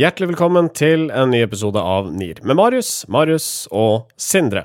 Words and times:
Hjertelig 0.00 0.30
velkommen 0.30 0.70
til 0.72 1.10
en 1.12 1.28
ny 1.28 1.42
episode 1.44 1.76
av 1.76 2.06
NIR 2.08 2.38
med 2.48 2.56
Marius, 2.56 3.02
Marius 3.12 3.66
og 3.68 4.06
Sindre. 4.16 4.62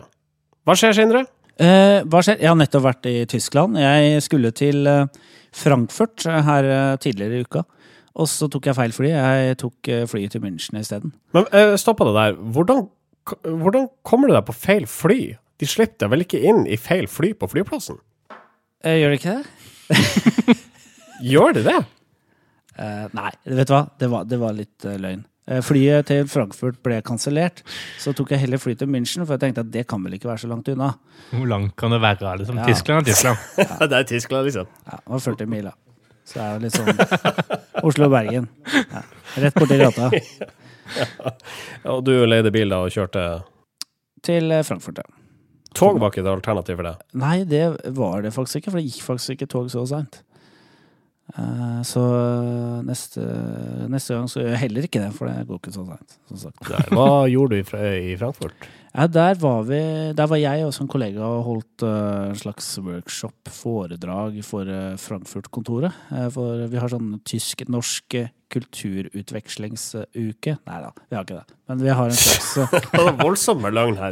Hva 0.64 0.78
skjer, 0.80 0.94
Sindre? 0.96 1.26
Eh, 1.60 2.06
hva 2.08 2.22
skjer? 2.24 2.38
Jeg 2.40 2.48
har 2.48 2.56
nettopp 2.56 2.86
vært 2.86 3.10
i 3.10 3.18
Tyskland. 3.28 3.76
Jeg 3.82 4.22
skulle 4.24 4.54
til 4.56 4.88
eh, 4.88 5.10
Frankfurt 5.52 6.24
eh, 6.30 6.38
her 6.46 6.68
eh, 6.72 6.94
tidligere 7.04 7.42
i 7.42 7.44
uka. 7.50 7.66
Og 8.16 8.30
så 8.32 8.48
tok 8.48 8.70
jeg 8.70 8.78
feil 8.78 8.96
fly. 8.96 9.10
Jeg 9.12 9.58
tok 9.60 9.92
flyet 10.14 10.38
til 10.38 10.46
München 10.46 10.80
isteden. 10.80 11.12
Men 11.36 11.50
eh, 11.52 11.74
stoppa 11.84 12.08
det 12.08 12.16
der. 12.16 12.40
Hvordan, 12.56 12.86
hvordan 13.66 13.90
kommer 14.08 14.32
du 14.32 14.38
deg 14.38 14.48
på 14.48 14.56
feil 14.56 14.88
fly? 14.88 15.20
De 15.60 15.68
slipper 15.68 16.06
deg 16.06 16.14
vel 16.16 16.24
ikke 16.30 16.44
inn 16.48 16.64
i 16.64 16.80
feil 16.80 17.12
fly 17.12 17.34
på 17.36 17.52
flyplassen? 17.52 18.00
Eh, 18.86 19.02
gjør 19.02 19.12
det 19.12 19.20
ikke 19.20 19.36
det? 19.36 20.58
Gjør 21.34 21.60
de 21.60 21.68
det? 21.68 21.80
Eh, 22.76 23.06
nei, 23.16 23.32
vet 23.46 23.70
du 23.70 23.74
hva? 23.76 23.86
Det 24.00 24.10
var, 24.12 24.28
det 24.28 24.40
var 24.42 24.56
litt 24.58 24.86
uh, 24.88 24.98
løgn. 25.00 25.24
Uh, 25.46 25.62
flyet 25.64 26.10
til 26.10 26.28
Frankfurt 26.28 26.82
ble 26.84 27.00
kansellert. 27.06 27.62
Så 28.02 28.14
tok 28.18 28.34
jeg 28.34 28.44
heller 28.44 28.60
fly 28.62 28.76
til 28.80 28.90
München, 28.92 29.24
for 29.24 29.38
jeg 29.38 29.46
tenkte 29.46 29.64
at 29.64 29.72
det 29.72 29.86
kan 29.90 30.04
vel 30.04 30.18
ikke 30.18 30.30
være 30.32 30.44
så 30.44 30.52
langt 30.52 30.70
unna. 30.74 30.92
Hvor 31.32 31.48
langt 31.50 31.76
kan 31.80 31.96
det 31.96 32.02
være? 32.04 32.36
liksom? 32.42 32.60
Ja. 32.60 32.68
Tyskland 32.68 33.02
er 33.02 33.10
Tyskland. 33.12 33.90
det 33.90 34.00
er 34.00 34.08
Tyskland, 34.12 34.50
liksom. 34.50 34.72
Ja, 34.86 35.00
det 35.00 35.16
var 35.16 35.26
40 35.30 35.52
mil, 35.56 35.72
da. 35.72 35.76
Så 36.26 36.40
det 36.40 36.46
er 36.46 36.56
jo 36.56 36.64
litt 36.64 36.80
sånn 36.80 37.84
Oslo-Bergen. 37.86 38.48
Ja, 38.74 39.04
rett 39.44 39.60
borti 39.60 39.78
gata. 39.78 40.10
Og 41.94 42.02
du 42.06 42.16
leide 42.26 42.52
bil 42.54 42.70
da 42.70 42.84
og 42.86 42.94
kjørte 42.94 43.22
Til 44.26 44.54
Frankfurt, 44.66 45.02
ja. 45.02 45.22
Tog 45.76 45.98
var 46.00 46.14
ikke 46.14 46.24
et 46.24 46.30
alternativ 46.32 46.78
for 46.80 46.88
deg? 46.88 47.02
Nei, 47.20 47.38
det 47.50 47.66
var 47.98 48.24
det 48.24 48.32
faktisk 48.34 48.62
ikke, 48.62 48.72
for 48.72 48.80
det 48.80 48.86
gikk 48.88 49.02
faktisk 49.04 49.36
ikke 49.36 49.50
tog 49.52 49.68
så 49.74 49.84
seint. 49.90 50.22
Eh, 51.34 51.82
Så 51.86 52.02
neste, 52.86 53.22
neste 53.92 54.14
gang 54.14 54.28
så 54.30 54.40
gjør 54.44 54.52
jeg 54.54 54.62
heller 54.68 54.84
ikke 54.88 55.02
det, 55.02 55.12
for 55.18 55.26
det 55.30 55.48
går 55.50 55.58
ikke 55.62 55.74
så 55.74 55.84
seint. 55.90 56.12
Hva 56.94 57.08
gjorde 57.32 57.56
du 57.56 57.58
i, 57.62 57.64
i 58.14 58.16
Frankfurt? 58.20 58.58
Ja, 58.96 59.04
der, 59.12 59.34
var 59.42 59.62
vi, 59.68 59.80
der 60.16 60.28
var 60.32 60.40
jeg 60.40 60.64
og 60.64 60.72
en 60.80 60.88
kollega 60.88 61.20
og 61.28 61.42
holdt 61.50 61.84
eh, 61.84 62.30
en 62.30 62.38
slags 62.40 62.68
workshop, 62.80 63.50
foredrag, 63.52 64.38
for 64.48 64.64
eh, 64.72 64.94
Frankfurt-kontoret. 65.02 65.92
Eh, 66.16 66.30
For 66.32 66.64
vi 66.72 66.80
har 66.80 66.90
sånn 66.94 67.18
tysk-norsk 67.28 68.16
kulturutvekslingsuke. 68.56 70.54
Nei 70.70 70.80
da, 70.86 70.90
vi 71.10 71.14
har 71.18 71.24
ikke 71.26 71.42
det. 71.42 71.48
Men 71.68 71.78
vi 71.84 71.92
har 71.98 72.08
en 72.08 72.16
slags 72.22 72.50
eh, 72.62 72.72
Det 72.96 73.04
var 73.10 73.18
voldsomme 73.20 73.68
løgn 73.74 73.98
her. 74.00 74.12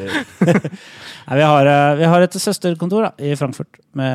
Nei, 1.30 1.36
vi, 1.40 1.46
har, 1.48 1.64
eh, 1.72 1.94
vi 2.02 2.06
har 2.16 2.20
et 2.28 2.36
søsterkontor 2.44 3.02
da, 3.08 3.12
i 3.24 3.32
Frankfurt 3.40 3.74
med 3.96 4.12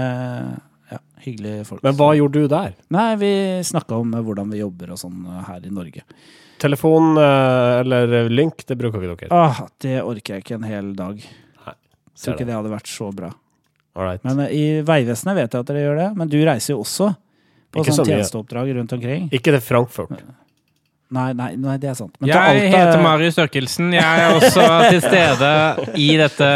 hyggelige 1.25 1.65
folk. 1.69 1.83
Men 1.87 1.97
hva 1.99 2.11
gjorde 2.19 2.43
du 2.43 2.49
der? 2.53 2.75
Nei, 2.95 3.09
vi 3.21 3.31
snakka 3.67 3.99
om 4.03 4.15
eh, 4.15 4.23
hvordan 4.27 4.51
vi 4.53 4.61
jobber 4.63 4.95
og 4.95 5.01
sånn 5.01 5.21
eh, 5.27 5.43
her 5.49 5.67
i 5.67 5.73
Norge. 5.75 6.05
Telefon 6.63 7.19
eh, 7.21 7.75
eller 7.83 8.31
link, 8.33 8.65
det 8.67 8.77
bruker 8.81 9.05
ikke 9.13 9.29
dere? 9.29 9.35
Ah, 9.39 9.61
det 9.85 10.01
orker 10.03 10.39
jeg 10.39 10.45
ikke 10.47 10.59
en 10.59 10.67
hel 10.69 10.91
dag. 10.99 11.21
Nei, 11.67 11.77
Tror 12.19 12.35
ikke 12.35 12.49
det 12.49 12.57
hadde 12.59 12.73
vært 12.73 12.91
så 12.91 13.13
bra. 13.15 13.31
Alright. 13.99 14.23
Men 14.27 14.45
i 14.55 14.65
Vegvesenet 14.87 15.37
vet 15.39 15.55
jeg 15.55 15.65
at 15.65 15.71
dere 15.71 15.85
gjør 15.87 15.97
det. 16.03 16.09
Men 16.19 16.31
du 16.31 16.37
reiser 16.47 16.75
jo 16.77 16.83
også 16.85 17.13
på 17.75 17.83
Ikke 17.83 17.93
så 17.93 18.01
sånn 18.03 18.13
tjenesteoppdrag 18.13 18.75
rundt 18.77 18.93
omkring. 18.95 19.27
Ikke 19.35 19.55
til 19.55 19.63
Frankfurt. 19.65 20.21
Nei, 21.09 21.31
nei, 21.33 21.55
nei, 21.57 21.75
det 21.81 21.89
er 21.89 21.97
sant. 21.97 22.13
Men 22.21 22.29
Jeg 22.29 22.37
Alta- 22.37 22.73
heter 22.77 23.03
Marius 23.03 23.35
Størkelsen. 23.39 23.93
Jeg 23.97 24.25
er 24.25 24.35
også 24.37 24.67
til 24.91 25.01
stede 25.07 25.53
i 25.97 26.09
dette 26.21 26.51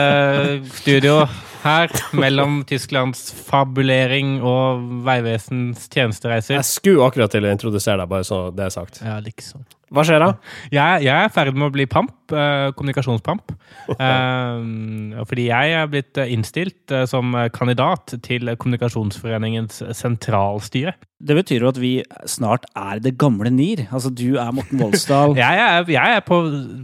studio 0.82 1.22
her, 1.62 1.93
mellom 2.17 2.62
Tysklands 2.69 3.31
fabulering 3.47 4.41
og 4.43 4.83
Vegvesens 5.06 5.87
tjenestereiser. 5.93 6.59
Jeg 6.59 6.69
skulle 6.69 7.06
akkurat 7.06 7.33
til 7.33 7.47
å 7.47 7.53
introdusere 7.53 8.03
deg, 8.03 8.11
bare 8.11 8.27
så 8.27 8.45
det 8.55 8.67
er 8.67 8.75
sagt. 8.75 9.03
Ja, 9.06 9.19
liksom. 9.23 9.65
Hva 9.92 10.03
skjer 10.08 10.22
da? 10.25 10.28
Jeg, 10.72 11.03
jeg 11.04 11.12
er 11.12 11.28
i 11.28 11.32
ferd 11.34 11.54
med 11.58 11.69
å 11.69 11.75
bli 11.75 11.84
pamp. 11.91 12.14
eh, 12.32 12.70
kommunikasjonspamp. 12.78 13.53
Eh, 13.92 15.22
fordi 15.28 15.44
jeg 15.48 15.72
er 15.75 15.88
blitt 15.91 16.19
eh, 16.20 16.30
innstilt 16.32 16.92
som 17.10 17.34
kandidat 17.53 18.14
til 18.25 18.48
Kommunikasjonsforeningens 18.56 19.81
sentralstyre. 19.98 20.94
Det 21.22 21.36
betyr 21.38 21.64
jo 21.64 21.70
at 21.70 21.78
vi 21.82 21.91
snart 22.31 22.64
er 22.78 23.02
det 23.02 23.14
gamle 23.20 23.50
NIR. 23.52 23.84
Altså, 23.94 24.10
du 24.10 24.38
er 24.41 24.52
Morten 24.54 24.81
Voldsdal. 24.81 25.34
Jeg 25.42 25.60
er, 25.64 25.84
jeg 25.92 26.16
er 26.16 26.25
på, 26.26 26.38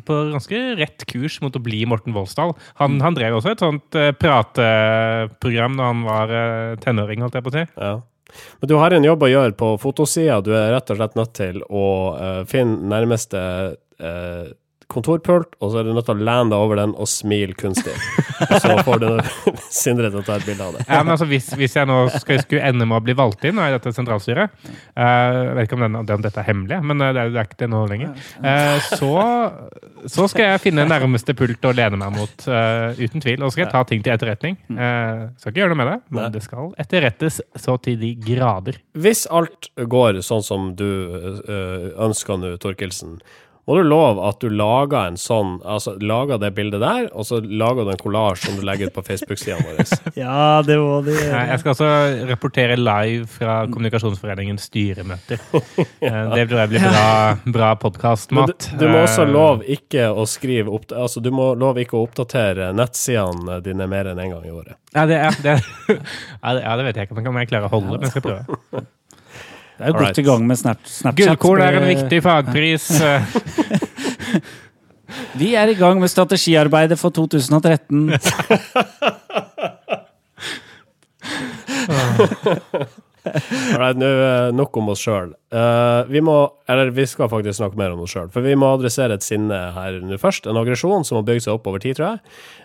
på 0.07 0.19
ganske 0.35 0.61
rett 0.79 1.07
kurs 1.11 1.39
mot 1.45 1.55
å 1.55 1.63
bli 1.63 1.85
Morten 1.91 2.15
Voldsdal. 2.17 2.53
Han, 2.83 2.99
han 3.05 3.17
drev 3.17 3.39
også 3.39 3.55
et 3.55 3.65
sånt 3.65 3.99
prateprogram 4.21 5.79
da 5.79 5.89
han 5.91 6.05
var 6.07 6.35
tenåring, 6.85 7.25
holdt 7.25 7.39
jeg 7.39 7.47
på 7.47 7.53
å 7.53 7.57
si. 7.57 7.65
Ja. 7.79 7.95
Men 8.61 8.71
du 8.71 8.77
har 8.79 8.95
en 8.95 9.07
jobb 9.07 9.25
å 9.25 9.31
gjøre 9.31 9.57
på 9.59 9.73
fotosida. 9.83 10.41
Du 10.45 10.53
er 10.57 10.73
rett 10.75 10.91
og 10.93 11.01
slett 11.01 11.19
nødt 11.19 11.35
til 11.39 11.63
å 11.65 11.87
uh, 12.19 12.43
finne 12.49 12.91
nærmeste 12.91 13.41
eh, 13.99 14.51
kontorpult, 14.89 15.53
og 15.61 15.73
så 15.73 15.81
er 15.81 15.89
du 15.89 15.93
nødt 15.93 16.07
til 16.09 16.17
å 16.17 16.25
lene 16.25 16.49
deg 16.49 16.63
over 16.65 16.79
den 16.81 16.95
og 16.97 17.09
smile 17.11 17.53
kunstig. 17.59 17.93
så 18.63 18.79
får 18.87 19.03
du 19.03 19.09
Sindre 19.79 20.09
til 20.09 20.21
å 20.23 20.25
ta 20.25 20.39
et 20.39 20.47
bilde 20.49 20.65
av 20.65 20.77
det. 20.77 20.85
Ja, 20.89 21.03
men 21.03 21.13
altså, 21.13 21.27
hvis, 21.29 21.51
hvis 21.59 21.75
jeg 21.77 21.89
nå 21.89 21.99
skal, 22.15 22.41
skulle 22.45 22.65
ende 22.65 22.87
med 22.89 22.97
å 22.97 23.05
bli 23.05 23.15
valgt 23.19 23.45
inn 23.49 23.59
i 23.61 23.67
dette 23.75 23.93
sentralstyret 23.93 24.55
eh, 24.65 25.03
Jeg 25.03 25.57
vet 25.59 25.69
ikke 25.69 25.77
om, 25.77 25.85
den, 25.85 25.99
om 26.01 26.25
dette 26.25 26.41
er 26.41 26.47
hemmelig, 26.49 26.79
men 26.89 27.05
eh, 27.05 27.13
det 27.15 27.23
er, 27.23 27.33
det 27.35 27.43
er 27.43 27.51
ikke 27.51 27.61
det 27.63 27.69
nå 27.73 27.83
lenger. 27.91 28.15
Eh, 28.41 28.89
så, 28.97 29.13
så 30.09 30.29
skal 30.33 30.53
jeg 30.53 30.63
finne 30.65 30.87
nærmeste 30.89 31.37
pult 31.39 31.69
å 31.69 31.75
lene 31.77 32.01
meg 32.01 32.15
mot, 32.17 32.47
uten 32.49 33.25
tvil. 33.25 33.43
Og 33.43 33.51
så 33.51 33.57
skal 33.57 33.65
jeg 33.67 33.75
ta 33.75 33.83
ting 33.91 34.05
til 34.05 34.15
etterretning. 34.15 34.57
Eh, 34.73 35.27
skal 35.41 35.53
ikke 35.53 35.65
gjøre 35.65 35.75
noe 35.75 35.83
med 35.83 35.91
det, 35.93 35.99
men 36.17 36.33
det 36.35 36.45
skal 36.47 36.73
etterrettes 36.81 37.43
så 37.59 37.77
til 37.85 37.99
de 38.01 38.15
grader. 38.25 38.81
Hvis 38.99 39.27
alt 39.29 39.69
går 39.77 40.23
sånn 40.25 40.47
som 40.47 40.73
du 40.79 40.89
ønsker 42.09 42.41
nå, 42.41 42.55
Torkelsen, 42.63 43.19
må 43.69 43.77
du 43.77 43.85
love 43.85 44.23
at 44.25 44.39
du 44.41 44.49
lager 44.49 45.11
en 45.11 45.19
sånn, 45.21 45.59
altså 45.61 45.93
lager 46.01 46.41
det 46.41 46.55
bildet 46.57 46.81
der, 46.81 47.09
og 47.13 47.27
så 47.29 47.41
lager 47.45 47.85
du 47.85 47.93
en 47.93 48.01
kollasj 48.01 48.47
som 48.47 48.57
du 48.57 48.63
legger 48.65 48.89
ut 48.89 48.97
på 48.97 49.05
Facebook-sida 49.05 49.59
vår. 49.61 49.83
Ja, 50.19 50.63
det 50.65 50.79
må 50.81 51.03
du 51.05 51.13
gjøre. 51.13 51.43
Jeg 51.51 51.61
skal 51.61 51.75
også 51.75 51.91
rapportere 52.31 52.79
live 52.81 53.29
fra 53.31 53.61
Kommunikasjonsforeningens 53.69 54.69
styremøter. 54.71 55.43
Eh, 55.99 56.15
Det 56.33 56.45
tror 56.49 56.61
jeg 56.63 56.71
blir 56.71 56.85
bra, 56.85 57.37
bra 57.53 58.13
Men 58.33 58.49
du, 58.49 58.53
du 58.81 58.85
må 58.89 59.01
også 59.03 59.25
love 59.29 59.67
ikke 59.69 60.07
å 60.11 60.25
skrive 60.31 60.71
opp, 60.73 60.93
altså 60.95 61.21
du 61.23 61.31
må 61.35 61.51
love 61.59 61.83
ikke 61.83 61.99
å 61.99 62.05
oppdatere 62.07 62.71
nettsidene 62.77 63.59
dine 63.65 63.89
mer 63.91 64.13
enn 64.13 64.19
én 64.19 64.29
en 64.29 64.37
gang 64.37 64.47
i 64.47 64.55
året. 64.55 64.77
Ja, 64.95 65.07
det, 65.07 65.19
er, 65.19 65.37
det, 65.45 65.57
ja, 66.43 66.77
det 66.79 66.87
vet 66.89 67.01
jeg 67.03 67.09
ikke 67.11 67.27
om 67.29 67.43
jeg 67.43 67.51
klarer 67.51 67.69
å 67.69 67.75
holde, 67.77 67.99
men 67.99 68.07
jeg 68.09 68.17
skal 68.17 68.27
prøve. 68.31 68.87
Det 69.79 69.85
er 69.87 69.93
jo 69.93 69.99
godt 70.03 70.19
i 70.19 70.23
gang 70.27 70.47
med 70.47 70.59
Snap 70.59 70.79
Snapchat. 70.91 71.39
Gullkorn 71.39 71.61
er 71.63 71.77
en 71.79 71.85
viktig 71.87 72.19
fagpris. 72.25 72.91
eh, 72.99 73.23
Vi 75.41 75.55
er 75.55 75.71
i 75.71 75.77
gang 75.79 76.01
med 76.03 76.11
strategiarbeidet 76.11 76.99
for 76.99 77.15
2013. 77.15 78.11
Alright, 83.69 83.99
nå 84.01 84.09
eh, 84.09 84.51
nok 84.57 84.77
om 84.81 84.91
oss 84.91 85.03
sjøl. 85.05 85.31
vi 86.09 86.21
må, 86.25 86.37
eller 86.67 86.91
vi 86.97 87.07
skal 87.07 87.31
faktisk 87.31 87.61
snakke 87.61 87.79
mer 87.79 87.95
om 87.95 88.03
oss 88.03 88.13
sjøl, 88.17 88.29
for 88.35 88.43
vi 88.43 88.59
må 88.59 88.75
adressere 88.75 89.15
et 89.15 89.23
sinne 89.23 89.55
her 89.79 90.03
nå 90.03 90.19
først. 90.19 90.51
En 90.51 90.59
aggresjon 90.59 91.07
som 91.07 91.21
har 91.21 91.29
bygd 91.29 91.47
seg 91.47 91.55
opp 91.55 91.67
over 91.71 91.79
tid, 91.85 91.95
tror 92.01 92.17
jeg. 92.17 92.19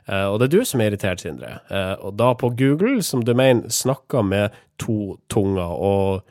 Uh, 0.09 0.27
og 0.33 0.39
det 0.39 0.49
er 0.49 0.55
du 0.57 0.61
som 0.65 0.81
er 0.81 0.89
irritert, 0.89 1.21
Sindre. 1.21 1.59
Uh, 1.69 1.95
og 2.07 2.17
da 2.17 2.33
på 2.33 2.49
Google, 2.57 3.03
som 3.05 3.21
du 3.21 3.35
mener 3.37 3.69
snakker 3.69 4.25
med 4.25 4.63
to 4.81 5.19
tunger. 5.29 5.77
Og 5.77 6.23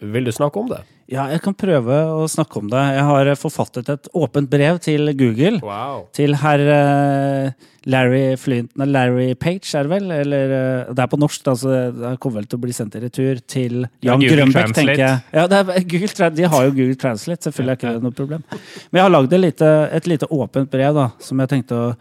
vil 0.00 0.28
du 0.28 0.32
snakke 0.32 0.60
om 0.60 0.68
det? 0.70 0.84
Ja, 1.08 1.24
jeg 1.32 1.40
kan 1.40 1.54
prøve 1.56 1.94
å 2.12 2.26
snakke 2.28 2.60
om 2.60 2.68
det. 2.68 2.80
Jeg 2.98 3.04
har 3.08 3.30
forfattet 3.40 3.88
et 3.88 4.10
åpent 4.12 4.50
brev 4.50 4.76
til 4.84 5.08
Google. 5.16 5.56
Wow. 5.64 6.04
Til 6.14 6.36
herr 6.42 6.62
eh, 6.74 7.66
Larry 7.88 8.36
Flint 8.36 8.74
Nei, 8.76 8.90
Larry 8.92 9.30
Page, 9.40 9.64
er 9.72 9.88
det 9.88 9.94
vel? 9.94 10.12
Eller 10.12 10.54
eh, 10.58 10.92
Det 10.92 11.04
er 11.04 11.10
på 11.10 11.18
norsk, 11.18 11.48
så 11.48 11.72
det 11.96 12.12
kommer 12.20 12.42
vel 12.42 12.50
til 12.52 12.60
å 12.60 12.64
bli 12.66 12.76
sendt 12.76 12.98
i 13.00 13.02
retur 13.06 13.40
til 13.48 13.86
Jan 14.04 14.20
Google 14.20 14.36
Grønbæk, 14.36 14.74
tenker 14.76 15.04
jeg. 15.06 15.20
Ja, 15.32 15.46
det 15.48 15.62
er, 15.64 15.84
Google, 15.94 16.30
De 16.36 16.50
har 16.54 16.68
jo 16.68 16.74
Google 16.76 17.00
Translate, 17.00 17.48
selvfølgelig 17.48 17.74
er 17.74 17.80
ikke 17.80 17.94
det 17.96 18.04
noe 18.04 18.18
problem. 18.20 18.44
Men 18.52 19.00
jeg 19.00 19.06
har 19.08 19.14
lagd 19.16 19.38
et 19.40 19.68
et 19.68 20.12
lite 20.12 20.28
åpent 20.30 20.70
brev 20.70 20.94
da, 20.94 21.08
som 21.24 21.40
jeg 21.40 21.56
tenkte 21.56 21.78
å 21.78 21.94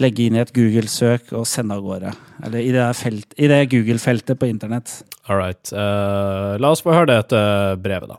legge 0.00 0.26
inn 0.26 0.36
i 0.38 0.42
et 0.42 0.52
Google-søk 0.54 1.32
og 1.38 1.46
sende 1.48 1.76
av 1.76 1.84
gårde. 1.84 2.12
Eller 2.46 2.64
i 2.64 2.72
det, 2.74 2.86
felt, 2.98 3.34
i 3.38 3.50
det 3.50 3.60
Google-feltet 3.72 4.38
på 4.40 4.48
internett. 4.50 4.96
All 5.28 5.38
right. 5.38 5.70
Uh, 5.72 6.56
la 6.60 6.72
oss 6.74 6.82
få 6.84 6.94
høre 6.94 7.12
dette 7.12 7.40
brevet, 7.82 8.10
da. 8.10 8.18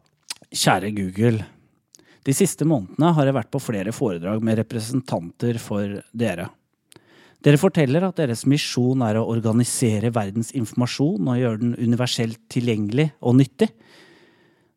Kjære 0.56 0.94
Google. 0.95 1.45
De 2.25 2.33
siste 2.33 2.66
månedene 2.66 3.12
har 3.13 3.27
jeg 3.27 3.38
vært 3.38 3.51
på 3.54 3.62
flere 3.62 3.94
foredrag 3.94 4.44
med 4.45 4.57
representanter 4.63 5.60
for 5.62 6.00
dere. 6.16 6.48
Dere 7.45 7.60
forteller 7.62 8.07
at 8.07 8.18
deres 8.18 8.48
misjon 8.50 9.04
er 9.06 9.19
å 9.19 9.27
organisere 9.30 10.10
verdens 10.16 10.50
informasjon 10.57 11.27
og 11.30 11.38
gjøre 11.38 11.62
den 11.62 11.75
universelt 11.77 12.39
tilgjengelig 12.50 13.12
og 13.22 13.38
nyttig. 13.38 13.68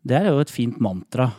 Det 0.05 0.19
er 0.19 0.29
jo 0.29 0.43
et 0.43 0.53
fint 0.53 0.77
mantra. 0.83 1.31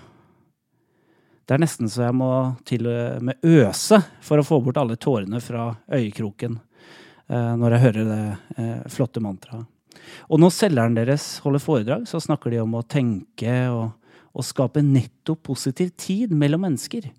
Det 1.49 1.55
er 1.55 1.63
nesten 1.63 1.89
så 1.89 2.03
jeg 2.05 2.13
må 2.13 2.29
til 2.69 2.85
og 2.85 3.23
med 3.25 3.45
øse 3.49 3.97
for 4.21 4.37
å 4.37 4.45
få 4.45 4.59
bort 4.61 4.77
alle 4.77 4.99
tårene 5.01 5.39
fra 5.41 5.71
øyekroken 5.89 6.59
eh, 7.25 7.53
når 7.57 7.73
jeg 7.73 7.83
hører 7.87 8.05
det 8.11 8.25
eh, 8.61 8.83
flotte 8.93 9.23
mantraet. 9.25 9.65
Og 10.29 10.37
når 10.37 10.53
selgeren 10.53 10.93
deres 10.93 11.25
holder 11.41 11.63
foredrag, 11.63 12.05
så 12.05 12.21
snakker 12.21 12.53
de 12.53 12.61
om 12.61 12.77
å 12.77 12.83
tenke 12.85 13.55
og, 13.73 13.95
og 14.29 14.45
skape 14.45 14.83
netto 14.85 15.33
positiv 15.41 15.89
tid 15.97 16.37
mellom 16.37 16.67
mennesker. 16.67 17.09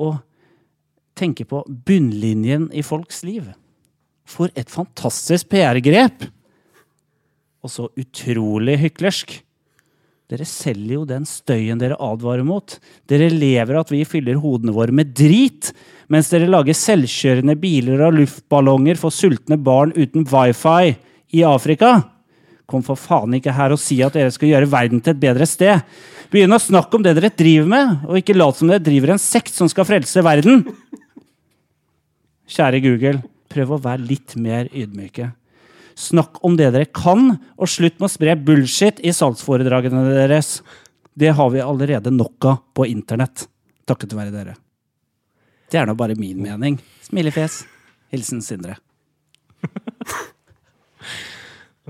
Og 0.00 0.16
tenke 1.20 1.44
på 1.44 1.60
bunnlinjen 1.68 2.70
i 2.72 2.80
folks 2.80 3.20
liv. 3.28 3.52
For 4.24 4.48
et 4.56 4.72
fantastisk 4.72 5.52
PR-grep! 5.52 6.30
Og 7.60 7.76
så 7.76 7.90
utrolig 8.00 8.80
hyklersk. 8.86 9.36
Dere 10.30 10.46
selger 10.46 10.94
jo 10.94 11.04
den 11.08 11.24
støyen 11.26 11.80
dere 11.80 11.96
advarer 11.98 12.44
mot. 12.46 12.76
Dere 13.10 13.32
lever 13.34 13.80
at 13.80 13.88
vi 13.90 14.04
fyller 14.06 14.38
hodene 14.38 14.74
våre 14.76 14.94
med 14.94 15.10
drit, 15.16 15.72
mens 16.06 16.30
dere 16.30 16.46
lager 16.50 16.76
selvkjørende 16.78 17.56
biler 17.58 18.04
og 18.06 18.14
luftballonger 18.20 19.00
for 19.00 19.14
sultne 19.14 19.58
barn 19.58 19.90
uten 19.96 20.22
wifi 20.30 20.94
i 21.34 21.42
Afrika. 21.46 21.96
Kom 22.70 22.84
for 22.86 22.94
faen 22.94 23.34
ikke 23.34 23.56
her 23.56 23.74
og 23.74 23.82
si 23.82 23.98
at 24.06 24.14
dere 24.14 24.30
skal 24.30 24.52
gjøre 24.52 24.70
verden 24.70 25.02
til 25.02 25.16
et 25.16 25.22
bedre 25.24 25.50
sted. 25.50 25.82
Begynn 26.30 26.54
å 26.54 26.62
snakke 26.62 26.94
om 26.94 27.02
det 27.02 27.16
dere 27.18 27.32
driver 27.34 27.66
med, 27.72 28.06
og 28.06 28.20
ikke 28.20 28.38
lat 28.38 28.60
som 28.60 28.70
dere 28.70 28.86
driver 28.86 29.16
en 29.16 29.22
sekt 29.22 29.50
som 29.56 29.66
skal 29.72 29.88
frelse 29.88 30.22
verden. 30.22 30.62
Kjære 32.50 32.84
Google, 32.86 33.24
prøv 33.50 33.74
å 33.74 33.82
være 33.82 34.06
litt 34.06 34.38
mer 34.38 34.70
ydmyke. 34.70 35.32
Snakk 36.00 36.38
om 36.46 36.56
det 36.56 36.70
dere 36.72 36.88
kan, 36.88 37.34
og 37.60 37.68
slutt 37.68 37.98
med 38.00 38.08
å 38.08 38.12
spre 38.12 38.36
bullshit 38.40 39.02
i 39.04 39.12
salgsforedragene 39.12 40.06
deres. 40.08 40.60
Det 41.12 41.34
har 41.36 41.50
vi 41.52 41.60
allerede 41.60 42.12
nok 42.14 42.46
av 42.48 42.62
på 42.76 42.86
internett, 42.88 43.44
takket 43.88 44.16
være 44.16 44.32
dere. 44.32 44.54
Det 45.70 45.78
er 45.78 45.86
nå 45.86 45.94
bare 45.98 46.16
min 46.18 46.40
mening. 46.42 46.80
Smilefjes. 47.04 47.64
Hilsen 48.10 48.40
Sindre. 48.42 48.78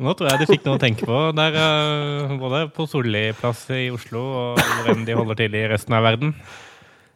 Nå 0.01 0.13
tror 0.17 0.31
jeg 0.31 0.41
de 0.41 0.49
fikk 0.49 0.67
noe 0.67 0.79
å 0.79 0.81
tenke 0.81 1.07
på. 1.09 1.19
Der, 1.37 1.57
eh, 1.61 2.35
både 2.41 2.65
på 2.75 2.87
Solli 2.89 3.31
plass 3.37 3.67
i 3.75 3.91
Oslo 3.93 4.23
og 4.23 4.61
hvem 4.87 5.05
de 5.09 5.17
holder 5.17 5.37
til 5.43 5.57
i 5.57 5.67
resten 5.71 5.97
av 5.97 6.05
verden. 6.07 6.35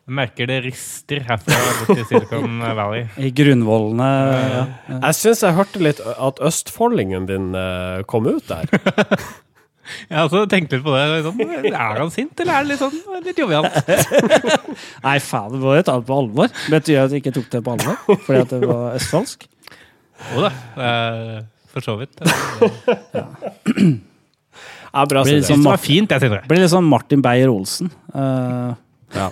Jeg 0.04 0.16
merker 0.18 0.48
det 0.50 0.58
rister 0.66 1.22
herfra 1.24 1.56
bort 1.56 1.96
til 1.96 2.04
Silicon 2.10 2.58
Valley. 2.76 3.06
I 3.26 3.30
grunnvollene 3.32 4.08
ja. 4.28 4.64
Jeg 4.98 5.16
syns 5.16 5.40
jeg 5.46 5.56
hørte 5.56 5.80
litt 5.80 6.02
at 6.04 6.42
østfoldingen 6.44 7.24
din 7.30 7.54
eh, 7.56 8.02
kom 8.10 8.28
ut 8.28 8.44
der. 8.50 8.68
Jeg 9.84 10.16
har 10.16 10.24
også 10.30 10.46
tenkt 10.48 10.72
litt 10.72 10.80
på 10.80 10.92
det. 10.94 11.18
Sånn, 11.26 11.40
er 11.68 11.98
han 12.00 12.12
sint, 12.12 12.38
eller 12.40 12.54
er 12.56 12.64
det 12.64 12.70
litt 12.70 12.80
sånn 12.80 13.24
litt 13.24 13.36
jovialt? 13.36 13.74
Nei, 15.04 15.18
faen, 15.20 15.50
det 15.52 15.60
må 15.60 15.74
jo 15.76 15.82
ta 15.84 15.98
det 16.00 16.08
på 16.08 16.16
alvor. 16.22 16.54
Betyr 16.72 16.94
det 16.94 17.02
at 17.02 17.12
du 17.12 17.16
ikke 17.18 17.32
tok 17.36 17.50
det 17.52 17.60
på 17.66 17.74
alvor 17.74 18.22
fordi 18.24 18.38
at 18.46 18.54
det 18.54 18.70
var 18.70 18.96
østfoldsk? 18.96 19.44
Jo 20.30 20.46
da, 20.46 20.50
eh, 20.88 21.36
for 21.74 21.84
så 21.84 21.98
vidt. 22.00 22.16
Ja, 24.94 25.04
bra, 25.04 25.24
det 25.26 25.42
sånn- 25.44 25.52
Jeg 25.52 25.64
var 25.66 25.84
jeg. 25.84 26.08
Det 26.08 26.48
blir 26.48 26.64
litt 26.64 26.72
sånn 26.72 26.88
Martin 26.88 27.20
Beyer-Olsen. 27.24 27.92
Uh, 28.14 28.72
Ja. 29.14 29.28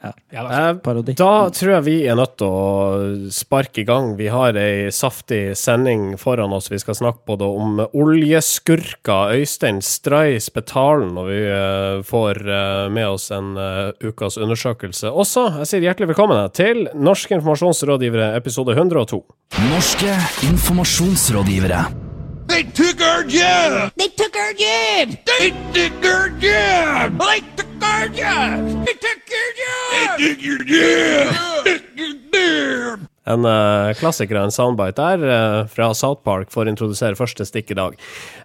Ja, 0.00 0.12
da. 0.30 0.68
Eh, 0.70 0.76
Parodi. 0.80 1.14
Da 1.18 1.50
tror 1.52 1.74
jeg 1.74 1.84
vi 1.84 1.96
er 2.08 2.16
nødt 2.16 2.38
til 2.40 2.48
å 2.48 3.30
sparke 3.34 3.82
i 3.82 3.86
gang. 3.88 4.14
Vi 4.16 4.30
har 4.32 4.56
ei 4.56 4.88
saftig 4.94 5.56
sending 5.60 6.14
foran 6.20 6.54
oss. 6.56 6.70
Vi 6.72 6.80
skal 6.80 6.96
snakke 6.96 7.26
både 7.28 7.48
om 7.48 7.82
oljeskurka 7.84 9.18
Øystein 9.36 9.82
Stray 9.84 10.38
Spetalen, 10.40 11.12
og 11.20 11.28
vi 11.28 11.40
eh, 11.44 12.00
får 12.06 12.42
eh, 12.46 12.86
med 12.96 13.08
oss 13.12 13.28
en 13.34 13.52
eh, 13.60 13.92
ukas 14.08 14.40
undersøkelse. 14.40 15.12
Også, 15.12 15.50
jeg 15.60 15.72
sier 15.72 15.90
hjertelig 15.90 16.14
velkommen 16.14 16.46
til 16.56 16.86
Norske 16.96 17.36
informasjonsrådgivere, 17.36 18.32
episode 18.40 18.76
102. 18.78 19.20
Norske 19.68 20.14
informasjonsrådgivere. 20.48 22.09
They 22.50 22.64
took 22.64 23.00
our 23.00 23.22
job! 23.22 23.92
They 23.96 24.08
took 24.08 24.34
our 24.36 24.52
jobs! 24.52 25.16
They 25.38 25.50
took 25.72 26.04
our 26.04 26.28
job! 26.30 27.18
They 27.18 27.40
took 27.56 27.82
our 27.82 28.08
jobs! 28.08 28.74
They 28.86 28.94
took 28.94 29.22
your 29.30 29.50
jobs! 29.60 30.18
They 30.18 30.34
took 30.34 30.42
your 30.42 30.58
job! 30.58 31.64
They 31.64 31.78
took 31.78 31.96
your 31.96 32.96
job! 32.98 33.06
En 33.30 33.44
uh, 33.44 33.92
klassiker 33.94 34.38
av 34.40 34.48
en 34.48 34.52
soundbite 34.52 34.98
der, 34.98 35.22
uh, 35.60 35.66
fra 35.70 35.90
South 35.94 36.24
Park, 36.26 36.50
for 36.50 36.66
å 36.66 36.72
introdusere 36.72 37.18
første 37.18 37.44
stikk 37.46 37.70
i 37.70 37.76
dag. 37.78 37.98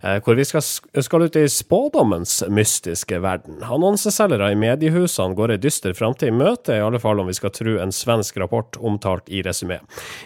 uh, 0.04 0.18
hvor 0.22 0.36
vi 0.38 0.46
skal, 0.46 0.62
skal 1.02 1.26
ut 1.26 1.38
i 1.40 1.48
spådommens 1.50 2.44
mystiske 2.52 3.18
verden. 3.24 3.64
Annonseselgere 3.64 4.52
i 4.52 4.60
mediehusene 4.60 5.34
går 5.38 5.56
ei 5.56 5.64
dyster 5.64 5.96
framtid 5.98 6.30
i 6.30 6.36
møte, 6.36 6.76
i 6.76 6.84
alle 6.84 7.02
fall 7.02 7.24
om 7.24 7.32
vi 7.32 7.38
skal 7.38 7.56
tro 7.56 7.80
en 7.82 7.96
svensk 7.96 8.38
rapport 8.44 8.78
omtalt 8.78 9.32
i 9.32 9.42
Resumé. 9.48 9.80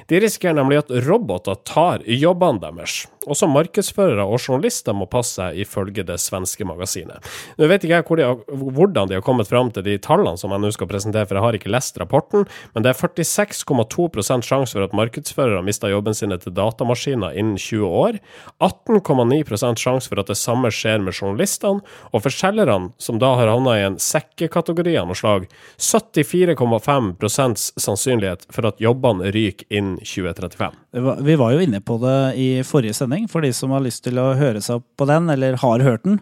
De 0.10 0.20
risikerer 0.20 0.58
nemlig 0.60 0.81
at 0.84 0.92
roboter 1.08 1.62
tar 1.64 2.04
jobbene 2.04 2.66
deres. 2.66 3.06
Også 3.30 3.50
markedsførere 3.50 4.26
og 4.26 4.40
journalister 4.42 4.96
må 4.98 5.08
passe 5.10 5.40
seg, 5.40 5.60
ifølge 5.62 6.04
det 6.08 6.18
svenske 6.22 6.66
magasinet. 6.66 7.26
Nå 7.60 7.68
vet 7.70 7.84
ikke 7.86 8.00
jeg 8.00 8.08
hvor 8.08 8.20
de 8.20 8.26
har, 8.26 8.40
hvordan 8.50 9.12
de 9.12 9.18
har 9.20 9.26
kommet 9.26 9.50
fram 9.50 9.70
til 9.74 9.86
de 9.86 9.98
tallene 10.02 10.40
som 10.40 10.54
jeg 10.54 10.64
nå 10.64 10.72
skal 10.74 10.90
presentere, 10.90 11.28
for 11.30 11.38
jeg 11.38 11.46
har 11.46 11.58
ikke 11.60 11.72
lest 11.72 12.00
rapporten, 12.02 12.48
men 12.74 12.86
det 12.86 12.94
er 12.94 13.00
46,2 13.00 14.10
sjanse 14.46 14.74
for 14.74 14.86
at 14.86 14.96
markedsførere 14.98 15.64
mister 15.66 15.94
jobben 15.94 16.18
sine 16.18 16.40
til 16.42 16.56
datamaskiner 16.58 17.38
innen 17.38 17.60
20 17.60 17.86
år, 17.86 18.20
18,9 18.66 19.78
sjanse 19.80 20.10
for 20.10 20.22
at 20.22 20.31
det 20.31 20.40
samme 20.40 20.72
skjer 20.74 21.04
med 21.04 21.14
journalistene, 21.14 21.86
og 22.12 22.26
for 22.26 22.34
selgerne, 22.34 22.92
som 22.98 23.22
da 23.22 23.34
har 23.40 23.52
havna 23.52 23.78
i 23.78 23.86
en 23.88 24.00
sekkekategori 24.02 24.98
av 25.00 25.10
noe 25.10 25.20
slag, 25.20 25.48
74,5% 25.78 27.70
sannsynlighet 27.80 28.48
for 28.54 28.70
at 28.70 28.81
jobbene 28.84 29.31
ryker 29.36 29.68
innen 29.70 30.00
2035. 30.04 30.74
Vi 30.92 31.36
var 31.38 31.54
jo 31.54 31.62
inne 31.62 31.82
på 31.86 32.00
det 32.02 32.20
i 32.42 32.48
forrige 32.66 32.96
sending, 32.98 33.28
for 33.30 33.46
de 33.46 33.52
som 33.54 33.70
har 33.76 33.84
lyst 33.86 34.02
til 34.08 34.18
å 34.18 34.32
høre 34.38 34.62
seg 34.64 34.80
opp 34.80 34.88
på 34.98 35.06
den, 35.06 35.30
eller 35.30 35.60
har 35.62 35.84
hørt 35.86 36.06
den. 36.08 36.18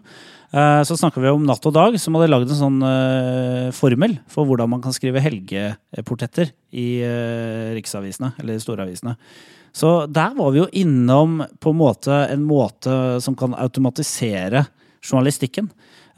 Eh, 0.52 0.82
Så 0.84 0.96
snakka 0.96 1.22
vi 1.24 1.30
om 1.32 1.46
Natt 1.48 1.64
og 1.64 1.72
Dag, 1.72 1.96
som 2.00 2.14
hadde 2.16 2.28
lagd 2.28 2.52
en 2.52 2.60
sånn 2.60 2.82
eh, 2.84 3.70
formel 3.72 4.18
for 4.28 4.44
hvordan 4.44 4.68
man 4.68 4.82
kan 4.84 4.92
skrive 4.92 5.22
helgeportretter 5.24 6.52
i 6.72 7.00
eh, 7.00 7.72
riksavisene, 7.78 8.34
eller 8.40 8.60
storavisene. 8.60 9.16
Så 9.72 10.04
der 10.12 10.36
var 10.36 10.52
vi 10.52 10.60
jo 10.60 10.68
innom 10.76 11.40
på 11.60 11.72
en 11.72 11.80
måte 11.80 12.18
en 12.28 12.44
måte 12.44 13.22
som 13.24 13.36
kan 13.36 13.54
automatisere 13.54 14.66
journalistikken. 15.04 15.68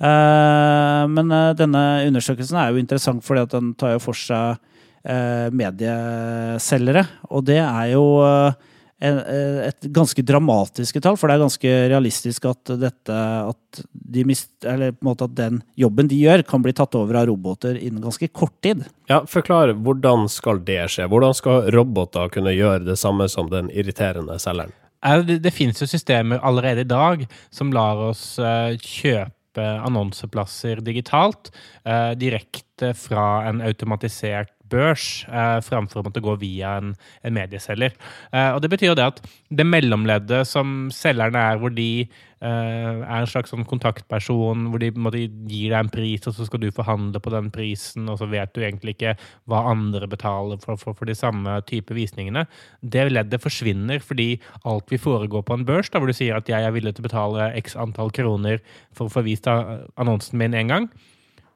Men 0.00 1.34
denne 1.58 1.82
undersøkelsen 2.06 2.56
er 2.56 2.70
jo 2.70 2.80
interessant 2.80 3.20
fordi 3.26 3.42
at 3.42 3.52
den 3.52 3.74
tar 3.76 3.98
jo 3.98 4.00
for 4.00 4.16
seg 4.16 4.62
medieselgere. 5.02 7.06
Og 7.30 7.46
det 7.48 7.60
er 7.62 7.94
jo 7.94 8.04
eh, 8.26 8.58
eh, 9.00 9.68
et 9.68 9.88
ganske 9.94 10.22
dramatiske 10.26 11.00
tall, 11.02 11.16
for 11.16 11.30
det 11.30 11.36
er 11.36 11.44
ganske 11.44 11.72
realistisk 11.92 12.48
at 12.50 12.74
dette 12.80 13.16
at 13.16 13.82
de 13.92 14.24
mist, 14.28 14.52
eller 14.66 14.92
på 14.92 15.04
en 15.04 15.10
måte 15.12 15.28
at 15.28 15.36
den 15.38 15.62
jobben 15.78 16.10
de 16.10 16.18
gjør, 16.20 16.44
kan 16.48 16.64
bli 16.64 16.74
tatt 16.76 16.96
over 16.98 17.22
av 17.22 17.30
roboter 17.30 17.78
innen 17.78 18.02
ganske 18.04 18.28
kort 18.28 18.56
tid. 18.64 18.84
Ja, 19.10 19.22
forklar, 19.28 19.72
hvordan 19.72 20.28
skal 20.32 20.62
det 20.66 20.82
skje? 20.92 21.08
Hvordan 21.10 21.36
skal 21.38 21.70
roboter 21.74 22.32
kunne 22.34 22.56
gjøre 22.56 22.84
det 22.90 22.98
samme 23.00 23.30
som 23.32 23.50
den 23.52 23.72
irriterende 23.72 24.38
selgeren? 24.42 24.74
Er 25.00 25.22
Det, 25.24 25.38
det 25.40 25.54
finnes 25.56 25.80
jo 25.80 25.88
systemer 25.88 26.42
allerede 26.44 26.84
i 26.84 26.88
dag 26.88 27.22
som 27.50 27.72
lar 27.72 27.96
oss 28.10 28.38
eh, 28.38 28.76
kjøpe 28.76 29.64
annonseplasser 29.64 30.82
digitalt 30.84 31.48
eh, 31.84 32.12
direkte 32.20 32.92
fra 32.94 33.46
en 33.48 33.62
automatisert 33.64 34.52
børs, 34.70 35.24
eh, 35.28 35.58
framfor 35.66 36.00
å 36.00 36.06
måtte 36.08 36.22
gå 36.24 36.36
via 36.40 36.76
en, 36.80 36.94
en 37.26 37.36
medieselger. 37.36 37.94
Eh, 38.32 38.50
og 38.54 38.62
Det 38.62 38.70
betyr 38.72 38.92
jo 38.92 38.98
det 38.98 39.08
at 39.12 39.22
det 39.50 39.66
mellomleddet 39.66 40.48
som 40.48 40.88
selgerne 40.94 41.42
er, 41.52 41.60
hvor 41.60 41.74
de 41.74 41.90
eh, 42.04 42.48
er 43.00 43.16
en 43.18 43.28
slags 43.30 43.52
sånn 43.52 43.66
kontaktperson, 43.68 44.68
hvor 44.70 44.82
de 44.82 44.90
måte, 44.96 45.22
gir 45.50 45.74
deg 45.74 45.78
en 45.78 45.92
pris, 45.92 46.24
og 46.30 46.36
så 46.36 46.48
skal 46.48 46.62
du 46.62 46.70
forhandle 46.74 47.22
på 47.22 47.34
den 47.34 47.52
prisen, 47.54 48.08
og 48.08 48.20
så 48.20 48.30
vet 48.30 48.54
du 48.54 48.62
egentlig 48.64 48.96
ikke 48.96 49.16
hva 49.50 49.66
andre 49.72 50.08
betaler 50.10 50.62
for, 50.62 50.80
for, 50.80 50.96
for 50.98 51.10
de 51.10 51.18
samme 51.18 51.58
type 51.68 51.94
visningene. 51.96 52.46
Det 52.80 53.08
leddet 53.10 53.42
forsvinner 53.42 54.02
fordi 54.04 54.32
alt 54.64 54.90
vil 54.92 55.02
foregå 55.02 55.44
på 55.46 55.58
en 55.58 55.68
børs, 55.68 55.92
da, 55.92 56.00
hvor 56.00 56.10
du 56.10 56.16
sier 56.16 56.38
at 56.38 56.50
jeg 56.50 56.64
er 56.64 56.74
villig 56.74 56.96
til 56.96 57.04
å 57.04 57.10
betale 57.10 57.52
x 57.60 57.78
antall 57.78 58.12
kroner 58.14 58.62
for 58.96 59.08
å 59.08 59.14
få 59.14 59.26
vist 59.26 59.48
annonsen 59.50 60.40
min 60.40 60.56
en 60.56 60.74
gang. 60.74 60.92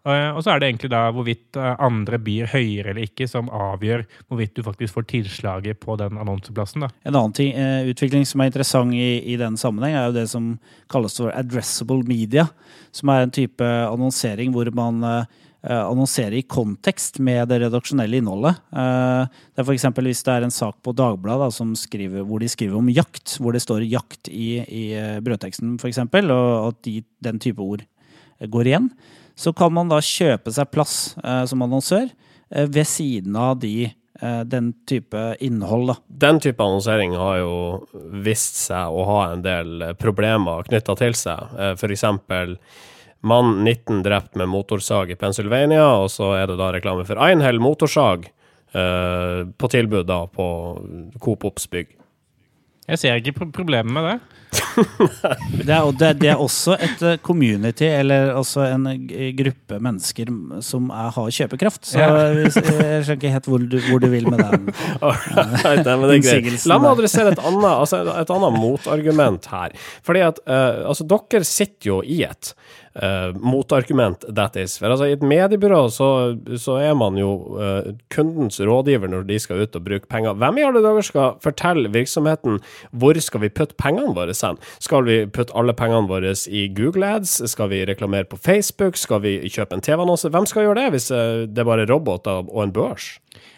Eh, 0.05 0.31
Og 0.37 0.43
så 0.45 0.53
er 0.53 0.61
det 0.61 0.69
egentlig 0.69 0.91
da 0.93 1.07
hvorvidt 1.15 1.57
eh, 1.57 1.77
andre 1.81 2.19
byr 2.21 2.51
høyere 2.53 2.93
eller 2.93 3.07
ikke, 3.07 3.29
som 3.31 3.49
avgjør 3.49 4.05
hvorvidt 4.29 4.57
du 4.57 4.63
faktisk 4.67 4.99
får 4.99 5.07
tilslaget 5.15 5.81
på 5.81 5.97
den 6.01 6.19
annonseplassen. 6.21 6.85
da. 6.85 6.91
En 7.09 7.15
annen 7.15 7.33
ting, 7.37 7.55
eh, 7.57 7.89
utvikling 7.89 8.27
som 8.29 8.43
er 8.43 8.53
interessant 8.53 8.93
i, 8.93 9.23
i 9.33 9.39
den 9.41 9.57
sammenheng, 9.57 9.97
er 9.97 10.11
jo 10.11 10.19
det 10.19 10.27
som 10.29 10.59
kalles 10.93 11.17
for 11.17 11.33
addressable 11.33 12.05
media. 12.05 12.51
Som 12.93 13.09
er 13.09 13.25
en 13.25 13.33
type 13.33 13.65
annonsering 13.65 14.53
hvor 14.53 14.69
man 14.75 15.27
annonserer 15.65 16.35
i 16.37 16.45
kontekst 16.45 17.17
med 17.25 17.49
det 17.49 17.63
redaksjonelle 17.63 18.19
innholdet. 18.21 18.59
Det 18.69 19.63
er 19.63 19.71
eksempel 19.73 20.05
hvis 20.11 20.21
det 20.27 20.35
er 20.35 20.45
en 20.45 20.53
sak 20.53 20.77
på 20.85 20.93
Dagbladet 20.93 21.49
da, 21.57 22.21
hvor 22.21 22.43
de 22.43 22.51
skriver 22.53 22.77
om 22.77 22.91
jakt, 22.93 23.39
hvor 23.41 23.57
det 23.57 23.63
står 23.65 23.89
'jakt' 23.89 24.29
i, 24.29 24.61
i 24.61 24.85
brødteksten 25.25 25.79
f.eks., 25.81 25.99
og 26.05 26.69
at 26.69 26.83
de, 26.85 27.03
den 27.25 27.41
type 27.41 27.65
ord 27.65 27.81
går 28.45 28.69
igjen, 28.69 28.91
så 29.35 29.53
kan 29.57 29.73
man 29.75 29.91
da 29.91 30.00
kjøpe 30.05 30.53
seg 30.55 30.71
plass 30.75 31.17
eh, 31.25 31.45
som 31.50 31.62
annonsør 31.64 32.09
eh, 32.50 32.67
ved 32.71 32.87
siden 32.87 33.37
av 33.37 33.59
de, 33.62 33.91
eh, 34.21 34.41
den 34.47 34.73
type 34.87 35.23
innhold. 35.45 35.91
da. 35.93 35.97
Den 36.26 36.41
type 36.41 36.62
annonsering 36.62 37.17
har 37.19 37.41
jo 37.43 37.55
vist 38.25 38.61
seg 38.62 38.95
å 38.95 39.07
ha 39.11 39.21
en 39.33 39.43
del 39.45 39.83
eh, 39.83 39.95
problemer 39.99 40.67
knytta 40.71 40.97
til 41.00 41.19
seg. 41.19 41.57
Eh, 41.59 41.75
eksempel, 41.91 42.59
Mann 43.25 43.64
19 43.64 44.03
drept 44.05 44.35
med 44.37 44.50
motorsag 44.53 45.11
i 45.14 45.17
Pennsylvania, 45.17 45.87
og 45.97 46.11
så 46.12 46.35
er 46.37 46.50
det 46.50 46.59
da 46.61 46.71
reklame 46.75 47.07
for 47.09 47.17
Einhell 47.25 47.59
motorsag 47.62 48.29
eh, 48.76 49.43
på 49.49 49.71
tilbud 49.73 50.07
da 50.11 50.26
på 50.29 50.49
Coop 51.25 51.47
Ops 51.49 51.71
bygg. 51.73 51.95
Jeg 52.85 53.00
ser 53.00 53.17
ikke 53.17 53.49
problemet 53.49 53.93
med 53.97 54.05
det. 54.05 54.43
Det 55.65 55.73
er, 55.73 55.87
det, 55.99 56.09
det 56.21 56.29
er 56.33 56.41
også 56.41 56.75
et 56.83 57.03
eh, 57.07 57.17
community, 57.25 57.87
eller 57.87 58.33
også 58.37 58.65
en 58.67 58.89
gruppe 59.39 59.79
mennesker 59.83 60.31
som 60.65 60.91
er, 60.93 61.11
har 61.15 61.31
kjøpekraft. 61.39 61.87
Så 61.89 62.01
jeg 62.03 62.53
skjønner 62.55 63.13
ikke 63.17 63.33
helt 63.33 63.49
hvor 63.49 63.63
du, 63.63 63.79
hvor 63.89 64.03
du 64.03 64.09
vil 64.13 64.29
med 64.31 64.43
den. 64.43 64.69
Innsigelsen 66.19 66.71
La 66.71 66.79
meg 66.83 66.93
adressere 66.93 67.35
et 67.35 67.43
annet, 67.43 67.71
altså 67.71 68.03
et 68.15 68.33
annet 68.37 68.59
motargument 68.61 69.51
her. 69.53 69.75
Fordi 70.07 70.25
at 70.27 70.41
uh, 70.45 70.85
altså, 70.91 71.07
dere 71.09 71.47
sitter 71.49 71.93
jo 71.95 72.01
i 72.05 72.23
et 72.27 72.55
eh, 73.03 73.31
motargument, 73.41 74.25
that 74.35 74.57
is. 74.57 74.79
For 74.79 74.91
altså, 74.91 75.09
i 75.09 75.17
et 75.17 75.25
mediebyrå 75.25 75.83
så, 75.93 76.09
så 76.61 76.79
er 76.83 76.95
man 76.99 77.19
jo 77.19 77.33
uh, 77.59 77.91
kundens 78.15 78.61
rådgiver 78.61 79.11
når 79.11 79.27
de 79.29 79.39
skal 79.43 79.65
ut 79.65 79.77
og 79.77 79.85
bruke 79.87 80.11
penger. 80.11 80.37
Hvem 80.41 80.61
i 80.61 80.67
alle 80.67 80.83
dager 80.85 81.07
skal 81.07 81.39
fortelle 81.45 81.93
virksomheten 81.95 82.61
hvor 82.93 83.19
skal 83.21 83.45
vi 83.45 83.53
putte 83.53 83.79
pengene 83.81 84.15
våre 84.17 84.35
hen? 84.35 84.61
Skal 84.83 85.07
vi 85.09 85.19
putte 85.27 85.55
alle 85.57 85.75
pengene 85.77 86.11
våre 86.11 86.35
i 86.49 86.67
Google 86.75 87.15
Ads? 87.17 87.37
Skal 87.51 87.71
vi 87.73 87.85
reklamere 87.89 88.29
på 88.29 88.39
Facebook? 88.41 88.99
Skal 89.01 89.23
vi 89.25 89.37
kjøpe 89.49 89.77
en 89.77 89.85
TV-annonse? 89.85 90.31
Hvem 90.31 90.47
skal 90.51 90.69
gjøre 90.69 90.81
det 90.83 90.95
hvis 90.97 91.11
uh, 91.15 91.45
det 91.49 91.65
er 91.65 91.71
bare 91.71 91.89
roboter 91.91 92.45
og 92.45 92.65
en 92.65 92.75
børs? 92.75 93.15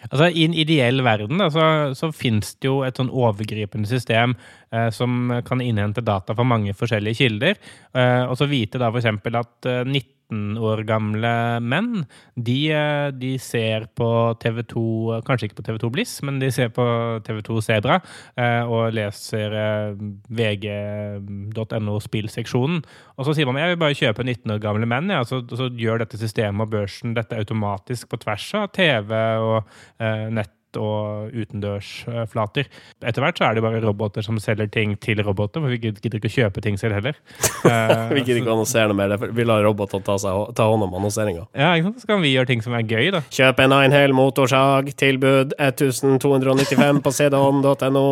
Altså, 0.07 0.29
I 0.29 0.45
en 0.47 0.55
ideell 0.57 1.01
verden 1.05 1.41
da, 1.41 1.49
så, 1.51 2.11
finnes 2.15 2.53
det 2.61 2.69
jo 2.69 2.81
et 2.87 2.99
sånn 2.99 3.11
overgripende 3.11 3.89
system 3.89 4.35
eh, 4.71 4.89
som 4.93 5.33
kan 5.47 5.63
innhente 5.63 6.03
data 6.05 6.35
fra 6.37 6.45
mange 6.47 6.75
forskjellige 6.77 7.21
kilder. 7.23 7.57
Eh, 7.97 8.23
og 8.27 8.37
så 8.39 8.47
vite 8.49 8.81
da 8.81 8.91
f.eks. 8.93 9.09
at 9.33 9.69
eh, 9.69 9.83
19 10.27 10.57
år 10.59 10.83
gamle 10.87 11.31
menn 11.63 12.05
de, 12.35 12.71
eh, 12.71 13.11
de 13.11 13.37
ser 13.39 13.87
på 13.95 14.35
TV2 14.41 15.21
Kanskje 15.25 15.47
ikke 15.47 15.61
på 15.61 15.65
TV2 15.67 15.91
Bliss, 15.91 16.21
men 16.23 16.39
de 16.39 16.51
ser 16.51 16.69
på 16.69 16.83
TV2 17.23 17.61
Sebra 17.61 17.99
eh, 18.35 18.63
og 18.63 18.93
leser 18.93 19.55
eh, 19.55 19.95
vg.no 20.29 21.99
spillseksjonen. 22.03 22.83
Og 23.17 23.25
så 23.25 23.33
sier 23.33 23.47
man 23.47 23.61
jeg 23.61 23.73
vil 23.73 23.81
bare 23.81 23.97
kjøpe 23.97 24.23
19 24.25 24.51
år 24.51 24.61
gamle 24.63 24.89
menn. 24.89 25.09
Ja, 25.11 25.23
så, 25.23 25.41
så 25.47 25.69
gjør 25.71 26.03
dette 26.03 26.19
systemet 26.19 26.67
og 26.67 26.73
børsen 26.75 27.15
dette 27.17 27.37
automatisk 27.37 28.09
på 28.11 28.19
tvers 28.21 28.51
av 28.57 28.69
TV 28.75 29.13
og 29.15 29.63
eh, 29.99 30.27
nett 30.77 30.83
og 30.83 31.33
utendørsflater. 31.33 32.67
Etter 33.05 33.23
hvert 33.23 33.37
så 33.39 33.47
er 33.47 33.57
det 33.57 33.63
bare 33.65 33.81
roboter 33.83 34.21
som 34.25 34.37
selger 34.41 34.69
ting 34.71 34.95
til 35.01 35.21
roboter, 35.25 35.61
for 35.63 35.69
vi 35.73 35.79
gidder 35.81 36.17
ikke 36.19 36.29
å 36.29 36.35
kjøpe 36.37 36.61
ting 36.63 36.77
selv 36.79 36.97
heller. 36.99 37.17
Eh, 37.67 38.09
Vi 38.13 38.21
gidder 38.21 38.37
ikke 38.39 38.51
å 38.51 38.55
annonsere 38.55 38.87
noe 38.87 38.95
mer, 38.95 39.11
for 39.19 39.31
vi 39.35 39.43
lar 39.43 39.63
robotene 39.65 40.05
ta, 40.05 40.15
seg, 40.21 40.53
ta 40.55 40.67
hånd 40.69 40.85
om 40.85 40.93
annonseringa. 40.95 41.47
ja, 41.57 41.73
ikke 41.75 41.89
sant? 41.89 42.03
Så 42.03 42.07
kan 42.07 42.21
vi 42.23 42.29
gjøre 42.31 42.47
ting 42.47 42.61
som 42.63 42.75
er 42.77 42.85
gøy, 42.87 43.09
da. 43.11 43.21
Kjøp 43.33 43.59
en 43.65 43.73
Einhell 43.75 44.13
motorsag, 44.15 44.93
tilbud 44.99 45.55
1295 45.59 47.01
på 47.03 47.13
cdon.no. 47.17 48.05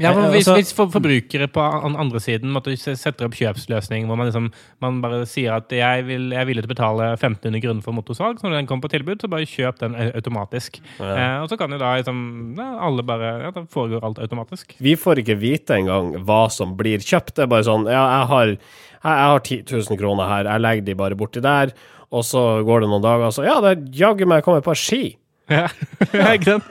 Ja, 0.00 0.12
for 0.12 0.24
Eh, 0.24 0.30
hvis, 0.34 0.48
altså- 0.48 0.56
hvis 0.58 0.72
for, 0.74 0.86
forbrukere 0.92 1.46
på 1.52 1.60
andre 1.60 2.20
siden 2.20 2.50
måtte 2.54 2.74
setter 2.76 3.26
opp 3.26 3.36
kjøpsløsning 3.36 4.06
hvor 4.08 4.16
man 4.16 4.30
liksom 4.30 4.50
man 4.80 5.00
bare 5.02 5.26
sier 5.26 5.56
at 5.56 5.68
jeg, 5.68 6.04
vil, 6.06 6.30
jeg 6.30 6.40
er 6.40 6.48
villig 6.48 6.64
til 6.64 6.70
å 6.70 6.74
betale 6.74 7.12
1500 7.18 7.60
kroner 7.60 7.82
for 7.82 7.92
motorsalg, 7.92 8.40
så 8.40 8.48
når 8.48 8.60
den 8.60 8.66
kommer 8.66 8.88
på 8.88 8.94
tilbud, 8.96 9.20
så 9.20 9.28
bare 9.30 9.46
kjøp 9.48 9.78
den 9.78 9.94
automatisk. 9.94 10.50
automatisk. 10.50 10.80
Eh, 11.00 11.42
og 11.42 11.48
så 11.50 11.58
kan 11.58 11.70
jo 11.70 11.78
da 11.78 11.94
liksom 11.98 12.58
alle 12.58 13.02
bare 13.06 13.30
Ja, 13.44 13.50
da 13.50 13.62
foregår 13.68 14.04
alt 14.04 14.18
automatisk. 14.18 14.74
Vi 14.80 14.96
får 14.96 15.22
ikke 15.22 15.38
vite 15.38 15.76
engang 15.78 16.24
hva 16.24 16.50
som 16.50 16.76
blir 16.76 16.98
kjøpt. 16.98 17.34
Det 17.36 17.44
er 17.44 17.46
bare 17.52 17.66
sånn 17.66 17.86
Ja, 17.90 18.20
jeg 18.20 18.26
har, 18.28 18.46
jeg, 18.46 18.58
jeg 19.04 19.30
har 19.30 19.40
10 19.40 19.62
000 19.90 19.98
kroner 20.00 20.28
her, 20.28 20.44
jeg 20.44 20.60
legger 20.60 20.84
de 20.84 20.94
bare 20.94 21.16
borti 21.18 21.40
der, 21.42 21.72
og 22.10 22.24
så 22.26 22.64
går 22.66 22.80
det 22.82 22.90
noen 22.90 23.02
dager, 23.02 23.26
og 23.26 23.32
så 23.36 23.44
Ja, 23.46 23.60
det 23.60 23.70
er 23.70 24.06
jaggu 24.06 24.26
meg 24.26 24.44
kommet 24.44 24.64
et 24.64 24.64
par 24.64 24.78
ski. 24.78 25.16
Ja, 25.50 25.68
ja 26.12 26.34
ikke 26.36 26.58
sant? 26.58 26.64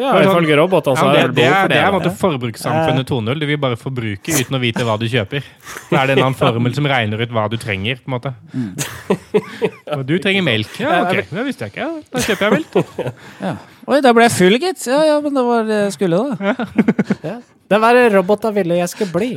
Ja, 0.00 0.12
ifølge 0.22 0.56
robotene 0.56 0.96
så 0.96 1.04
Ja, 1.06 1.12
det, 1.12 1.22
det, 1.22 1.34
behov 1.36 1.52
er, 1.52 1.62
for 1.62 1.68
det 1.72 1.78
er 1.82 1.96
det. 1.98 2.06
er 2.12 2.16
forbrukssamfunnet 2.22 3.10
2.0. 3.10 3.40
Du 3.42 3.46
vil 3.50 3.58
bare 3.60 3.76
forbruke 3.80 4.36
uten 4.38 4.56
å 4.56 4.60
vite 4.62 4.86
hva 4.88 4.94
du 5.00 5.04
kjøper. 5.10 5.44
Så 5.90 5.98
er 5.98 6.06
det 6.08 6.16
en 6.16 6.24
annen 6.26 6.38
formel 6.38 6.74
som 6.76 6.88
regner 6.88 7.20
ut 7.24 7.34
hva 7.34 7.44
du 7.52 7.58
trenger. 7.60 8.00
på 8.00 8.08
en 8.08 8.16
måte. 8.16 8.32
Og 9.98 10.06
du 10.08 10.16
trenger 10.22 10.42
melk. 10.46 10.72
Ja, 10.80 11.02
ok. 11.06 11.28
Det 11.28 11.44
visste 11.50 11.68
jeg 11.68 11.74
ikke. 11.74 11.84
Ja, 11.84 11.92
Da 12.12 12.24
kjøper 12.24 12.48
jeg 12.48 12.52
melk. 12.58 13.12
Ja. 13.42 13.54
Oi, 13.86 13.98
da 14.04 14.12
ble 14.14 14.28
jeg 14.28 14.36
full, 14.36 14.58
gitt. 14.62 14.84
Ja, 14.86 15.00
ja, 15.08 15.16
men 15.22 15.34
det 15.34 15.42
var 15.46 15.66
det 15.66 15.80
jeg 15.86 15.96
skulle, 15.96 16.22
da. 16.22 17.36
Det 17.72 17.78
var 17.80 17.96
roboter 18.12 18.52
ville 18.52 18.76
jeg 18.76 18.90
skulle 18.92 19.14
bli. 19.14 19.30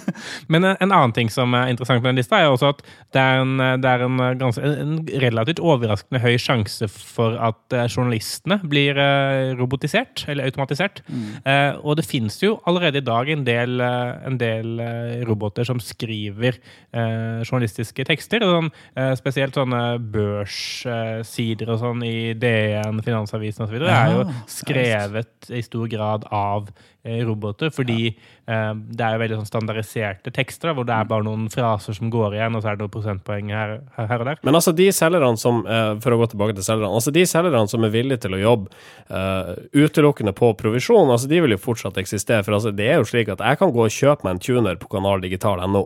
Men 0.52 0.64
en, 0.64 0.76
en 0.80 0.92
annen 0.94 1.12
ting 1.12 1.28
som 1.32 1.52
er 1.56 1.68
interessant 1.68 2.00
med 2.00 2.14
den 2.14 2.20
lista, 2.22 2.38
er 2.40 2.48
også 2.48 2.70
at 2.72 2.80
det 3.12 3.20
er 3.20 3.42
en, 3.42 3.58
det 3.82 3.90
er 3.90 4.04
en, 4.06 4.22
ganske, 4.40 4.62
en 4.64 4.94
relativt 5.20 5.60
overraskende 5.60 6.22
høy 6.22 6.38
sjanse 6.40 6.88
for 6.88 7.36
at 7.36 7.76
eh, 7.76 7.84
journalistene 7.90 8.56
blir 8.64 8.96
eh, 8.96 9.52
robotisert, 9.58 10.24
eller 10.32 10.48
automatisert. 10.48 11.02
Eh, 11.44 11.76
og 11.82 11.98
det 12.00 12.06
finnes 12.08 12.38
jo 12.40 12.54
allerede 12.64 13.02
i 13.02 13.04
dag 13.04 13.28
en 13.34 13.44
del, 13.44 13.76
eh, 13.84 14.14
en 14.30 14.40
del 14.40 14.80
roboter 15.28 15.68
som 15.68 15.82
skriver 15.82 16.56
eh, 16.56 17.44
journalistiske 17.44 18.08
tekster. 18.08 18.46
Sånn, 18.48 18.72
eh, 18.96 19.12
spesielt 19.20 19.60
sånne 19.60 19.82
børssider 20.14 21.76
og 21.76 21.82
sånn 21.84 22.00
i 22.08 22.32
DN, 22.32 23.04
Finansavisen 23.04 23.68
osv. 23.68 23.83
er 23.90 24.12
jo 24.14 24.24
skrevet 24.50 25.50
i 25.50 25.62
stor 25.64 25.88
grad 25.92 26.26
av 26.34 26.70
roboter, 27.04 27.68
fordi 27.74 28.08
eh, 28.08 28.72
det 28.72 29.04
er 29.04 29.14
jo 29.14 29.20
veldig 29.20 29.38
sånn 29.40 29.48
standardiserte 29.48 30.32
tekster, 30.34 30.72
hvor 30.72 30.86
det 30.88 30.94
er 30.96 31.08
bare 31.08 31.26
noen 31.26 31.50
fraser 31.52 31.96
som 31.96 32.08
går 32.12 32.38
igjen, 32.38 32.56
og 32.56 32.64
så 32.64 32.70
er 32.70 32.78
det 32.78 32.84
noen 32.84 32.94
prosentpoeng 32.94 33.52
her, 33.52 33.74
her, 33.98 34.14
og 34.16 34.30
der. 34.30 34.40
Men 34.46 34.56
altså, 34.56 34.72
de 34.76 34.88
selgerne 34.94 35.40
som 35.40 35.62
eh, 35.68 35.92
For 36.00 36.14
å 36.14 36.18
gå 36.22 36.30
tilbake 36.32 36.56
til 36.56 36.64
selgerne. 36.66 36.92
Altså, 36.96 37.12
de 37.14 37.26
selgerne 37.28 37.68
som 37.70 37.84
er 37.84 37.92
villige 37.92 38.24
til 38.24 38.36
å 38.36 38.40
jobbe 38.40 38.72
eh, 39.12 39.52
utelukkende 39.84 40.32
på 40.36 40.54
provisjon, 40.60 41.12
altså, 41.12 41.28
de 41.30 41.42
vil 41.44 41.56
jo 41.56 41.60
fortsatt 41.60 42.00
eksistere. 42.00 42.44
For 42.46 42.56
altså, 42.56 42.72
det 42.74 42.88
er 42.88 42.98
jo 43.02 43.08
slik 43.10 43.32
at 43.34 43.44
jeg 43.44 43.60
kan 43.60 43.74
gå 43.74 43.84
og 43.84 43.94
kjøpe 44.00 44.26
meg 44.26 44.38
en 44.38 44.42
tuner 44.48 44.80
på 44.80 44.90
kanaldigital.no. 44.96 45.84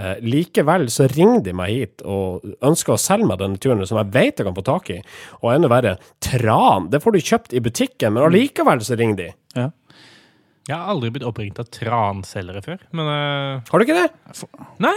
Eh, 0.00 0.16
likevel 0.24 0.88
så 0.92 1.10
ringer 1.12 1.44
de 1.44 1.56
meg 1.56 1.76
hit 1.76 2.08
og 2.08 2.44
ønsker 2.64 2.96
å 2.96 3.00
selge 3.00 3.28
meg 3.28 3.40
denne 3.42 3.60
tuneren 3.60 3.88
som 3.88 4.00
jeg 4.00 4.12
vet 4.16 4.40
jeg 4.40 4.48
kan 4.48 4.56
få 4.56 4.64
tak 4.66 4.92
i. 4.96 5.00
Og 5.42 5.52
enda 5.52 5.70
verre, 5.72 5.96
tran. 6.24 6.88
Det 6.92 7.04
får 7.04 7.14
du 7.14 7.24
kjøpt 7.24 7.56
i 7.56 7.64
butikken, 7.64 8.16
men 8.16 8.30
allikevel 8.30 8.80
så 8.84 8.96
ringer 8.98 9.20
de. 9.20 9.32
Ja. 9.54 9.70
Jeg 10.68 10.76
har 10.76 10.88
aldri 10.94 11.10
blitt 11.12 11.26
oppringt 11.28 11.58
av 11.60 11.66
transelgere 11.68 12.62
før, 12.64 12.78
men 12.96 13.06
uh, 13.06 13.60
Har 13.70 13.78
du 13.78 13.84
ikke 13.84 13.96
det? 13.98 14.44
Nei! 14.80 14.94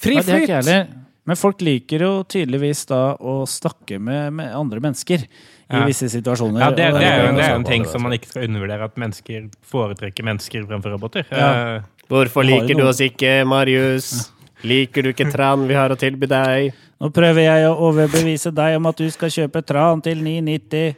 Fri 0.00 0.14
Nei, 0.16 0.22
det 0.24 0.32
er 0.32 0.38
ikke 0.40 0.46
flyt. 0.46 0.48
jeg 0.48 0.62
heller. 0.64 0.86
Men 1.24 1.38
folk 1.40 1.60
liker 1.64 2.02
jo 2.04 2.08
tydeligvis 2.28 2.82
da 2.90 2.98
å 3.16 3.34
snakke 3.48 3.96
med, 4.00 4.32
med 4.36 4.50
andre 4.56 4.80
mennesker 4.84 5.22
i 5.24 5.28
Ja. 5.72 5.84
visse 5.88 6.08
situasjoner. 6.12 6.60
Ja, 6.60 6.70
det, 6.76 6.88
og- 6.92 7.00
det 7.00 7.06
er 7.08 7.22
jo 7.24 7.36
det 7.36 7.44
er 7.44 7.50
jo 7.54 7.60
en 7.60 7.64
ting 7.64 7.84
som 7.88 8.02
man 8.04 8.12
ikke 8.12 8.28
skal 8.28 8.44
undervurdere, 8.48 8.84
at 8.84 8.96
mennesker 9.00 9.46
foretrekker 9.64 10.24
mennesker 10.28 10.66
fremfor 10.68 10.92
roboter. 10.92 11.24
Ja. 11.32 11.48
Eh, 11.76 11.82
Hvorfor 12.12 12.44
Har 12.44 12.50
liker 12.50 12.76
du 12.76 12.82
oss 12.84 13.00
ikke, 13.00 13.46
Marius? 13.48 14.30
Liker 14.64 15.02
du 15.02 15.12
ikke 15.14 15.30
tran 15.32 15.64
vi 15.68 15.74
har 15.74 15.88
å 15.88 15.96
tilby 15.96 16.28
deg? 16.28 16.74
Nå 17.00 17.08
prøver 17.16 17.44
jeg 17.46 17.64
å 17.70 17.76
overbevise 17.88 18.52
deg 18.54 18.76
om 18.76 18.86
at 18.92 18.96
du 19.00 19.08
skal 19.10 19.32
kjøpe 19.32 19.64
tran 19.64 20.02
til 20.04 20.20
990. 20.20 20.94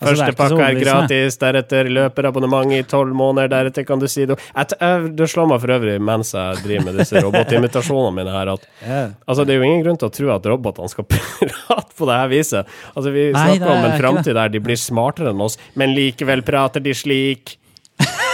Altså, 0.00 0.14
er 0.14 0.16
Første 0.16 0.32
ikke 0.32 0.40
pakka 0.40 0.64
er 0.64 0.78
gratis, 0.80 1.34
deretter 1.42 1.88
løperabonnement 1.92 2.72
i 2.72 2.78
tolv 2.88 3.12
måneder, 3.12 3.50
deretter 3.52 3.84
kan 3.84 4.00
du 4.00 4.06
si 4.08 4.24
det 4.24 4.38
Det 4.40 5.26
slår 5.28 5.50
meg 5.50 5.60
for 5.60 5.74
øvrig 5.74 5.98
mens 6.00 6.32
jeg 6.32 6.62
driver 6.64 6.86
med 6.86 6.96
disse 7.02 7.20
robotimitasjonene 7.20 8.14
mine 8.16 8.32
her, 8.32 8.52
at 8.54 8.64
altså, 9.28 9.44
det 9.44 9.52
er 9.52 9.60
jo 9.60 9.66
ingen 9.68 9.84
grunn 9.84 10.00
til 10.00 10.08
å 10.08 10.14
tro 10.16 10.30
at 10.32 10.48
robotene 10.48 10.88
skal 10.88 11.04
prate 11.10 11.92
på 11.98 12.08
det 12.08 12.16
her 12.16 12.32
viset. 12.32 12.72
Altså, 12.94 13.12
vi 13.12 13.26
Nei, 13.36 13.44
snakker 13.58 13.74
om 13.74 13.88
en 13.90 13.98
framtid 14.00 14.38
der 14.40 14.54
de 14.54 14.62
blir 14.64 14.80
smartere 14.80 15.34
enn 15.34 15.44
oss, 15.44 15.58
men 15.76 15.92
likevel 15.92 16.46
prater 16.48 16.80
de 16.80 16.96
slik. 16.96 17.58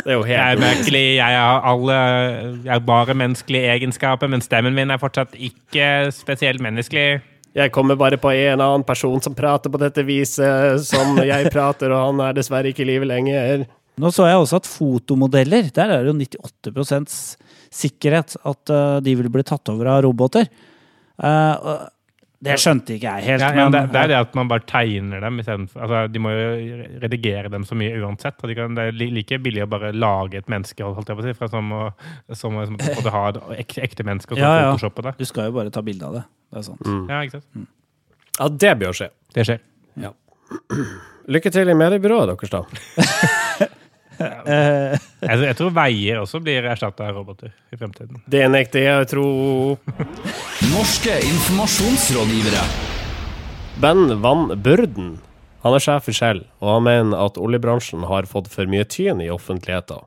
Det 0.00 0.14
er 0.14 0.16
jo 0.16 0.22
Jeg 0.24 0.38
er 0.38 0.46
helt 0.54 0.62
merkelig, 0.62 1.02
jeg 1.18 1.34
har 1.36 1.66
alle 1.68 1.96
Jeg 2.64 2.72
har 2.72 2.86
bare 2.86 3.14
menneskelige 3.14 3.74
egenskaper, 3.74 4.30
men 4.32 4.40
stemmen 4.40 4.72
min 4.78 4.94
er 4.94 5.02
fortsatt 5.02 5.34
ikke 5.36 6.08
spesielt 6.14 6.62
menneskelig. 6.64 7.20
Jeg 7.56 7.72
kommer 7.74 7.98
bare 7.98 8.18
på 8.20 8.30
en 8.30 8.60
annen 8.62 8.84
person 8.86 9.18
som 9.22 9.34
prater 9.34 9.72
på 9.72 9.80
dette 9.82 10.04
viset 10.06 10.82
som 10.86 11.18
jeg 11.18 11.50
prater, 11.50 11.90
og 11.90 12.04
han 12.10 12.24
er 12.28 12.36
dessverre 12.36 12.70
ikke 12.70 12.84
i 12.84 12.90
live 12.92 13.08
lenger. 13.10 13.64
Nå 14.00 14.12
så 14.14 14.28
jeg 14.30 14.38
også 14.38 14.60
at 14.60 14.68
fotomodeller, 14.70 15.70
der 15.74 15.94
er 15.96 16.06
det 16.06 16.12
jo 16.12 16.44
98 16.70 17.16
sikkerhet 17.70 18.36
at 18.46 18.72
eh, 18.72 18.98
de 19.04 19.16
vil 19.18 19.30
bli 19.32 19.44
tatt 19.46 19.68
over 19.72 19.90
av 19.92 20.04
roboter. 20.06 20.46
Og 21.20 21.88
det 22.40 22.54
skjønte 22.56 22.94
ikke 22.96 23.10
jeg 23.18 23.24
helt. 23.26 23.42
Ja, 23.44 23.50
ja, 23.52 23.64
men, 23.68 23.74
det, 23.74 23.80
det 23.92 24.00
er 24.00 24.08
det 24.08 24.16
at 24.16 24.36
man 24.38 24.48
bare 24.48 24.64
tegner 24.64 25.20
dem 25.20 25.42
istedenfor 25.42 25.82
altså, 25.84 25.98
De 26.08 26.22
må 26.24 26.30
jo 26.32 26.78
redigere 27.02 27.50
dem 27.52 27.66
så 27.68 27.76
mye 27.76 27.98
uansett. 28.00 28.38
og 28.40 28.48
De 28.48 28.56
kan, 28.56 28.78
det 28.78 28.86
er 28.88 28.96
like 28.96 29.38
billig 29.44 29.66
å 29.66 29.68
bare 29.68 29.90
lage 29.92 30.40
et 30.40 30.48
menneske 30.48 30.86
holdt 30.86 31.12
jeg 31.12 31.18
på 31.18 31.24
å 31.24 31.26
si, 31.26 31.34
fra 31.36 31.50
som 31.52 31.68
å, 31.76 31.82
som 32.32 32.56
å, 32.56 32.64
som 32.70 32.80
å 32.80 33.12
ha 33.18 33.24
et 33.34 33.42
ekte, 33.66 33.84
ekte 33.84 34.08
menneske 34.08 34.32
og 34.32 34.40
så 34.40 34.46
Ja, 34.46 34.54
ja. 34.56 34.70
photoshoppe 34.70 35.04
det. 35.10 35.14
Du 35.20 35.28
skal 35.28 35.50
jo 35.50 35.58
bare 35.58 35.74
ta 35.74 35.84
bilde 35.84 36.08
av 36.08 36.16
det. 36.16 36.24
Det 36.50 36.62
er 36.62 36.66
sant. 36.70 36.88
Ja, 37.12 37.20
ikke 37.20 37.42
sant? 37.42 37.68
Ja, 38.38 38.48
det 38.64 38.72
bør 38.80 38.96
skje. 38.96 39.10
Det 39.36 39.46
skjer. 39.50 39.60
Lykke 41.34 41.52
til 41.54 41.68
i 41.70 41.76
mediebyrået 41.78 42.32
deres, 42.32 42.50
da. 42.56 43.68
Eh, 44.20 44.98
Jeg, 45.20 45.40
jeg 45.44 45.56
tror 45.58 45.72
veier 45.76 46.20
også 46.22 46.40
blir 46.44 46.64
erstatta 46.68 47.08
av 47.08 47.16
roboter 47.18 47.52
i 47.72 47.78
fremtiden. 47.80 48.22
Det 48.30 48.44
nekter 48.48 48.86
jeg 48.86 49.02
å 49.02 49.08
tro. 49.08 49.26
Norske 50.70 51.18
informasjonsrådgivere. 51.28 52.62
Ben 53.80 54.06
Van 54.24 54.48
Burden 54.60 55.18
han 55.60 55.76
er 55.76 55.82
sjef 55.84 56.06
i 56.08 56.14
Shell, 56.16 56.38
og 56.62 56.70
han 56.72 56.84
mener 56.86 57.20
at 57.20 57.36
oljebransjen 57.40 58.06
har 58.08 58.28
fått 58.28 58.48
for 58.48 58.68
mye 58.70 58.86
tyn 58.88 59.20
i 59.20 59.28
offentligheten. 59.32 60.06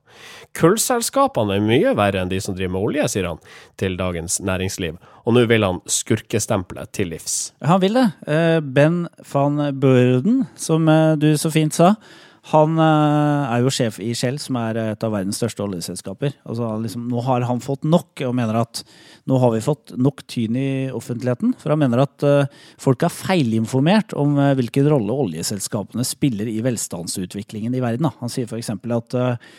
Kullselskapene 0.58 1.60
er 1.60 1.66
mye 1.66 1.94
verre 1.98 2.24
enn 2.24 2.32
de 2.32 2.40
som 2.42 2.56
driver 2.58 2.74
med 2.74 2.88
olje, 2.88 3.06
sier 3.14 3.28
han 3.30 3.42
til 3.78 3.98
Dagens 4.00 4.40
Næringsliv, 4.42 4.98
og 5.24 5.38
nå 5.38 5.46
vil 5.50 5.66
han 5.66 5.82
skurkestempelet 5.86 6.90
til 6.98 7.14
livs. 7.14 7.38
Han 7.62 7.82
vil 7.86 8.00
det. 8.00 8.08
Eh, 8.26 8.60
Ben 8.66 9.04
van 9.30 9.62
Burden, 9.78 10.48
som 10.58 10.90
eh, 10.90 11.14
du 11.22 11.30
så 11.38 11.54
fint 11.54 11.78
sa, 11.78 11.94
han 12.52 12.76
eh, 12.76 13.52
er 13.56 13.62
jo 13.64 13.72
sjef 13.72 14.02
i 14.04 14.10
Shell, 14.18 14.36
som 14.42 14.58
er 14.60 14.80
et 14.82 15.04
av 15.06 15.14
verdens 15.14 15.38
største 15.40 15.64
oljeselskaper. 15.64 16.34
Altså, 16.44 16.74
liksom, 16.84 17.06
nå 17.08 17.22
har 17.24 17.46
han 17.48 17.62
fått 17.64 17.86
nok, 17.88 18.20
og 18.28 18.34
mener 18.36 18.58
at 18.60 18.82
nå 19.32 19.38
har 19.40 19.54
vi 19.54 19.62
fått 19.64 19.94
nok 19.96 20.26
tyn 20.28 20.58
i 20.60 20.72
offentligheten. 20.92 21.54
For 21.62 21.72
han 21.72 21.80
mener 21.86 22.04
at 22.04 22.26
eh, 22.28 22.50
folk 22.84 23.06
er 23.08 23.14
feilinformert 23.16 24.12
om 24.20 24.36
eh, 24.36 24.52
hvilken 24.60 24.90
rolle 24.92 25.16
oljeselskapene 25.24 26.04
spiller 26.08 26.52
i 26.52 26.60
velstandsutviklingen 26.66 27.78
i 27.78 27.84
verden. 27.84 28.12
Han 28.20 28.34
sier 28.34 28.50
f.eks. 28.52 28.74
at 28.76 29.18
eh, 29.22 29.56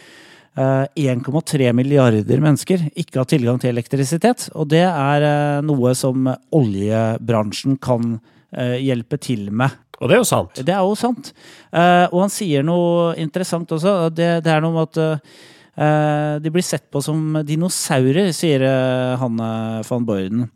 eh, 0.60 1.16
1,3 1.16 1.72
milliarder 1.72 2.44
mennesker 2.44 2.84
ikke 2.92 3.22
har 3.22 3.30
tilgang 3.32 3.62
til 3.62 3.72
elektrisitet. 3.72 4.50
Og 4.52 4.68
det 4.74 4.84
er 4.90 5.24
eh, 5.30 5.64
noe 5.64 5.96
som 5.96 6.28
oljebransjen 6.52 7.80
kan 7.80 8.18
eh, 8.52 8.76
hjelpe 8.84 9.16
til 9.24 9.48
med. 9.48 9.72
Og 10.00 10.10
det 10.10 10.16
er 10.16 10.22
jo 10.22 10.28
sant. 10.28 10.60
Det 10.66 10.74
er 10.74 10.82
jo 10.82 10.94
sant. 10.98 11.32
Uh, 11.70 12.06
og 12.10 12.24
han 12.24 12.32
sier 12.32 12.64
noe 12.66 13.12
interessant 13.20 13.70
også. 13.76 14.10
Det, 14.14 14.30
det 14.44 14.52
er 14.52 14.64
noe 14.64 14.74
med 14.74 14.88
at 14.90 14.98
uh, 15.04 16.34
de 16.42 16.52
blir 16.54 16.66
sett 16.66 16.86
på 16.92 17.02
som 17.04 17.40
dinosaurer, 17.46 18.32
sier 18.34 18.62
uh, 18.62 19.14
han 19.20 19.40
eh, 19.42 19.80
van 19.88 20.06
Borden. 20.06 20.48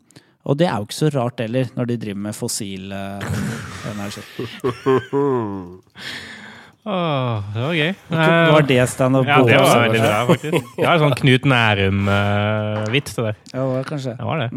Og 0.49 0.57
det 0.57 0.69
er 0.69 0.79
jo 0.79 0.87
ikke 0.87 0.97
så 0.97 1.11
rart 1.13 1.41
heller, 1.43 1.67
når 1.75 1.89
de 1.89 1.97
driver 2.01 2.21
med 2.29 2.37
fossil 2.37 2.93
energi. 2.95 4.23
Åh, 6.87 7.43
det 7.53 7.61
var 7.61 7.73
gøy. 7.75 7.89
Var 8.09 8.65
det 8.69 8.83
standup? 8.89 9.27
Ja, 9.27 9.39
det 9.43 9.57
var 9.59 9.81
veldig 9.83 9.99
bra, 9.99 10.19
faktisk. 10.29 10.69
Det 10.77 10.85
var 10.85 11.01
sånn 11.01 11.15
Knut 11.19 11.47
Nærum-vits, 11.51 13.17
det 13.17 13.25
der. 13.25 13.37
Ja, 13.51 13.57
det 13.59 13.67
var 13.73 13.89
kanskje. 13.89 14.13
Det 14.15 14.27
var 14.29 14.43
det. 14.45 14.47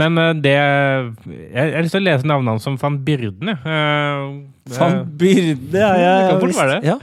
Men 0.00 0.18
eh, 0.22 0.32
det 0.46 0.54
Jeg 0.56 1.76
har 1.76 1.84
lyst 1.84 1.96
til 1.98 2.02
å 2.02 2.06
lese 2.08 2.30
navnet 2.30 2.54
hans 2.56 2.64
som 2.64 2.78
van 2.80 2.98
Byrden, 3.04 3.52
jeg. 3.52 3.60
Eh, 3.68 4.78
Van 4.78 5.00
Byrden, 5.20 5.76
ja. 5.76 5.92
Det 5.98 6.24
kan 6.24 6.34
ja, 6.34 6.40
fort 6.40 6.56
være 6.62 6.78
det. 6.78 6.94
Ja. 6.94 6.98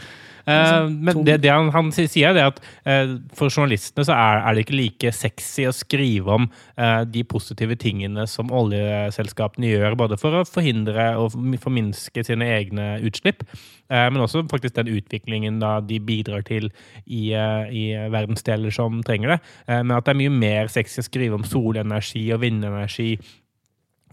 Eh, 0.45 0.89
men 0.89 1.23
det, 1.25 1.39
det 1.43 1.51
han, 1.51 1.71
han 1.73 1.91
sier, 1.95 2.35
er 2.35 2.51
at 2.51 2.59
eh, 2.85 3.15
for 3.37 3.49
journalistene 3.49 4.05
så 4.05 4.15
er, 4.15 4.41
er 4.41 4.55
det 4.55 4.65
ikke 4.65 4.77
like 4.77 5.13
sexy 5.15 5.65
å 5.69 5.73
skrive 5.75 6.37
om 6.37 6.47
eh, 6.47 7.01
de 7.09 7.25
positive 7.27 7.77
tingene 7.81 8.27
som 8.29 8.53
oljeselskapene 8.53 9.71
gjør, 9.73 9.97
både 9.99 10.19
for 10.21 10.41
å 10.41 10.45
forhindre 10.47 11.11
og 11.21 11.37
forminske 11.63 12.25
sine 12.27 12.49
egne 12.57 12.95
utslipp, 13.05 13.43
men 13.89 14.17
også 14.17 14.41
faktisk 14.49 14.73
den 14.79 14.89
utviklingen 14.95 15.59
da 15.61 15.75
de 15.85 15.99
bidrar 16.01 16.41
til 16.47 16.71
i, 17.05 17.27
i 17.29 17.83
verdensdeler 18.09 18.73
som 18.73 19.03
trenger 19.05 19.35
det. 19.35 19.37
Men 19.69 19.93
at 19.93 20.07
det 20.07 20.15
er 20.15 20.21
mye 20.23 20.33
mer 20.33 20.71
sexy 20.73 21.03
å 21.03 21.05
skrive 21.05 21.37
om 21.37 21.45
solenergi 21.45 22.23
og 22.33 22.41
vindenergi 22.41 23.11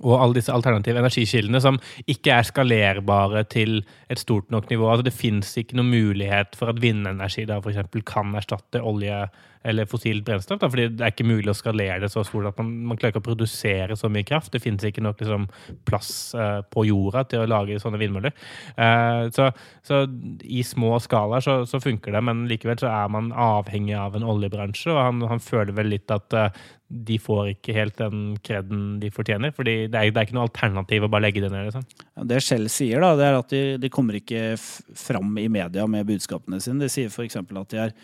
og 0.00 0.16
alle 0.16 0.38
disse 0.38 0.52
alternative 0.54 1.02
energikildene 1.02 1.60
som 1.62 1.78
ikke 2.10 2.32
er 2.34 2.48
skalerbare 2.48 3.44
til 3.52 3.82
et 4.10 4.18
stort 4.22 4.50
nok 4.50 4.70
nivå. 4.70 4.88
Altså 4.90 5.06
Det 5.06 5.14
fins 5.14 5.52
ikke 5.60 5.76
noen 5.78 5.92
mulighet 5.92 6.56
for 6.58 6.72
at 6.72 6.80
vindenergi 6.82 7.44
da 7.48 7.60
for 7.60 7.70
eksempel 7.74 8.04
kan 8.08 8.34
erstatte 8.38 8.82
olje 8.82 9.26
eller 9.64 9.86
fossilt 9.86 10.24
brennstoff. 10.26 10.60
Da, 10.60 10.70
fordi 10.70 10.88
det 10.92 11.04
er 11.04 11.14
ikke 11.14 11.28
mulig 11.28 11.52
å 11.52 11.56
skalere 11.56 12.00
det 12.02 12.10
så 12.12 12.24
stort 12.26 12.50
at 12.50 12.60
man, 12.60 12.72
man 12.90 12.98
klarer 12.98 13.14
ikke 13.14 13.22
å 13.22 13.28
produsere 13.30 13.96
så 13.98 14.10
mye 14.12 14.26
kraft. 14.26 14.52
Det 14.54 14.62
finnes 14.62 14.84
ikke 14.88 15.04
nok 15.04 15.22
liksom, 15.22 15.46
plass 15.88 16.10
eh, 16.34 16.60
på 16.72 16.86
jorda 16.88 17.24
til 17.30 17.44
å 17.44 17.48
lage 17.50 17.78
sånne 17.82 18.00
vindmøller. 18.02 18.34
Eh, 18.74 19.24
så, 19.34 19.50
så 19.86 20.04
i 20.42 20.64
små 20.66 20.96
skalaer 21.02 21.44
så, 21.44 21.60
så 21.68 21.82
funker 21.82 22.14
det, 22.14 22.24
men 22.26 22.46
likevel 22.50 22.80
så 22.82 22.90
er 22.90 23.10
man 23.14 23.32
avhengig 23.32 23.96
av 23.98 24.18
en 24.18 24.28
oljebransje, 24.34 24.92
og 24.92 25.02
han, 25.02 25.26
han 25.30 25.42
føler 25.42 25.74
vel 25.76 25.92
litt 25.94 26.12
at 26.14 26.38
eh, 26.38 26.62
de 26.92 27.16
får 27.22 27.54
ikke 27.54 27.74
helt 27.76 27.96
den 27.96 28.24
kreden 28.44 28.98
de 29.00 29.08
fortjener. 29.14 29.52
fordi 29.56 29.86
det 29.88 29.98
er, 29.98 30.10
det 30.12 30.20
er 30.20 30.26
ikke 30.26 30.36
noe 30.36 30.48
alternativ 30.48 31.06
å 31.06 31.10
bare 31.12 31.26
legge 31.26 31.44
det 31.44 31.52
ned. 31.52 31.70
Liksom. 31.70 31.86
Det 32.28 32.42
Shell 32.44 32.68
sier, 32.72 33.00
da, 33.00 33.14
det 33.16 33.28
er 33.28 33.38
at 33.38 33.54
de, 33.54 33.62
de 33.80 33.92
kommer 33.92 34.18
ikke 34.18 34.42
fram 34.58 35.32
i 35.40 35.48
media 35.52 35.86
med 35.88 36.08
budskapene 36.10 36.60
sine. 36.60 36.82
De 36.82 36.90
sier 36.92 37.08
f.eks. 37.08 37.38
at 37.40 37.72
de 37.72 37.80
sånn, 37.80 37.96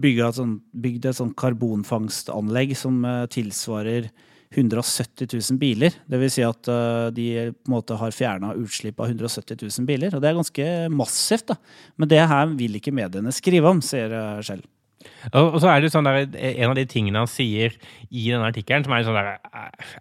bygd 0.00 1.08
et 1.08 1.18
sånt 1.18 1.36
karbonfangstanlegg 1.38 2.76
som 2.78 3.02
eh, 3.04 3.24
tilsvarer 3.32 4.10
170 4.52 5.28
000 5.32 5.58
biler. 5.60 5.96
Vil 6.12 6.32
si 6.32 6.44
at 6.44 6.68
eh, 6.68 7.08
de 7.16 7.28
på 7.52 7.70
en 7.70 7.76
måte 7.76 7.98
har 8.00 8.14
fjerna 8.16 8.54
utslipp 8.60 9.00
av 9.00 9.12
170 9.12 9.60
000 9.62 9.88
biler. 9.88 10.14
Og 10.14 10.22
det 10.22 10.30
er 10.30 10.38
ganske 10.38 10.68
massivt, 10.92 11.52
da. 11.52 11.58
Men 11.96 12.12
det 12.12 12.22
her 12.34 12.54
vil 12.56 12.80
ikke 12.80 12.94
mediene 12.94 13.34
skrive 13.34 13.72
om, 13.72 13.82
sier 13.84 14.14
Skjell. 14.44 14.64
Og 15.38 15.58
så 15.62 15.70
er 15.72 15.82
det 15.82 15.92
sånn 15.92 16.06
der, 16.08 16.24
En 16.52 16.70
av 16.70 16.76
de 16.78 16.84
tingene 16.88 17.22
han 17.22 17.30
sier 17.30 17.74
i 18.10 18.26
denne 18.28 18.48
artikkelen, 18.48 18.86
som 18.86 18.94
er 18.96 19.06
sånn 19.06 19.18
der 19.18 19.32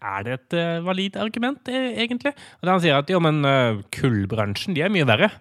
Er 0.02 0.28
det 0.28 0.38
et 0.38 0.58
uh, 0.58 0.84
valid 0.86 1.18
argument, 1.22 1.72
egentlig? 1.72 2.34
Og 2.60 2.68
da 2.68 2.76
Han 2.76 2.84
sier 2.84 3.00
at 3.00 3.12
jo, 3.12 3.22
men 3.24 3.42
uh, 3.46 3.82
kullbransjen 3.96 4.78
de 4.78 4.86
er 4.86 4.94
mye 4.94 5.08
verre. 5.10 5.32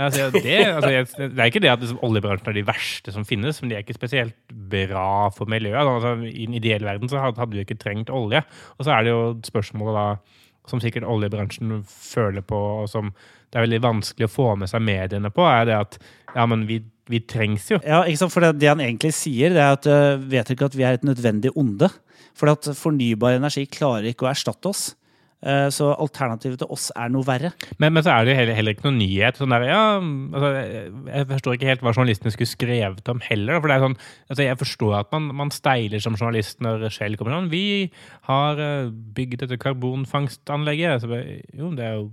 Altså, 0.00 0.30
det, 0.32 0.58
altså, 0.76 0.90
jeg, 0.94 1.08
det 1.18 1.38
er 1.38 1.50
ikke 1.50 1.62
det 1.62 1.72
at 1.72 1.82
liksom, 1.82 2.00
oljebransjen 2.06 2.52
er 2.52 2.58
de 2.60 2.66
verste 2.68 3.14
som 3.14 3.26
finnes, 3.28 3.58
men 3.60 3.72
de 3.72 3.78
er 3.78 3.84
ikke 3.84 3.98
spesielt 3.98 4.36
bra 4.72 5.28
for 5.34 5.50
miljøet. 5.50 5.80
Altså, 5.80 6.14
I 6.26 6.46
den 6.46 6.56
ideelle 6.60 6.88
verden 6.88 7.10
så 7.10 7.20
hadde 7.24 7.50
vi 7.52 7.64
ikke 7.64 7.80
trengt 7.80 8.12
olje. 8.12 8.42
Og 8.78 8.86
så 8.86 8.94
er 8.94 9.04
det 9.04 9.12
jo 9.14 9.24
spørsmålet 9.46 9.98
da, 9.98 10.06
som 10.70 10.80
sikkert 10.82 11.08
oljebransjen 11.08 11.82
føler 11.88 12.44
på, 12.46 12.58
og 12.84 12.88
som 12.92 13.12
det 13.50 13.58
er 13.58 13.66
veldig 13.66 13.82
vanskelig 13.82 14.28
å 14.28 14.32
få 14.32 14.48
med 14.60 14.70
seg 14.70 14.84
mediene 14.86 15.32
på, 15.34 15.42
er 15.46 15.66
det 15.68 15.76
at 15.78 15.98
ja, 16.36 16.46
men 16.46 16.62
vi, 16.68 16.78
vi 17.10 17.22
trengs 17.26 17.66
jo. 17.72 17.80
Ja, 17.82 18.04
ikke 18.06 18.22
sant? 18.22 18.34
For 18.34 18.46
det, 18.46 18.54
det 18.62 18.70
han 18.70 18.82
egentlig 18.84 19.10
sier, 19.16 19.50
det 19.56 19.64
er 19.64 19.74
at 19.74 19.90
uh, 19.90 20.22
vet 20.30 20.54
ikke 20.54 20.70
at 20.70 20.78
vi 20.78 20.86
er 20.86 20.98
et 21.00 21.06
nødvendig 21.06 21.50
onde. 21.58 21.90
For 22.38 22.52
at 22.52 22.70
fornybar 22.78 23.34
energi 23.40 23.66
klarer 23.66 24.12
ikke 24.12 24.28
å 24.28 24.30
erstatte 24.30 24.70
oss. 24.70 24.84
Eh, 25.40 25.66
Så 25.72 25.88
alternativet 25.96 26.60
til 26.60 26.68
oss 26.72 26.90
er 26.92 27.08
noe 27.12 27.24
verre. 27.24 27.50
Men, 27.80 27.94
men 27.96 28.04
så 28.04 28.12
er 28.12 28.28
det 28.28 28.36
heller, 28.36 28.56
heller 28.58 28.76
ikke 28.76 28.86
noen 28.86 28.98
nyhet. 29.00 29.40
Sånn 29.40 29.54
der, 29.54 29.64
ja, 29.70 29.82
altså, 29.96 30.50
jeg 31.08 31.28
forstår 31.32 31.56
ikke 31.56 31.70
helt 31.70 31.84
hva 31.86 31.94
journalistene 31.96 32.32
skulle 32.34 32.50
skrevet 32.50 33.08
om 33.12 33.22
heller. 33.24 33.56
For 33.58 33.72
det 33.72 33.76
er 33.78 33.84
sånn, 33.86 33.98
altså, 34.28 34.44
Jeg 34.46 34.60
forstår 34.60 34.96
at 35.00 35.12
man, 35.16 35.30
man 35.40 35.52
steiler 35.54 36.04
som 36.04 36.18
journalist 36.18 36.60
når 36.64 36.86
Shell 36.92 37.16
kommer 37.16 37.38
sånn. 37.38 37.50
Vi 37.52 37.64
har 38.28 38.60
eh, 38.60 38.92
bygd 39.16 39.46
dette 39.46 39.60
karbonfangstanlegget. 39.64 41.06
Så, 41.06 41.22
jo, 41.56 41.72
det 41.78 41.88
er 41.88 41.98
jo 41.98 42.10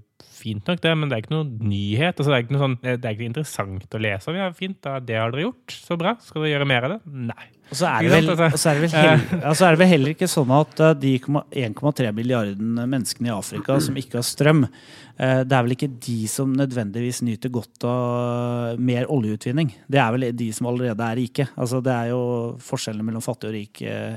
fint 0.48 0.72
nok, 0.72 0.82
det, 0.84 0.96
men 0.96 1.10
det 1.10 1.18
er 1.18 1.26
ikke 1.26 1.36
noe 1.36 1.68
nyhet. 1.68 2.16
Altså, 2.16 2.30
det, 2.32 2.38
er 2.38 2.46
ikke 2.46 2.56
noe 2.56 2.64
sånn, 2.64 2.80
det 2.86 2.96
er 2.98 3.14
ikke 3.14 3.30
interessant 3.30 4.00
å 4.00 4.04
lese 4.08 4.32
om. 4.32 4.40
Ja, 4.40 4.48
fint, 4.56 4.80
da, 4.86 4.98
det 5.04 5.20
har 5.20 5.36
dere 5.36 5.48
gjort. 5.50 5.78
Så 5.90 6.00
bra. 6.00 6.16
Skal 6.24 6.46
dere 6.46 6.56
gjøre 6.56 6.70
mer 6.70 6.88
av 6.88 6.96
det? 6.96 7.00
Nei. 7.28 7.52
Og 7.68 7.76
så 7.76 7.88
er 7.90 8.06
det 8.06 8.12
vel, 8.14 8.30
altså? 8.32 8.70
er 8.70 8.78
det 8.78 8.84
vel, 8.86 8.94
heller, 8.96 9.24
altså 9.50 9.66
er 9.68 9.76
det 9.76 9.82
vel 9.82 9.90
heller 9.92 10.14
ikke 10.14 10.30
sånn 10.32 10.52
at 10.56 10.82
eh, 10.86 10.94
de 11.02 11.12
1,3 11.20 12.14
milliarden 12.16 12.78
menneskene 12.80 13.28
i 13.28 13.34
Afrika 13.34 13.76
som 13.84 13.98
ikke 14.00 14.22
har 14.22 14.24
strøm, 14.24 14.64
eh, 14.64 15.42
det 15.44 15.58
er 15.58 15.66
vel 15.66 15.76
ikke 15.76 15.90
de 16.06 16.20
som 16.32 16.54
nødvendigvis 16.56 17.20
nyter 17.28 17.52
godt 17.52 17.88
av 17.90 18.80
mer 18.80 19.12
oljeutvinning. 19.12 19.74
Det 19.84 20.00
er 20.00 20.16
vel 20.16 20.30
de 20.40 20.48
som 20.56 20.72
allerede 20.72 21.10
er 21.12 21.20
rike. 21.20 21.50
Altså, 21.58 21.84
det 21.84 21.92
er 21.92 22.14
jo 22.14 22.22
Forskjellene 22.64 23.10
mellom 23.10 23.26
fattig 23.26 23.52
og 23.52 23.58
rik 23.58 23.84
eh, 23.84 24.16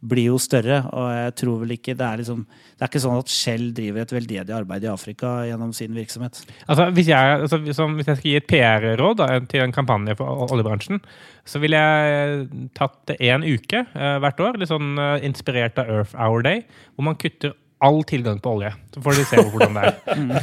blir 0.00 0.30
jo 0.30 0.38
større, 0.40 0.80
og 0.96 1.08
jeg 1.12 1.32
tror 1.42 1.60
vel 1.60 1.74
ikke 1.74 1.94
det 1.98 2.06
er 2.06 2.20
liksom 2.22 2.44
Det 2.48 2.84
er 2.84 2.88
ikke 2.88 3.02
sånn 3.04 3.18
at 3.20 3.32
Shell 3.32 3.66
driver 3.76 4.00
et 4.00 4.14
veldedig 4.14 4.54
arbeid 4.56 4.86
i 4.86 4.88
Afrika 4.88 5.32
gjennom 5.44 5.74
sin 5.76 5.92
virksomhet. 5.92 6.40
Altså, 6.64 6.86
hvis, 6.96 7.10
jeg, 7.12 7.40
altså, 7.44 7.60
som, 7.76 7.98
hvis 7.98 8.08
jeg 8.08 8.20
skal 8.20 8.30
gi 8.30 8.36
et 8.38 8.48
PR-råd 8.48 9.24
til 9.52 9.64
en 9.66 9.74
kampanje 9.76 10.16
for 10.16 10.46
oljebransjen, 10.48 11.02
så 11.44 11.60
ville 11.60 11.76
jeg 11.76 12.46
tatt 12.78 12.96
det 13.10 13.18
én 13.20 13.44
uke 13.44 13.84
eh, 13.84 14.16
hvert 14.24 14.40
år, 14.40 14.56
litt 14.60 14.72
sånn 14.72 14.94
eh, 14.96 15.26
inspirert 15.28 15.76
av 15.82 15.92
Earth 15.92 16.16
Hour 16.16 16.46
Day, 16.46 16.64
hvor 16.94 17.10
man 17.10 17.20
kutter 17.20 17.52
all 17.84 18.00
tilgang 18.08 18.40
på 18.40 18.54
olje. 18.56 18.72
Så 18.94 19.04
får 19.04 19.20
de 19.20 19.26
se 19.28 19.44
hvordan 19.44 19.76
det 19.76 19.84
er. 19.88 20.00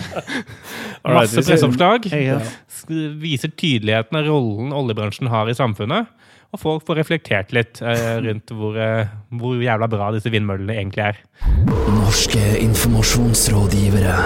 Masse 1.17 1.41
presseoppslag. 1.45 2.05
Viser 3.21 3.53
tydeligheten 3.53 4.21
av 4.21 4.29
rollen 4.29 4.73
oljebransjen 4.77 5.29
har 5.33 5.49
i 5.49 5.57
samfunnet. 5.57 6.13
Og 6.55 6.61
folk 6.61 6.85
får 6.87 7.01
reflektert 7.01 7.53
litt 7.55 7.81
eh, 7.81 8.17
rundt 8.25 8.53
hvor, 8.55 8.77
eh, 8.79 9.09
hvor 9.39 9.59
jævla 9.61 9.89
bra 9.91 10.11
disse 10.15 10.31
vindmøllene 10.33 10.79
egentlig 10.79 11.09
er. 11.11 11.21
Norske 11.97 12.43
informasjonsrådgivere. 12.63 14.17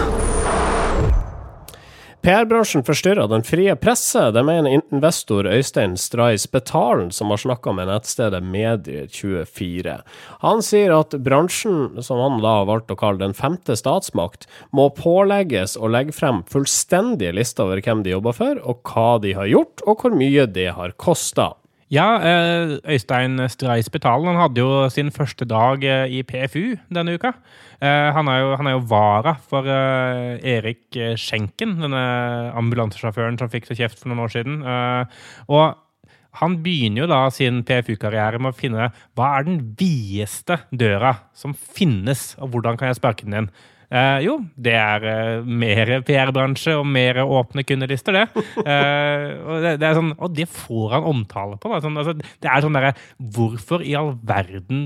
PR-bransjen 2.21 2.84
forstyrrer 2.86 3.25
den 3.31 3.41
frie 3.41 3.73
presse, 3.81 4.27
det 4.29 4.43
mener 4.45 4.75
investor 4.75 5.47
Øystein 5.49 5.95
Stray 5.97 6.38
Spetalen, 6.38 7.07
som 7.10 7.34
har 7.34 7.41
snakka 7.41 7.73
med 7.73 7.89
nettstedet 7.89 8.43
Medier24. 8.45 9.95
Han 10.43 10.62
sier 10.62 10.93
at 10.99 11.15
bransjen, 11.25 11.97
som 12.05 12.21
han 12.21 12.38
da 12.43 12.60
har 12.60 12.67
valgt 12.69 12.93
å 12.93 12.99
kalle 12.99 13.23
den 13.23 13.34
femte 13.34 13.73
statsmakt, 13.79 14.45
må 14.69 14.91
pålegges 14.93 15.73
å 15.81 15.89
legge 15.89 16.13
frem 16.13 16.43
fullstendige 16.51 17.34
lister 17.39 17.65
over 17.65 17.81
hvem 17.81 18.05
de 18.05 18.13
jobber 18.13 18.38
for, 18.38 18.62
og 18.69 18.86
hva 18.86 19.17
de 19.25 19.34
har 19.39 19.49
gjort, 19.49 19.81
og 19.89 20.05
hvor 20.05 20.13
mye 20.21 20.45
det 20.45 20.69
har 20.77 20.93
kosta. 21.01 21.55
Ja, 21.91 22.06
eh, 22.23 22.77
Øystein 22.88 23.36
Stray 23.51 23.82
Spetalen 23.84 24.38
hadde 24.39 24.62
jo 24.63 24.88
sin 24.89 25.10
første 25.12 25.43
dag 25.43 25.84
eh, 25.84 26.06
i 26.08 26.21
PFU 26.23 26.77
denne 26.88 27.17
uka. 27.19 27.34
Eh, 27.84 28.13
Han 28.15 28.30
er 28.32 28.38
jo, 28.39 28.56
han 28.56 28.67
er 28.67 28.77
jo 28.77 28.86
vara 28.88 29.34
for 29.43 29.67
Erik 29.67 30.95
Schenken, 31.19 31.75
denne 31.82 32.04
ambulansesjåføren 32.56 33.38
som 33.38 33.51
fikk 33.51 33.67
så 33.67 33.75
kjeft 33.75 33.99
for 33.99 34.08
noen 34.08 34.23
år 34.23 34.32
siden. 34.32 34.62
Og 35.51 35.75
han 36.39 36.56
begynner 36.63 37.04
jo 37.04 37.10
da 37.12 37.25
sin 37.30 37.60
PFU-karriere 37.67 38.39
med 38.39 38.54
å 38.54 38.58
finne 38.58 38.88
hva 39.19 39.34
er 39.36 39.49
den 39.49 39.60
videste 39.75 40.62
døra 40.71 41.17
som 41.36 41.51
finnes, 41.51 42.38
og 42.39 42.54
hvordan 42.56 42.80
kan 42.80 42.88
jeg 42.88 43.01
sparke 43.01 43.27
den 43.27 43.36
inn? 43.41 43.51
Eh, 43.91 44.21
jo, 44.23 44.38
det 44.56 44.73
er 44.80 45.06
eh, 45.12 45.43
mer 45.43 45.89
PR-bransje 46.08 46.77
og 46.80 46.86
mer 46.88 47.21
åpne 47.25 47.65
kundelister, 47.67 48.15
det. 48.21 48.27
Eh, 48.71 49.32
og, 49.41 49.63
det, 49.63 49.71
det 49.82 49.88
er 49.88 49.95
sånn, 49.97 50.12
og 50.21 50.34
det 50.36 50.45
får 50.51 50.93
han 50.93 51.06
omtale 51.10 51.58
på. 51.60 51.69
Da. 51.71 51.80
Sånn, 51.84 51.97
altså, 51.99 52.13
det 52.15 52.47
er 52.47 52.62
sånn 52.63 52.75
derre 52.77 52.91
Hvorfor 53.34 53.84
i 53.84 53.95
all 53.97 54.13
verden 54.27 54.84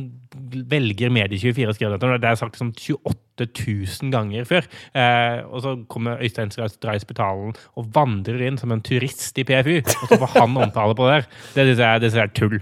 velger 0.72 1.12
Medie24 1.13 1.70
å 1.70 1.76
skrive 1.76 1.96
dette? 1.96 2.18
Det 2.24 2.30
er 2.30 2.39
sagt 2.39 2.60
som 2.60 2.72
28 2.72 3.48
000 3.52 4.13
ganger 4.15 4.48
før. 4.48 4.68
Eh, 4.96 5.44
og 5.46 5.63
så 5.65 5.76
kommer 5.91 6.24
Øystein 6.24 6.54
Stray 6.54 7.02
spitalen 7.04 7.56
og 7.76 7.89
vandrer 7.96 8.46
inn 8.48 8.60
som 8.62 8.74
en 8.74 8.84
turist 8.86 9.38
i 9.41 9.46
PFU, 9.48 9.78
og 9.84 10.08
så 10.10 10.22
får 10.24 10.36
han 10.39 10.60
omtale 10.65 10.98
på 10.98 11.08
det 11.10 11.18
der. 11.18 11.32
Det 11.58 11.68
syns 11.70 11.84
jeg, 11.86 12.13
jeg 12.15 12.24
er 12.26 12.36
tull. 12.39 12.60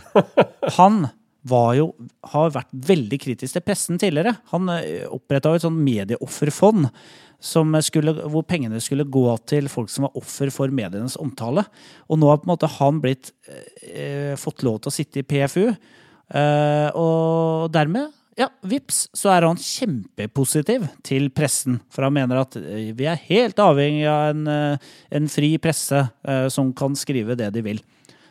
Han 0.80 1.04
jo, 1.44 1.90
har 2.32 2.54
vært 2.56 2.72
veldig 2.72 3.20
kritisk 3.20 3.58
til 3.58 3.66
pressen 3.66 4.00
tidligere. 4.00 4.38
Han 4.54 4.72
oppretta 5.12 5.52
et 5.56 5.66
sånn 5.66 5.82
medieofferfond 5.84 6.88
skulle, 7.44 8.14
hvor 8.32 8.46
pengene 8.48 8.80
skulle 8.82 9.04
gå 9.04 9.26
til 9.50 9.68
folk 9.70 9.90
som 9.92 10.08
var 10.08 10.18
offer 10.20 10.52
for 10.54 10.72
medienes 10.72 11.18
omtale. 11.20 11.66
Og 12.10 12.20
nå 12.20 12.30
har 12.30 12.40
på 12.40 12.48
en 12.48 12.54
måte 12.54 12.72
han 12.80 13.02
blitt, 13.02 13.32
eh, 13.94 14.36
fått 14.36 14.64
lov 14.64 14.82
til 14.82 14.90
å 14.90 14.96
sitte 14.96 15.20
i 15.20 15.24
PFU. 15.24 15.76
Eh, 16.34 16.90
og 16.96 17.72
dermed, 17.72 18.12
ja, 18.38 18.48
vips, 18.64 19.10
så 19.14 19.30
er 19.30 19.46
han 19.46 19.58
kjempepositiv 19.58 20.88
til 21.04 21.30
pressen. 21.30 21.82
For 21.92 22.04
han 22.04 22.14
mener 22.14 22.42
at 22.42 22.56
eh, 22.56 22.94
vi 22.94 23.06
er 23.06 23.20
helt 23.30 23.58
avhengig 23.58 24.08
av 24.08 24.30
en, 24.32 24.48
eh, 24.48 24.78
en 25.12 25.28
fri 25.28 25.58
presse 25.58 26.10
eh, 26.24 26.48
som 26.50 26.74
kan 26.74 26.96
skrive 26.96 27.36
det 27.36 27.52
de 27.54 27.62
vil. 27.62 27.84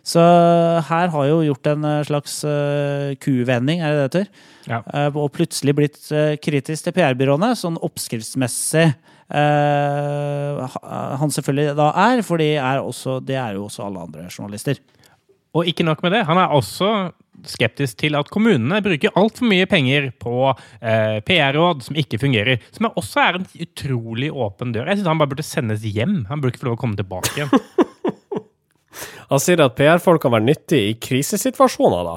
Så 0.02 0.22
her 0.88 1.12
har 1.14 1.26
jo 1.28 1.42
gjort 1.46 1.68
en 1.70 1.84
eh, 1.86 2.00
slags 2.08 2.40
uh, 2.42 3.12
kuvending, 3.22 3.82
er 3.82 3.92
det 3.94 3.98
det 4.00 4.06
heter? 4.08 4.48
Ja. 4.66 4.80
Eh, 4.94 5.14
og 5.18 5.32
plutselig 5.34 5.74
blitt 5.78 6.00
eh, 6.14 6.34
kritisk 6.42 6.86
til 6.86 6.94
PR-byråene, 6.96 7.52
sånn 7.58 7.78
oppskriftsmessig. 7.82 8.88
eh, 9.32 10.76
han 11.22 11.34
selvfølgelig 11.34 11.76
da 11.78 11.88
er, 12.08 12.22
for 12.26 12.42
det 12.42 12.56
er 12.58 12.82
også, 12.82 13.20
det 13.26 13.38
er 13.38 13.56
jo 13.58 13.66
også 13.68 13.86
alle 13.86 14.04
andre 14.06 14.26
journalister. 14.30 14.78
Og 15.52 15.68
ikke 15.68 15.84
nok 15.84 16.02
med 16.04 16.14
det, 16.16 16.24
han 16.28 16.40
er 16.40 16.54
også 16.54 17.12
skeptisk 17.48 17.98
til 18.02 18.14
at 18.14 18.28
kommunene 18.30 18.78
bruker 18.84 19.14
altfor 19.18 19.48
mye 19.50 19.66
penger 19.68 20.10
på 20.22 20.52
eh, 20.52 21.18
PR-råd 21.26 21.82
som 21.88 21.98
ikke 21.98 22.20
fungerer. 22.22 22.62
Som 22.74 22.90
også 22.92 23.22
er 23.22 23.38
en 23.40 23.48
utrolig 23.64 24.30
åpen 24.32 24.72
dør. 24.74 24.86
Jeg 24.88 25.00
syns 25.00 25.10
han 25.10 25.20
bare 25.20 25.32
burde 25.34 25.46
sendes 25.46 25.84
hjem. 25.84 26.22
Han 26.30 26.42
burde 26.42 26.54
ikke 26.54 26.64
få 26.64 26.70
lov 26.70 26.78
å 26.78 26.82
komme 26.84 26.98
tilbake 27.00 27.34
igjen. 27.36 27.52
Han 29.30 29.42
sier 29.42 29.62
at 29.64 29.76
PR-folk 29.78 30.22
kan 30.22 30.34
være 30.34 30.46
nyttig 30.46 30.80
i 30.90 30.94
krisesituasjoner, 31.02 32.08
da. 32.08 32.16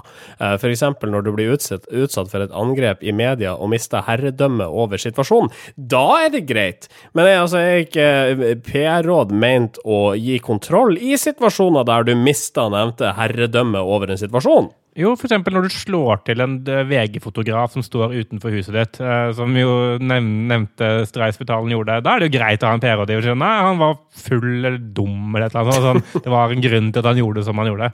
F.eks. 0.56 0.64
For 0.66 0.74
eksempel 0.74 1.12
når 1.14 1.26
du 1.26 1.32
blir 1.36 1.54
utsatt, 1.56 1.86
utsatt 1.94 2.32
for 2.32 2.44
et 2.44 2.54
angrep 2.56 3.04
i 3.06 3.14
media 3.16 3.56
og 3.56 3.72
mister 3.74 4.04
herredømme 4.06 4.68
over 4.68 5.02
situasjonen. 5.02 5.52
Da 5.76 6.06
er 6.26 6.34
det 6.34 6.46
greit. 6.50 6.90
Men 7.14 7.30
er, 7.30 7.42
altså, 7.44 7.62
ikke 7.86 8.08
eh, 8.34 8.56
PR-råd 8.66 9.34
ment 9.36 9.80
å 9.86 10.16
gi 10.20 10.40
kontroll 10.44 10.98
i 10.98 11.16
situasjoner 11.20 11.88
der 11.88 12.08
du 12.08 12.16
mister 12.20 12.72
nevnte 12.74 13.16
herredømme 13.18 13.82
over 13.82 14.12
en 14.12 14.22
situasjon? 14.22 14.74
Jo, 14.96 15.10
eksempel 15.20 15.52
når 15.52 15.66
du 15.68 15.74
slår 15.76 16.22
til 16.24 16.40
en 16.40 16.54
eh, 16.72 16.86
VG-fotograf 16.88 17.74
som 17.74 17.84
står 17.84 18.14
utenfor 18.16 18.54
huset 18.56 18.78
ditt, 18.78 19.00
eh, 19.04 19.32
som 19.36 19.52
jo 19.60 19.74
nevnte 20.00 20.88
Streisbetalen 21.10 21.74
gjorde, 21.76 21.98
da 22.06 22.14
er 22.14 22.24
det 22.24 22.30
jo 22.30 22.36
greit 22.38 22.64
å 22.64 22.70
ha 22.70 22.78
en 22.78 22.84
PR-rådgiver 22.84 23.28
som 23.28 23.44
nei, 23.44 23.52
han 23.68 23.82
var 23.82 23.98
full 24.24 24.54
eller 24.54 24.80
dum 24.80 25.36
eller 25.36 25.50
et 25.50 25.58
eller 25.58 25.74
annet. 25.74 25.90
Sånn, 25.90 26.24
det 26.24 26.32
var 26.32 26.56
en 26.56 26.64
grunn 26.64 26.94
til 26.96 27.04
at 27.04 27.10
han 27.12 27.20
gjorde 27.20 27.42
det 27.42 27.48
som 27.50 27.60
han 27.60 27.72
gjorde. 27.74 27.92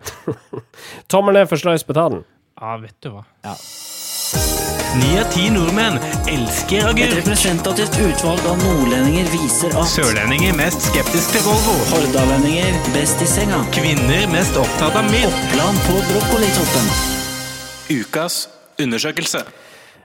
Tommel 1.15 1.39
ned 1.39 1.49
for 1.49 1.63
Streisbetalen. 1.63 2.21
Ja, 2.61 2.77
vet 2.83 2.97
du 3.01 3.15
hva. 3.15 3.25
Ni 4.99 5.13
av 5.19 5.29
ti 5.31 5.45
nordmenn 5.53 5.99
elsker 6.27 6.89
Et 6.99 7.13
representativt 7.15 7.95
utvalg 8.03 8.43
av 8.51 8.59
nordlendinger 8.59 9.29
viser 9.31 9.75
at 9.79 9.87
Sørlendinger 9.91 10.55
mest 10.57 10.83
skeptisk 10.89 11.31
til 11.35 11.45
Volvo. 11.47 11.77
hordalendinger 11.93 12.75
best 12.95 13.23
i 13.23 13.29
senga. 13.29 13.61
Kvinner 13.75 14.27
mest 14.33 14.59
opptatt 14.59 14.99
av 14.99 15.07
mild. 15.11 15.31
Oppland 15.31 15.81
på 15.87 15.97
brokkolitoppen. 16.11 16.93
Ukas 18.01 18.45
undersøkelse. 18.79 19.45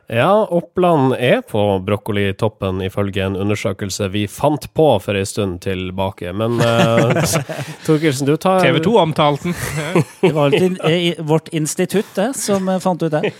Ja, 0.08 0.46
Oppland 0.50 1.16
er 1.18 1.40
på 1.42 1.60
brokkolitoppen 1.82 2.78
ifølge 2.86 3.24
en 3.24 3.36
undersøkelse 3.36 4.06
vi 4.14 4.26
fant 4.30 4.68
på 4.78 4.84
for 5.02 5.18
en 5.18 5.26
stund 5.26 5.56
tilbake. 5.64 6.30
Men 6.30 6.60
uh, 6.62 7.10
Torkelsen, 7.86 8.28
du 8.28 8.36
tar 8.38 8.62
TV 8.62 8.78
2 8.84 8.92
omtalte 9.02 9.50
den. 9.50 9.56
Det 10.20 10.30
var 10.34 10.44
alltid 10.46 10.78
eh, 10.86 11.18
vårt 11.26 11.48
institutt 11.54 12.06
det, 12.14 12.28
som 12.38 12.68
eh, 12.68 12.78
fant 12.82 13.02
ut 13.02 13.10
det. 13.12 13.32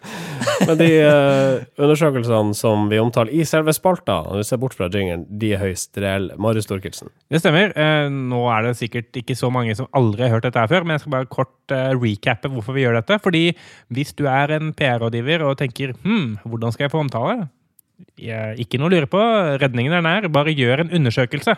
Men 0.68 0.76
de 0.78 0.90
uh, 1.00 1.64
undersøkelsene 1.80 2.56
som 2.60 2.86
vi 2.92 3.00
omtaler 3.00 3.32
i 3.32 3.46
selve 3.48 3.72
spalta, 3.72 4.20
når 4.28 4.42
vi 4.42 4.46
ser 4.50 4.60
bort 4.60 4.76
fra 4.76 4.90
jingeren, 4.92 5.24
de 5.40 5.54
er 5.56 5.64
høyst 5.64 5.96
reelle. 5.96 6.36
Marius 6.36 6.68
Torkelsen. 6.68 7.08
Det 7.32 7.40
stemmer. 7.40 7.72
Nå 8.12 8.44
er 8.52 8.68
det 8.68 8.76
sikkert 8.78 9.16
ikke 9.16 9.36
så 9.38 9.48
mange 9.52 9.74
som 9.78 9.88
aldri 9.96 10.26
har 10.26 10.36
hørt 10.36 10.46
dette 10.50 10.60
her 10.60 10.70
før, 10.70 10.84
men 10.84 10.98
jeg 10.98 11.06
skal 11.06 11.16
bare 11.16 11.32
kort 11.32 11.52
recappe 11.98 12.50
hvorfor 12.52 12.76
vi 12.76 12.84
gjør 12.86 13.00
dette. 13.00 13.18
Fordi 13.22 13.44
hvis 13.92 14.14
du 14.18 14.26
er 14.30 14.56
en 14.58 14.72
PR-rådgiver 14.76 15.46
og 15.48 15.58
tenker 15.60 15.96
hm, 16.04 16.38
hvordan 16.44 16.74
skal 16.74 16.88
jeg 16.88 16.94
få 16.94 17.02
omtale? 17.04 17.48
Ikke 18.22 18.78
noe 18.78 18.90
å 18.90 18.92
lure 18.92 19.08
på. 19.10 19.20
Redningen 19.62 19.94
er 19.96 20.02
nær. 20.04 20.26
Bare 20.32 20.52
gjør 20.54 20.84
en 20.84 20.92
undersøkelse 20.98 21.54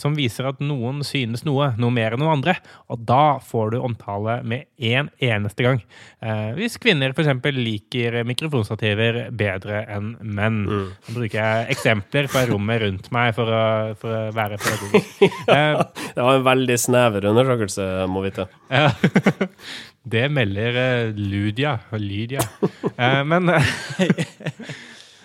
som 0.00 0.14
viser 0.16 0.48
at 0.50 0.58
noen 0.64 1.02
synes 1.06 1.42
noe, 1.46 1.70
noe 1.80 1.92
mer 1.94 2.14
enn 2.16 2.20
noen 2.22 2.38
andre. 2.38 2.54
Og 2.92 3.02
da 3.08 3.38
får 3.44 3.74
du 3.74 3.78
omtale 3.84 4.38
med 4.48 4.66
én 4.80 5.08
eneste 5.24 5.64
gang. 5.66 5.80
Eh, 6.24 6.50
hvis 6.58 6.76
kvinner 6.82 7.14
f.eks. 7.16 7.30
liker 7.56 8.20
mikrofonstativer 8.28 9.26
bedre 9.36 9.82
enn 9.96 10.14
menn. 10.20 10.62
så 11.06 11.16
bruker 11.16 11.40
jeg 11.40 11.76
eksempler 11.76 12.28
fra 12.32 12.44
rommet 12.50 12.82
rundt 12.84 13.10
meg 13.14 13.32
for 13.36 13.50
å, 13.52 13.64
for 14.00 14.12
å 14.12 14.22
være 14.36 14.60
pedagogisk. 14.62 15.26
Eh, 15.56 15.78
Det 16.16 16.24
var 16.24 16.38
en 16.40 16.46
veldig 16.46 16.76
snever 16.80 17.26
undersøkelse, 17.30 17.84
må 18.10 18.24
vite. 18.26 18.48
ja. 18.72 18.90
Det 20.06 20.28
melder 20.30 20.76
eh, 20.78 21.16
Ludia 21.18 21.72
Lydia. 21.98 22.38
Eh, 22.94 23.22
men 23.26 23.50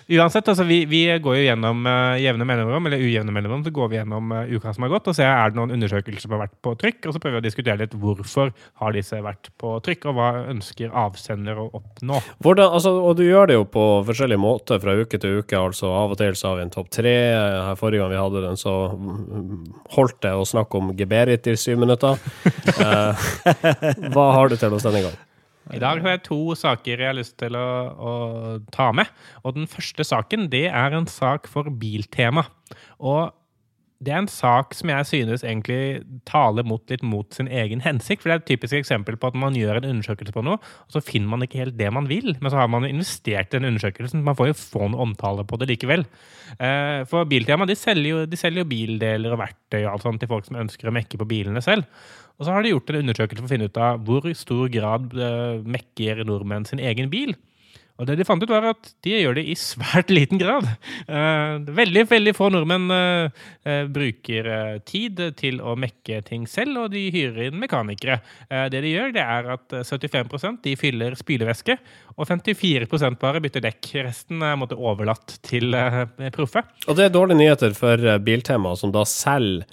uansett, 0.08 0.48
altså, 0.48 0.64
vi, 0.68 0.82
vi 0.90 1.04
går 1.22 1.38
jo 1.38 1.44
gjennom 1.44 1.86
uh, 1.86 2.18
jevne 2.20 2.46
mellomrom, 2.48 2.88
eller 2.88 3.02
ujevne 3.02 3.34
mellomrom, 3.34 3.64
så 3.66 3.72
går 3.74 3.90
vi 3.92 3.98
gjennom 3.98 4.32
uh, 4.34 4.42
uka 4.50 4.74
som 4.74 4.86
har 4.86 4.92
gått, 4.94 5.10
og 5.10 5.16
ser 5.16 5.30
er 5.30 5.52
det 5.52 5.58
noen 5.60 5.74
undersøkelser 5.76 6.26
som 6.26 6.36
har 6.36 6.44
vært 6.44 6.56
på 6.64 6.74
trykk, 6.80 7.00
og 7.06 7.14
så 7.14 7.22
prøver 7.22 7.38
vi 7.38 7.42
å 7.42 7.46
diskutere 7.46 7.80
litt 7.82 7.96
hvorfor 8.02 8.52
har 8.82 8.96
disse 8.96 9.20
vært 9.24 9.50
på 9.60 9.74
trykk, 9.86 10.08
og 10.10 10.18
hva 10.18 10.30
ønsker 10.52 10.94
avsender 11.04 11.60
å 11.62 11.68
oppnå. 11.80 12.20
Hvordan, 12.44 12.76
altså, 12.78 12.94
og 13.00 13.16
du 13.20 13.24
gjør 13.26 13.50
det 13.50 13.58
jo 13.58 13.66
på 13.72 13.86
forskjellige 14.08 14.42
måter 14.42 14.82
fra 14.82 14.96
uke 14.98 15.20
til 15.22 15.42
uke. 15.42 15.58
altså 15.58 15.90
Av 15.92 16.14
og 16.14 16.20
til 16.20 16.38
så 16.38 16.52
har 16.52 16.60
vi 16.60 16.66
en 16.66 16.74
topp 16.74 16.92
tre. 16.92 17.16
Her 17.68 17.78
Forrige 17.78 18.04
gang 18.04 18.12
vi 18.12 18.20
hadde 18.20 18.46
den, 18.46 18.60
så 18.60 18.76
mm, 18.92 19.66
holdt 19.96 20.22
det 20.24 20.36
å 20.36 20.46
snakke 20.48 20.80
om 20.80 20.94
Geberit 20.98 21.48
i 21.50 21.58
syv 21.58 21.82
minutter. 21.82 22.18
uh, 22.78 23.28
hva 24.14 24.32
har 24.38 24.50
du 24.50 24.58
til 24.58 24.74
oss 24.78 24.88
denne 24.88 25.06
gang? 25.06 25.20
I 25.70 25.78
dag 25.82 26.02
har 26.02 26.16
jeg 26.16 26.24
to 26.26 26.40
saker 26.58 26.98
jeg 26.98 27.06
har 27.12 27.14
lyst 27.16 27.36
til 27.40 27.54
å, 27.58 27.68
å 27.94 28.12
ta 28.74 28.90
med. 28.96 29.10
Og 29.46 29.54
den 29.58 29.68
første 29.70 30.04
saken, 30.06 30.48
det 30.52 30.66
er 30.72 30.96
en 30.96 31.06
sak 31.10 31.46
for 31.50 31.70
Biltema. 31.70 32.48
Og 32.98 33.30
det 34.02 34.12
er 34.12 34.18
en 34.18 34.30
sak 34.30 34.74
som 34.74 34.90
jeg 34.90 35.06
synes 35.06 35.44
egentlig 35.46 36.02
taler 36.28 36.66
mot, 36.66 36.82
litt 36.90 37.04
mot 37.06 37.28
sin 37.34 37.46
egen 37.46 37.82
hensikt. 37.84 38.22
For 38.22 38.30
det 38.30 38.34
er 38.34 38.42
et 38.42 38.48
typisk 38.50 38.76
eksempel 38.80 39.18
på 39.20 39.30
at 39.30 39.38
man 39.38 39.54
gjør 39.58 39.78
en 39.78 39.88
undersøkelse 39.92 40.34
på 40.34 40.42
noe, 40.46 40.58
og 40.58 40.96
så 40.96 41.02
finner 41.04 41.30
man 41.30 41.46
ikke 41.46 41.60
helt 41.60 41.78
det 41.78 41.90
man 41.94 42.08
vil. 42.10 42.34
Men 42.40 42.50
så 42.50 42.58
har 42.58 42.70
man 42.72 42.88
investert 42.88 43.52
i 43.52 43.58
den 43.58 43.68
undersøkelsen. 43.70 44.24
Man 44.26 44.38
får 44.38 44.50
jo 44.50 44.58
få 44.58 44.90
noe 44.90 45.06
omtale 45.06 45.46
på 45.46 45.60
det 45.60 45.70
likevel. 45.70 46.02
Eh, 46.58 47.04
For 47.10 47.28
Biltema 47.30 47.68
de 47.68 47.78
selger, 47.78 48.10
jo, 48.10 48.24
de 48.26 48.40
selger 48.40 48.64
jo 48.64 48.70
bildeler 48.72 49.36
og 49.36 49.42
verktøy 49.44 49.80
og 49.84 49.92
alt 49.94 50.08
sånt 50.08 50.22
til 50.22 50.32
folk 50.32 50.50
som 50.50 50.58
ønsker 50.64 50.90
å 50.90 50.96
mekke 50.98 51.20
på 51.22 51.28
bilene 51.30 51.62
selv. 51.64 51.86
Og 52.40 52.46
så 52.46 52.56
har 52.56 52.64
de 52.64 52.72
gjort 52.72 52.90
en 52.90 53.04
undersøkelse 53.04 53.44
for 53.44 53.46
å 53.46 53.54
finne 53.54 53.70
ut 53.70 53.80
av 53.80 54.02
hvor 54.02 54.26
stor 54.34 54.66
grad 54.72 55.14
eh, 55.14 55.62
mekker 55.62 56.24
nordmenn 56.26 56.66
sin 56.66 56.82
egen 56.82 57.12
bil. 57.12 57.36
Og 58.02 58.08
det 58.08 58.16
de 58.18 58.24
fant 58.26 58.42
ut, 58.42 58.50
var 58.50 58.64
at 58.72 58.88
de 59.06 59.12
gjør 59.14 59.36
det 59.38 59.44
i 59.46 59.54
svært 59.58 60.10
liten 60.10 60.40
grad. 60.40 60.66
Eh, 61.06 61.52
veldig, 61.70 62.02
veldig 62.10 62.32
få 62.34 62.48
nordmenn 62.50 62.90
eh, 62.90 63.42
eh, 63.62 63.84
bruker 63.86 64.48
tid 64.88 65.20
til 65.38 65.60
å 65.62 65.76
mekke 65.78 66.18
ting 66.26 66.48
selv, 66.50 66.80
og 66.82 66.96
de 66.96 67.04
hyrer 67.14 67.46
inn 67.46 67.60
mekanikere. 67.62 68.18
Det 68.72 68.80
de 68.82 68.90
gjør, 68.90 69.14
det 69.14 69.22
er 69.22 69.52
at 69.54 69.76
eh, 69.78 69.86
75% 69.86 70.64
de 70.66 70.74
fyller 70.80 71.14
spylevæske, 71.18 71.76
og 72.16 72.26
54% 72.26 73.20
bare 73.22 73.42
bytter 73.44 73.62
dekk. 73.68 73.92
Resten 74.08 74.42
er 74.42 74.58
på 74.58 74.74
overlatt 74.74 75.38
til 75.46 75.70
proffe. 76.34 76.64
Og 76.88 76.98
det 76.98 77.06
er 77.06 77.14
dårlige 77.14 77.38
nyheter 77.38 77.78
for 77.78 78.18
Biltema, 78.26 78.74
som 78.78 78.90
da 78.94 79.06
selger 79.06 79.70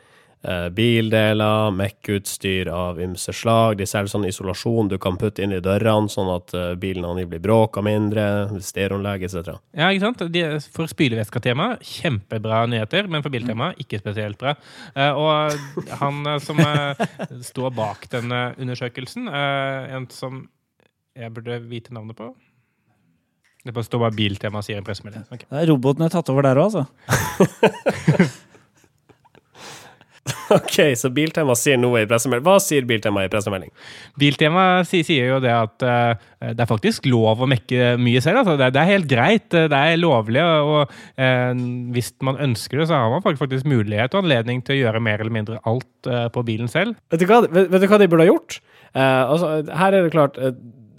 bildeler, 0.71 1.71
Mac-utstyr 1.75 2.69
av 2.71 2.99
ymse 3.03 3.33
slag. 3.35 3.77
De 3.77 3.87
selger 3.89 4.11
sånn 4.13 4.27
isolasjon 4.29 4.87
du 4.91 4.95
kan 5.01 5.17
putte 5.19 5.43
inn 5.43 5.51
i 5.55 5.59
dørene, 5.63 6.07
sånn 6.11 6.29
at 6.31 6.53
eh, 6.55 6.71
bilen 6.79 7.07
angivelig 7.07 7.41
bråker 7.43 7.83
mindre, 7.85 8.23
stereoanlegg 8.63 9.25
etc. 9.27 9.57
Ja, 9.75 9.89
ikke 9.91 10.05
sant? 10.05 10.23
De, 10.31 10.45
for 10.75 10.89
spylevæsketema, 10.91 11.73
kjempebra 11.83 12.63
nyheter, 12.71 13.09
men 13.11 13.25
for 13.25 13.33
biltema, 13.33 13.73
ikke 13.83 13.99
spesielt 13.99 14.39
bra. 14.39 14.55
Eh, 14.95 15.11
og 15.11 15.89
han 15.99 16.23
eh, 16.33 16.39
som 16.43 16.63
eh, 16.63 17.05
står 17.51 17.75
bak 17.75 18.07
denne 18.15 18.43
undersøkelsen, 18.55 19.27
eh, 19.27 19.95
en 19.97 20.07
som 20.13 20.45
jeg 21.19 21.35
burde 21.35 21.57
vite 21.67 21.91
navnet 21.91 22.15
på 22.15 22.29
Det 23.65 23.73
bare 23.75 23.83
står 23.83 23.99
bare 24.05 24.15
Biltema 24.15 24.61
sier 24.63 24.79
en 24.79 24.85
pressemelding. 24.87 25.25
Okay. 25.35 25.65
Robotene 25.67 26.07
er 26.07 26.13
tatt 26.13 26.29
over 26.31 26.47
der 26.47 26.61
òg, 26.61 26.71
altså. 26.71 26.87
Ok, 30.57 30.77
så 30.97 31.11
Biltema 31.13 31.53
sier 31.57 31.77
noe 31.79 32.03
i 32.03 32.07
pressemelding. 32.09 32.45
Hva 32.47 32.57
sier 32.63 32.87
Biltema 32.89 33.25
i 33.25 33.29
pressemelding? 33.31 33.71
Biltema 34.19 34.65
sier, 34.87 35.05
sier 35.05 35.29
jo 35.33 35.39
det 35.43 35.51
at 35.53 35.85
uh, 35.85 36.29
det 36.41 36.63
er 36.63 36.69
faktisk 36.69 37.05
lov 37.09 37.43
å 37.43 37.49
mekke 37.49 37.93
mye 38.01 38.23
selv. 38.23 38.41
Altså. 38.41 38.55
Det, 38.59 38.71
det 38.75 38.81
er 38.81 38.91
helt 38.93 39.09
greit, 39.11 39.47
eh, 39.53 39.67
det 39.71 39.79
er 39.91 39.99
lovlig. 39.99 40.41
Og, 40.41 40.97
eh, 41.19 41.51
hvis 41.93 42.13
man 42.25 42.39
ønsker 42.47 42.81
det, 42.81 42.89
så 42.89 42.97
har 42.97 43.13
man 43.13 43.25
faktisk, 43.25 43.67
mulighet 43.69 44.15
og 44.15 44.23
anledning 44.23 44.63
til 44.65 44.77
å 44.77 44.79
gjøre 44.79 45.03
mer 45.03 45.21
eller 45.21 45.35
mindre 45.35 45.61
alt 45.69 46.09
uh, 46.09 46.27
på 46.33 46.43
bilen 46.47 46.69
selv. 46.71 46.97
Vet 47.11 47.21
du 47.21 47.27
hva, 47.29 47.41
vet, 47.45 47.69
vet 47.69 47.83
du 47.83 47.87
hva 47.91 47.99
de 48.01 48.09
burde 48.09 48.25
ha 48.25 48.31
gjort? 48.31 48.59
Altså, 48.89 49.49
her 49.77 49.93
er 49.93 50.05
det 50.07 50.13
klart 50.15 50.37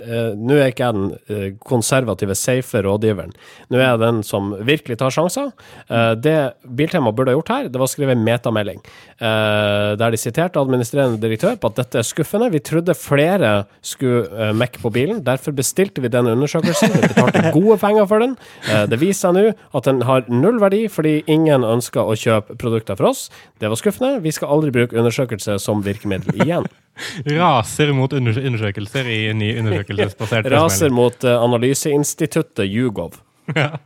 eh, 0.00 0.10
eh, 0.10 0.32
Nå 0.38 0.58
er 0.58 0.72
ikke 0.72 0.88
jeg 0.88 0.96
den 0.96 1.12
eh, 1.30 1.48
konservative, 1.66 2.36
safe 2.38 2.82
rådgiveren. 2.84 3.32
Nå 3.70 3.78
er 3.80 3.86
jeg 3.86 4.02
den 4.02 4.22
som 4.26 4.52
virkelig 4.66 4.98
tar 5.00 5.14
sjanser. 5.14 5.52
Eh, 5.88 6.12
det 6.20 6.36
Biltema 6.64 7.12
burde 7.12 7.34
ha 7.34 7.38
gjort 7.38 7.54
her, 7.54 7.68
det 7.70 7.80
var 7.80 7.88
å 7.88 7.92
skrive 7.92 8.16
en 8.16 8.24
metamelding, 8.26 8.80
eh, 9.20 9.96
der 10.00 10.14
de 10.14 10.20
siterte 10.20 10.60
administrerende 10.60 11.20
direktør 11.22 11.58
på 11.60 11.70
at 11.70 11.80
dette 11.82 12.00
er 12.00 12.06
skuffende. 12.06 12.50
Vi 12.52 12.62
trodde 12.64 12.96
flere 12.98 13.52
skulle 13.82 14.26
uh, 14.30 14.52
mekke 14.56 14.80
på 14.82 14.92
bilen, 14.94 15.22
derfor 15.24 15.54
bestilte 15.56 16.02
vi 16.02 16.10
denne 16.12 16.34
undersøkelsen. 16.36 16.92
Vi 16.94 17.10
betalte 17.10 17.52
gode 17.56 17.78
penger 17.82 18.08
for 18.10 18.24
den. 18.24 18.36
Eh, 18.68 18.84
det 18.90 19.00
viser 19.00 19.30
seg 19.30 19.36
nå 19.36 19.46
at 19.76 19.88
den 19.88 20.04
har 20.08 20.28
null 20.32 20.60
verdi 20.62 20.84
fordi 20.92 21.20
ingen 21.30 21.66
ønsker 21.66 22.06
å 22.06 22.16
kjøpe 22.18 22.56
produkter 22.60 22.98
fra 22.98 23.12
oss. 23.12 23.28
Det 23.60 23.70
var 23.70 23.80
skuffende. 23.80 24.20
Vi 24.24 24.32
skal 24.34 24.52
aldri 24.54 24.72
bruke 24.74 24.96
undersøkelse 24.96 25.58
som 25.62 25.84
virkemiddel 25.86 26.40
igjen. 26.44 26.68
Raser 27.38 27.94
mot 27.96 28.12
undersøkelser 28.12 29.09
i 29.09 29.18
ny 29.37 29.55
undersøkelsesbasert 29.62 30.48
Raser 30.53 30.92
mot 30.94 31.24
eh, 31.24 31.42
analyseinstituttet 31.48 32.70
Hugov. 32.74 33.20
Ja. 33.50 33.81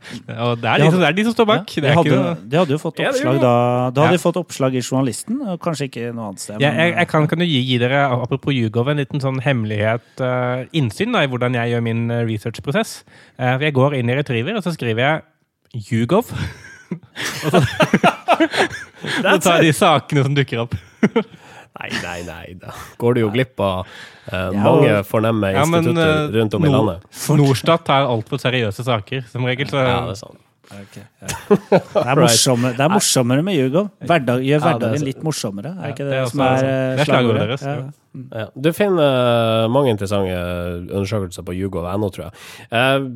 Og 0.45 0.59
det 0.61 0.67
er, 0.69 0.81
de 0.83 0.89
som, 0.91 0.99
det 1.01 1.07
er 1.07 1.15
de 1.17 1.23
som 1.25 1.33
står 1.33 1.45
bak. 1.49 1.71
Det 1.73 1.89
er 1.89 1.95
hadde, 1.97 2.11
ikke 2.11 2.17
noe 2.21 2.33
de 2.51 2.57
hadde 2.59 2.73
jo 2.75 2.77
fått 2.77 2.99
oppslag 3.01 3.39
da. 3.41 3.49
Da 3.49 4.03
hadde 4.03 4.03
Ja. 4.03 4.11
de 4.13 4.21
fått 4.21 4.37
oppslag 4.37 4.75
i 4.77 4.83
Journalisten, 4.83 5.39
og 5.41 5.57
kanskje 5.63 5.87
ikke 5.89 6.11
noe 6.13 6.27
annet 6.29 6.43
sted. 6.43 6.59
jeg, 6.61 6.67
ja, 6.67 6.83
jeg, 6.83 6.93
jeg 6.99 7.09
kan, 7.09 7.25
kan 7.31 7.41
jo 7.41 7.47
gi, 7.49 7.61
gi 7.71 7.79
dere, 7.81 8.03
apropos 8.13 8.53
Jugov, 8.53 8.91
en 8.93 9.01
liten 9.01 9.23
sånn 9.23 9.39
hemmelighet 9.41 10.21
uh, 10.21 10.67
innsyn 10.77 11.15
da, 11.17 11.23
i 11.25 11.31
hvordan 11.31 11.57
jeg 11.57 11.73
gjør 11.73 11.85
min 11.87 12.03
eh, 12.13 12.21
researchprosess. 12.29 12.93
Uh, 13.41 13.55
jeg 13.63 13.73
går 13.79 13.97
inn 13.97 14.11
i 14.13 14.19
Retriever, 14.19 14.59
og 14.59 14.67
så 14.67 14.75
skriver 14.75 15.01
jeg 15.01 15.89
Jugov. 15.89 16.29
og 17.45 17.57
så, 17.57 17.63
så 19.17 19.37
tar 19.39 19.63
jeg 19.63 19.71
de 19.71 19.73
sakene 19.81 20.27
som 20.27 20.37
dukker 20.37 20.61
opp. 20.67 20.77
Nei, 21.75 21.89
nei, 22.03 22.21
nei. 22.23 22.53
Da 22.61 22.71
går 23.01 23.17
du 23.17 23.19
jo 23.25 23.29
glipp 23.33 23.59
av 23.59 23.85
Ja, 24.31 24.45
mange 24.55 24.93
og- 24.99 25.05
fornemme 25.09 25.51
Ja, 25.53 25.65
men, 25.65 25.83
institutter 25.83 26.29
eh, 26.29 26.39
rundt 26.39 26.53
om 26.55 26.63
i 26.65 26.69
no- 26.69 26.77
landet. 26.85 27.03
Norstat 27.35 27.83
tar 27.85 28.07
altfor 28.07 28.39
seriøse 28.39 28.83
saker, 28.87 29.25
som 29.31 29.43
regel. 29.45 29.67
Så 29.67 29.81
Ja, 29.83 30.01
det 30.07 30.15
er 30.15 30.21
sant. 30.21 30.39
Okay, 30.65 31.03
ja. 31.21 31.27
Det 31.93 32.07
er 32.09 32.15
morsommere, 32.17 32.71
det 32.73 32.79
er 32.81 32.89
morsommere 32.89 33.43
med 33.45 33.53
Hugo. 33.59 33.83
Hverdag, 34.01 34.39
gjør 34.41 34.49
Ja, 34.49 34.55
er 34.55 34.63
hverdagen 34.79 35.03
litt 35.05 35.21
morsommere. 35.23 35.75
Er 35.77 35.91
ikke 35.93 36.07
det 36.07 36.15
det, 36.15 36.21
er 36.23 36.25
som 36.31 36.39
er, 36.41 36.55
det 36.55 36.71
eh, 36.71 37.01
er 37.03 37.05
slagordet 37.11 37.43
deres, 37.45 37.61
Ja. 37.61 37.75
ja. 37.75 37.91
Ja. 38.39 38.45
Du 38.55 38.71
finner 38.73 39.03
eh, 39.65 39.67
mange 39.69 39.91
interessante 39.91 40.33
undersøkelser 40.89 41.43
på 41.45 41.53
Hugov.no, 41.59 42.09
tror 42.09 42.29
jeg. 42.29 42.33
Eh, 42.71 43.09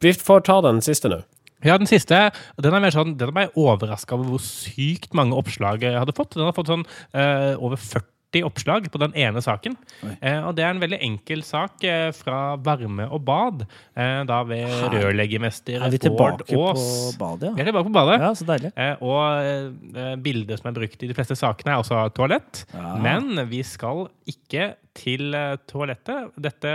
vi 0.00 0.12
får 0.16 0.42
ta 0.48 0.60
den 0.66 0.80
siste 0.82 1.12
nå. 1.12 1.20
Ja, 1.64 1.76
den 1.80 1.88
siste 1.90 2.30
den 2.60 2.74
er 2.76 2.80
mer 2.80 2.94
sånn, 2.94 3.16
den 3.20 3.28
er 3.32 3.36
meg 3.36 3.58
overraska 3.58 4.16
over 4.16 4.32
hvor 4.34 4.44
sykt 4.44 5.12
mange 5.16 5.36
oppslag 5.36 5.82
jeg 5.84 5.98
hadde 5.98 6.16
fått. 6.16 6.36
Den 6.38 6.48
har 6.48 6.56
fått 6.56 6.70
sånn 6.72 6.86
eh, 7.12 7.52
over 7.60 7.76
40 7.80 8.44
oppslag 8.46 8.84
på 8.94 8.98
den 9.02 9.10
ene 9.18 9.40
saken. 9.42 9.74
Eh, 10.22 10.38
og 10.46 10.54
det 10.54 10.62
er 10.62 10.70
en 10.70 10.78
veldig 10.82 11.00
enkel 11.02 11.40
sak 11.42 11.82
eh, 11.82 12.12
fra 12.14 12.54
varme 12.62 13.08
og 13.10 13.24
bad, 13.26 13.64
eh, 13.98 14.20
da 14.28 14.38
ved 14.46 14.70
Her 14.70 14.94
rørleggermester 14.94 15.82
Er 15.82 15.90
vi 15.90 15.98
Bård 16.14 16.44
på 16.46 16.60
Aas. 16.68 17.16
badet, 17.18 17.50
Vi 17.56 17.64
er 17.64 17.70
tilbake 17.72 17.90
på 17.90 17.96
badet. 17.98 18.20
Ja, 18.22 18.30
så 18.38 18.46
deilig. 18.46 18.70
Eh, 18.78 19.02
og 19.02 19.98
eh, 19.98 20.14
bildet 20.22 20.62
som 20.62 20.70
er 20.70 20.78
brukt 20.78 21.02
i 21.02 21.10
de 21.10 21.18
fleste 21.18 21.34
sakene, 21.36 21.74
er 21.74 21.82
også 21.82 22.04
toalett. 22.14 22.62
Ja. 22.72 22.94
Men 23.02 23.34
vi 23.50 23.64
skal 23.66 24.06
ikke 24.30 24.76
til 24.94 25.34
toalettet. 25.70 26.30
Dette, 26.38 26.70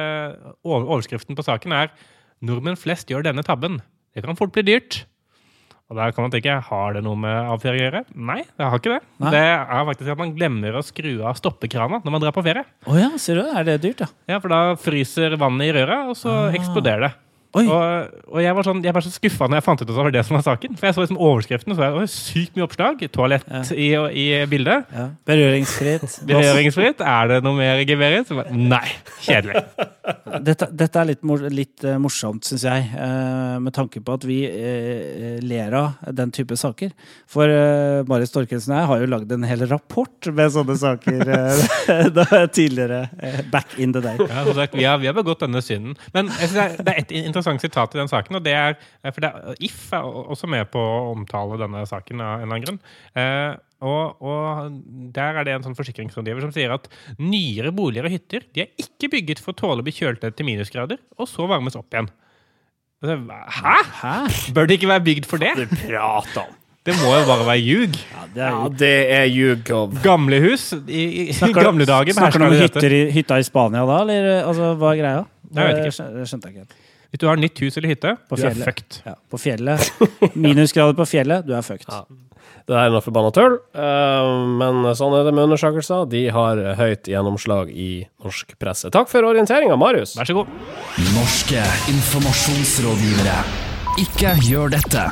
overskriften 0.67 1.39
på 1.39 1.43
saken 1.47 1.71
er 1.71 1.89
'Nordmenn 2.43 2.75
flest 2.77 3.07
gjør 3.09 3.23
denne 3.23 3.43
tabben'. 3.47 3.79
Det 4.15 4.23
kan 4.23 4.37
fort 4.39 4.53
bli 4.55 4.63
dyrt. 4.63 5.03
Og 5.85 5.97
der 5.99 6.11
kan 6.15 6.23
man 6.25 6.31
tenke, 6.33 6.53
Har 6.65 6.93
det 6.95 7.03
noe 7.05 7.15
med 7.19 7.49
avføring 7.53 7.83
å 7.83 7.85
gjøre? 7.85 7.99
Nei, 8.17 8.39
det 8.57 8.65
har 8.65 8.79
ikke 8.79 8.95
det. 8.95 9.01
Nei. 9.21 9.31
Det 9.35 9.41
er 9.45 9.83
faktisk 9.91 10.11
at 10.15 10.17
man 10.17 10.31
glemmer 10.33 10.79
å 10.79 10.81
skru 10.81 11.11
av 11.29 11.35
stoppekrana 11.37 11.99
når 12.01 12.15
man 12.15 12.23
drar 12.23 12.33
på 12.33 12.41
ferie. 12.47 12.63
Oh 12.89 12.97
ja, 12.97 13.11
ser 13.21 13.37
du? 13.37 13.43
Er 13.53 13.67
det 13.67 13.75
dyrt, 13.83 14.01
da? 14.01 14.07
Ja, 14.31 14.39
For 14.41 14.49
da 14.49 14.61
fryser 14.81 15.35
vannet 15.37 15.69
i 15.69 15.75
røret, 15.77 16.09
og 16.09 16.17
så 16.17 16.31
Ah. 16.47 16.55
eksploderer 16.57 17.05
det. 17.05 17.13
Og, 17.55 18.15
og 18.35 18.41
jeg 18.43 18.55
var 18.57 18.67
sånn, 18.67 18.81
jeg 18.83 18.95
var 18.95 19.05
så 19.05 19.11
skuffa 19.13 19.47
når 19.47 19.61
jeg 19.61 19.65
fant 19.65 19.81
ut 19.81 19.85
at 19.85 19.91
det 19.93 19.97
var 20.01 20.13
det 20.15 20.23
som 20.27 20.35
var 20.35 20.43
saken. 20.45 20.75
For 20.75 20.89
jeg 20.89 20.97
så 20.97 21.03
liksom 21.05 21.19
overskriften, 21.23 21.75
så 21.75 21.81
var 21.81 21.97
det 22.01 22.09
sykt 22.11 22.57
mye 22.57 22.65
oppslag. 22.67 23.03
Toalett 23.15 23.71
i, 23.71 23.89
i 23.95 24.25
bildet. 24.51 24.89
ja. 24.91 25.05
Berøringsfritt. 25.29 26.17
Berøringsfritt. 26.29 27.03
Er 27.05 27.31
det 27.31 27.39
noe 27.45 27.55
mer? 27.55 27.83
Så 28.27 28.37
bare, 28.37 28.51
Nei. 28.55 28.83
Kjedelig. 29.23 29.63
Dette, 30.45 30.67
dette 30.75 31.01
er 31.01 31.09
litt, 31.09 31.23
mor 31.25 31.45
litt 31.53 31.85
eh, 31.87 31.95
morsomt, 32.01 32.45
syns 32.45 32.65
jeg, 32.67 32.89
eh, 32.93 33.55
med 33.63 33.73
tanke 33.73 34.01
på 34.05 34.17
at 34.19 34.27
vi 34.27 34.41
eh, 34.45 35.39
ler 35.41 35.73
av 35.79 36.11
den 36.17 36.33
type 36.35 36.57
saker. 36.59 36.91
For 37.31 37.49
Marius 38.09 38.33
Torkelsen 38.35 38.75
og 38.75 38.81
jeg 38.81 38.89
har 38.91 39.01
jo 39.01 39.09
lagd 39.13 39.31
en 39.33 39.47
hel 39.47 39.65
rapport 39.71 40.29
med 40.35 40.53
sånne 40.53 40.75
saker 40.81 41.23
tidligere. 42.57 43.05
back 43.51 43.79
in 43.79 43.95
the 43.95 44.03
day. 44.03 44.19
Ja, 44.19 44.43
sagt, 44.53 44.75
vi, 44.75 44.83
har, 44.83 44.99
vi 45.01 45.07
har 45.09 45.15
begått 45.17 45.41
denne 45.45 45.63
synden. 45.63 45.95
Men 46.13 46.29
jeg 46.41 46.51
synes 46.51 46.77
det 46.83 46.91
er 46.91 47.01
et 47.05 47.15
interessant 47.23 47.44
sitat 47.61 47.93
i 47.95 47.99
den 48.01 48.09
saken. 48.11 48.35
og 48.35 48.43
det 48.45 48.53
er, 48.57 48.75
for 49.11 49.21
det 49.23 49.29
er, 49.29 49.55
If 49.63 49.93
er 49.93 50.03
også 50.35 50.47
med 50.51 50.67
på 50.73 50.81
å 50.81 51.13
omtale 51.13 51.57
denne 51.61 51.85
saken 51.89 52.21
av 52.21 52.41
en 52.41 52.43
eller 52.47 52.55
annen 52.55 52.65
grunn. 52.65 52.79
Eh, 53.15 53.53
og, 53.85 54.21
og 54.23 54.81
Der 55.13 55.35
er 55.37 55.43
det 55.45 55.53
en 55.53 55.65
sånn 55.67 55.75
forsikringsrådgiver 55.77 56.41
som 56.41 56.51
sier 56.55 56.71
at 56.73 56.87
nyere 57.19 57.71
boliger 57.75 58.07
og 58.07 58.13
hytter 58.15 58.45
de 58.55 58.63
er 58.65 58.71
ikke 58.81 59.11
bygget 59.13 59.41
for 59.43 59.53
å 59.53 59.59
tåle 59.59 59.83
å 59.83 59.85
bli 59.85 59.93
kjølt 59.93 60.23
ned 60.23 60.35
til 60.39 60.47
minusgrader, 60.47 60.97
og 61.19 61.27
så 61.29 61.45
varmes 61.51 61.75
opp 61.77 61.91
igjen. 61.93 62.09
Hæ? 63.05 63.75
Hæ? 64.01 64.13
Bør 64.55 64.65
det 64.69 64.79
ikke 64.79 64.89
være 64.89 65.03
bygd 65.05 65.27
for 65.29 65.37
det? 65.43 65.51
Du 65.59 65.75
prater 65.75 66.45
om. 66.47 66.53
Det 66.85 66.93
må 67.01 67.11
jo 67.17 67.21
bare 67.25 67.45
være 67.47 67.61
ljug. 67.65 67.95
Ja, 68.13 68.23
det 68.33 68.41
er 68.45 68.49
Ja, 68.49 68.57
jo 68.61 68.69
det 68.77 68.89
er 69.15 69.29
Hugov. 69.33 69.95
Gamle 70.03 70.37
hus 70.43 70.67
i, 70.87 71.03
i, 71.03 71.33
Snakker, 71.33 71.65
gamle 71.65 71.85
dager 71.89 72.13
snakker 72.13 72.43
du 72.43 72.45
om 72.45 72.53
hytter 72.61 72.93
i, 72.93 72.99
hytta 73.15 73.39
i 73.41 73.45
Spania 73.47 73.81
da, 73.89 73.95
eller 74.03 74.27
altså, 74.45 74.67
hva 74.77 74.91
er 74.93 74.99
greia? 75.01 75.23
Jeg 75.55 75.71
vet 75.71 75.79
ikke. 75.81 76.05
Det 76.19 76.27
skjønte 76.29 76.51
jeg 76.51 76.53
ikke 76.53 76.65
helt. 76.65 76.75
Hvis 77.15 77.21
du 77.21 77.29
har 77.29 77.39
nytt 77.39 77.59
hus 77.63 77.77
eller 77.79 77.87
hytte, 77.93 78.11
På 78.27 78.35
du 78.35 78.41
er 78.43 78.49
fjellet. 78.51 78.65
fucked. 78.67 78.95
Ja, 79.07 79.13
på 79.31 79.39
fjellet. 79.39 80.35
Minusgrader 80.35 80.97
på 80.99 81.05
fjellet, 81.07 81.45
du 81.47 81.53
er 81.55 81.63
fucked. 81.63 81.87
Ja. 81.87 82.03
Det 82.65 82.75
er 82.75 82.89
noe 82.91 82.99
forbanna 83.05 83.29
tull, 83.31 83.55
eh, 83.77 84.29
men 84.59 84.81
sånn 84.97 85.13
er 85.15 85.23
det 85.27 85.31
med 85.37 85.45
undersøkelser. 85.47 86.07
De 86.11 86.23
har 86.33 86.59
høyt 86.75 87.07
gjennomslag 87.07 87.69
i 87.71 87.87
norsk 88.25 88.55
presse. 88.59 88.89
Takk 88.91 89.07
for 89.07 89.23
orienteringa, 89.29 89.77
Marius. 89.79 90.15
Vær 90.17 90.27
så 90.27 90.35
god. 90.41 90.51
Norske 91.13 91.61
informasjonsrådgivere. 91.93 93.37
Ikke 94.01 94.33
gjør 94.49 94.73
dette. 94.75 95.05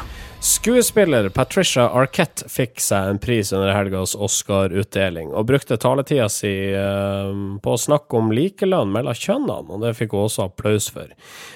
Skuespiller 0.43 1.29
Patricia 1.29 1.85
Arquette 1.95 2.49
fikk 2.51 2.81
seg 2.83 3.13
en 3.13 3.19
pris 3.23 3.53
under 3.55 3.69
helgas 3.71 4.11
Oscar-utdeling, 4.11 5.29
og 5.31 5.45
brukte 5.47 5.77
taletida 5.79 6.25
si 6.27 6.51
eh, 6.75 7.29
på 7.63 7.75
å 7.75 7.79
snakke 7.79 8.19
om 8.19 8.33
likelønn 8.35 8.91
mellom 8.91 9.15
kjønnene, 9.15 9.71
og 9.71 9.85
det 9.85 9.93
fikk 9.95 10.11
hun 10.11 10.25
også 10.25 10.49
applaus 10.49 10.89
for. 10.91 11.13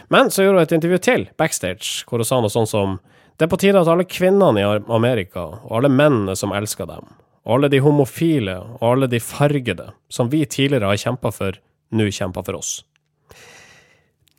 Men 0.07 0.31
så 0.31 0.45
gjorde 0.45 0.61
hun 0.61 0.67
et 0.69 0.75
intervju 0.77 0.99
til, 1.03 1.25
backstage, 1.35 2.05
hvor 2.07 2.23
hun 2.23 2.29
sa 2.29 2.39
noe 2.39 2.53
sånn 2.53 2.69
som 2.71 2.95
Det 3.37 3.45
er 3.45 3.51
på 3.51 3.59
tide 3.59 3.81
at 3.83 3.91
alle 3.91 4.07
kvinnene 4.07 4.63
i 4.63 4.79
Amerika, 4.95 5.43
og 5.67 5.75
alle 5.81 5.91
mennene 5.91 6.37
som 6.39 6.55
elsker 6.55 6.87
dem, 6.87 7.11
og 7.43 7.57
alle 7.57 7.69
de 7.69 7.83
homofile, 7.83 8.55
og 8.79 8.87
alle 8.87 9.11
de 9.11 9.19
fargede, 9.19 9.91
som 10.07 10.31
vi 10.31 10.45
tidligere 10.45 10.87
har 10.87 11.03
kjempa 11.03 11.33
for, 11.35 11.59
nå 11.91 12.07
kjemper 12.07 12.47
for 12.47 12.61
oss. 12.63 12.71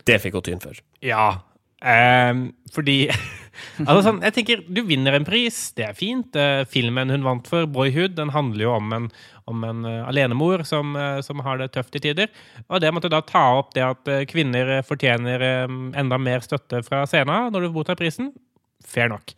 Det 0.09 0.17
fikk 0.25 0.41
hun 0.41 0.49
tyn 0.49 0.65
for. 0.65 0.81
Ja. 1.05 1.45
Ehm, 1.85 2.49
fordi 2.75 3.05
Altså 3.83 4.03
sånn, 4.07 4.21
jeg 4.23 4.35
tenker, 4.37 4.63
Du 4.71 4.83
vinner 4.87 5.17
en 5.17 5.27
pris, 5.27 5.57
det 5.79 5.89
er 5.89 5.97
fint. 5.99 6.37
Uh, 6.37 6.63
filmen 6.71 7.13
hun 7.13 7.27
vant 7.27 7.49
for, 7.49 7.67
'Boyhood', 7.67 8.17
den 8.19 8.33
handler 8.35 8.65
jo 8.69 8.75
om 8.77 8.93
en, 8.95 9.09
om 9.51 9.65
en 9.67 9.87
uh, 9.87 10.09
alenemor 10.09 10.65
som, 10.69 10.95
uh, 10.99 11.21
som 11.25 11.43
har 11.47 11.59
det 11.59 11.71
tøft 11.75 11.99
i 11.99 12.03
tider. 12.09 12.31
Og 12.69 12.83
det 12.83 12.93
måtte 12.95 13.11
da 13.13 13.23
ta 13.27 13.45
opp 13.59 13.73
det 13.77 13.87
at 13.87 14.13
kvinner 14.31 14.79
fortjener 14.87 15.43
enda 15.69 16.19
mer 16.21 16.45
støtte 16.45 16.83
fra 16.87 17.05
scenen 17.09 17.53
når 17.55 17.67
du 17.67 17.75
mottar 17.75 17.99
prisen. 17.99 18.33
Fair 18.85 19.11
nok. 19.13 19.35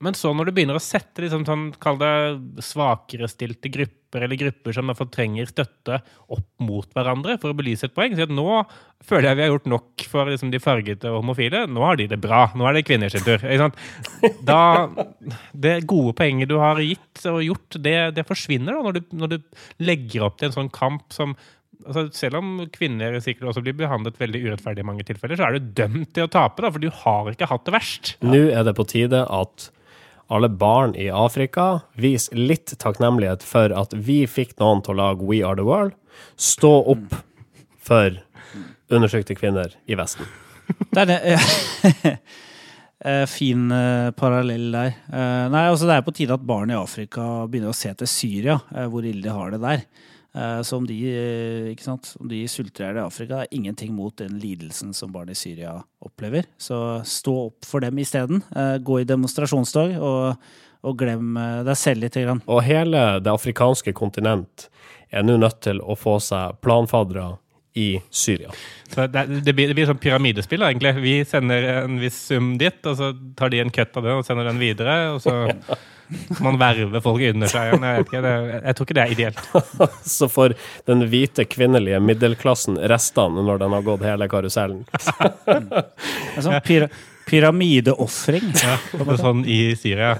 Men 0.00 0.16
så 0.16 0.32
når 0.32 0.48
du 0.48 0.56
begynner 0.56 0.78
å 0.78 0.82
sette 0.82 1.26
liksom 1.26 1.44
sånn, 1.46 1.66
kall 1.80 1.98
det 2.00 2.64
svakerestilte 2.64 3.72
grupper, 3.72 3.99
eller 4.18 4.38
grupper 4.40 4.74
som 4.74 4.90
fortrenger 4.98 5.46
støtte, 5.50 6.00
opp 6.32 6.48
mot 6.64 6.88
hverandre 6.96 7.36
for 7.38 7.52
å 7.52 7.58
belyse 7.58 7.86
et 7.86 7.94
poeng, 7.94 8.16
så 8.18 8.26
nå 8.26 8.62
føler 9.06 9.30
jeg 9.30 9.38
vi 9.38 9.44
har 9.44 9.52
gjort 9.52 9.70
nok 9.70 10.04
for 10.10 10.30
liksom, 10.32 10.50
de 10.52 10.60
fargete 10.62 11.12
og 11.12 11.20
homofile. 11.20 11.62
Nå 11.70 11.84
har 11.86 12.00
de 12.00 12.08
det 12.10 12.18
bra. 12.20 12.42
Nå 12.58 12.66
er 12.68 12.76
det 12.76 12.84
kvinners 12.88 13.14
sin 13.14 13.24
tur. 13.24 13.40
Det 15.54 15.76
gode 15.88 16.16
poenget 16.18 16.50
du 16.50 16.58
har 16.60 16.82
gitt 16.82 17.24
og 17.30 17.40
gjort, 17.44 17.78
det, 17.78 17.96
det 18.18 18.26
forsvinner 18.28 18.76
da, 18.76 18.82
når 18.84 18.98
du, 18.98 19.16
når 19.22 19.32
du 19.34 19.38
legger 19.86 20.26
opp 20.26 20.40
til 20.40 20.50
en 20.50 20.58
sånn 20.58 20.74
kamp 20.74 21.10
som 21.14 21.38
altså 21.80 22.02
Selv 22.12 22.40
om 22.40 22.48
kvinner 22.68 23.14
sikkert 23.24 23.54
også 23.54 23.62
blir 23.64 23.72
behandlet 23.78 24.18
veldig 24.20 24.42
urettferdig 24.44 24.82
i 24.82 24.88
mange 24.90 25.04
tilfeller, 25.08 25.38
så 25.38 25.46
er 25.46 25.56
du 25.56 25.70
dømt 25.78 26.10
til 26.12 26.26
å 26.26 26.32
tape, 26.32 26.60
da, 26.60 26.68
for 26.68 26.82
du 26.82 26.90
har 26.92 27.30
ikke 27.32 27.48
hatt 27.48 27.64
det 27.64 27.72
verst. 27.72 28.10
Nå 28.20 28.40
er 28.52 28.66
det 28.68 28.74
på 28.76 28.84
tide 28.90 29.22
at 29.24 29.70
alle 30.30 30.48
barn 30.48 30.94
i 30.94 31.08
Afrika 31.10 31.80
vis 31.98 32.28
litt 32.32 32.76
takknemlighet 32.78 33.42
for 33.46 33.72
at 33.74 33.94
vi 33.94 34.22
fikk 34.30 34.56
noen 34.62 34.82
til 34.86 34.94
å 34.94 35.00
lage 35.00 35.26
We 35.26 35.42
Are 35.42 35.58
The 35.58 35.66
World. 35.66 35.96
Stå 36.38 36.70
opp 36.94 37.16
for 37.82 38.20
undersøkte 38.90 39.34
kvinner 39.38 39.74
i 39.90 39.98
Vesten. 39.98 40.28
Det 40.90 41.02
er 41.02 41.10
det. 41.10 41.18
Ja. 41.34 42.14
fin 43.30 43.70
eh, 43.72 44.10
parallell 44.12 44.66
der. 44.74 44.92
Eh, 45.08 45.44
nei, 45.48 45.64
altså 45.70 45.88
Det 45.88 45.94
er 45.96 46.04
på 46.04 46.12
tide 46.12 46.36
at 46.36 46.46
barn 46.46 46.70
i 46.70 46.76
Afrika 46.76 47.46
begynner 47.48 47.72
å 47.72 47.76
se 47.76 47.92
til 47.96 48.10
Syria, 48.10 48.58
eh, 48.74 48.86
hvor 48.92 49.06
ille 49.08 49.24
de 49.24 49.32
har 49.32 49.54
det 49.54 49.62
der. 49.62 49.86
Eh, 50.34 50.62
så 50.62 50.76
om 50.76 50.86
de, 50.86 50.96
eh, 51.10 51.70
ikke 51.72 51.84
sant? 51.84 52.14
om 52.20 52.28
de 52.28 52.40
sulter 52.48 52.84
i 52.84 52.86
hjel 52.86 53.00
i 53.00 53.04
Afrika, 53.04 53.42
er 53.42 53.54
ingenting 53.54 53.92
mot 53.94 54.16
den 54.16 54.38
lidelsen 54.38 54.94
som 54.94 55.12
barn 55.12 55.30
i 55.30 55.34
Syria 55.34 55.82
opplever. 56.00 56.46
Så 56.58 57.02
stå 57.04 57.36
opp 57.48 57.66
for 57.66 57.80
dem 57.80 57.98
isteden. 57.98 58.44
Eh, 58.54 58.78
gå 58.78 59.00
i 59.00 59.08
demonstrasjonstog, 59.08 59.96
og, 59.98 60.36
og 60.82 60.98
glem 60.98 61.34
deg 61.66 61.76
selv 61.76 62.06
litt. 62.06 62.16
Og 62.46 62.62
hele 62.64 63.20
det 63.20 63.32
afrikanske 63.32 63.92
kontinent 63.92 64.68
er 65.10 65.26
nå 65.26 65.36
nødt 65.36 65.60
til 65.66 65.82
å 65.82 65.98
få 65.98 66.18
seg 66.22 66.60
planfaddere 66.62 67.34
i 67.78 68.00
Syria. 68.10 68.50
Så 68.90 69.06
det, 69.06 69.26
det, 69.44 69.54
blir, 69.54 69.70
det 69.70 69.76
blir 69.78 69.86
sånn 69.86 70.00
pyramidespill, 70.02 70.64
egentlig. 70.66 70.94
Vi 71.04 71.14
sender 71.28 71.68
en 71.84 72.00
viss 72.02 72.18
sum 72.30 72.56
dit, 72.58 72.80
og 72.86 72.98
så 72.98 73.12
tar 73.38 73.52
de 73.52 73.62
en 73.62 73.72
køtt 73.74 73.96
av 73.96 74.06
den 74.08 74.20
og 74.20 74.26
sender 74.26 74.50
den 74.50 74.58
videre. 74.62 74.96
Og 75.14 75.22
så 75.22 75.36
man 76.40 76.58
verver 76.58 77.02
folk 77.02 77.22
under 77.22 77.50
seg. 77.50 77.68
igjen. 77.70 77.86
Jeg, 77.86 78.00
vet 78.00 78.08
ikke, 78.08 78.22
det, 78.24 78.34
jeg 78.64 78.76
tror 78.76 78.88
ikke 78.88 78.96
det 78.98 79.04
er 79.04 79.14
ideelt. 79.14 79.42
Så 80.16 80.28
får 80.30 80.56
den 80.90 81.06
hvite 81.12 81.46
kvinnelige 81.46 82.00
middelklassen 82.02 82.80
restene 82.90 83.44
når 83.46 83.62
den 83.62 83.76
har 83.76 83.86
gått 83.86 84.06
hele 84.08 84.30
karusellen. 84.30 84.84
En 86.30 86.44
sånn 86.46 86.60
pyra 86.66 86.86
pyramideofring. 87.30 88.48
Ja, 88.58 88.78
sånn 89.20 89.44
i 89.46 89.76
Syria. 89.78 90.16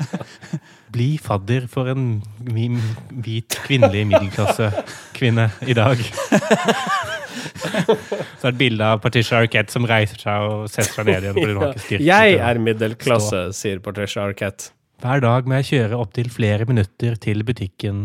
Bli 0.95 1.17
fadder 1.23 1.67
for 1.71 1.91
en 1.91 2.21
hvit 2.39 3.57
kvinnelig 3.67 4.05
middelklassekvinne 4.13 5.49
i 5.67 5.75
dag. 5.79 6.05
Så 7.31 7.95
er 7.95 8.51
det 8.51 8.53
et 8.55 8.59
bilde 8.61 8.87
av 8.95 9.01
Patricia 9.05 9.39
Arquette 9.43 9.73
som 9.75 9.87
reiser 9.89 10.19
seg 10.23 10.47
og 10.49 10.69
setter 10.73 10.93
seg 11.01 11.07
ned 11.11 11.23
igjen. 11.27 11.35
fordi 11.39 11.53
hun 11.55 11.63
har 11.63 11.73
ikke 11.75 11.85
styrke 11.87 12.07
Jeg 12.11 12.35
til 12.37 12.41
å- 12.41 12.47
er 12.51 12.63
middelklasse, 12.67 13.43
sier 13.57 13.83
Patricia 13.85 14.25
Arquette. 14.29 14.71
Hver 15.01 15.21
dag 15.25 15.47
må 15.49 15.57
jeg 15.61 15.69
kjøre 15.71 15.99
opptil 16.01 16.29
flere 16.33 16.67
minutter 16.69 17.15
til 17.17 17.43
butikken 17.49 18.01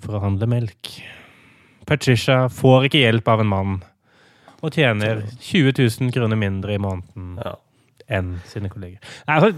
for 0.00 0.16
å 0.16 0.22
handle 0.24 0.46
melk. 0.48 0.94
Patricia 1.86 2.46
får 2.48 2.86
ikke 2.88 3.02
hjelp 3.02 3.28
av 3.28 3.40
en 3.42 3.50
mann, 3.50 3.74
og 4.62 4.72
tjener 4.76 5.22
20 5.40 5.72
000 6.00 6.12
kroner 6.14 6.36
mindre 6.40 6.74
i 6.76 6.80
måneden 6.80 7.36
Ja. 7.44 7.56
Enn 8.10 8.32
sine 8.48 8.70
kolleger. 8.72 8.98
Nei, 9.28 9.36
altså, 9.36 9.50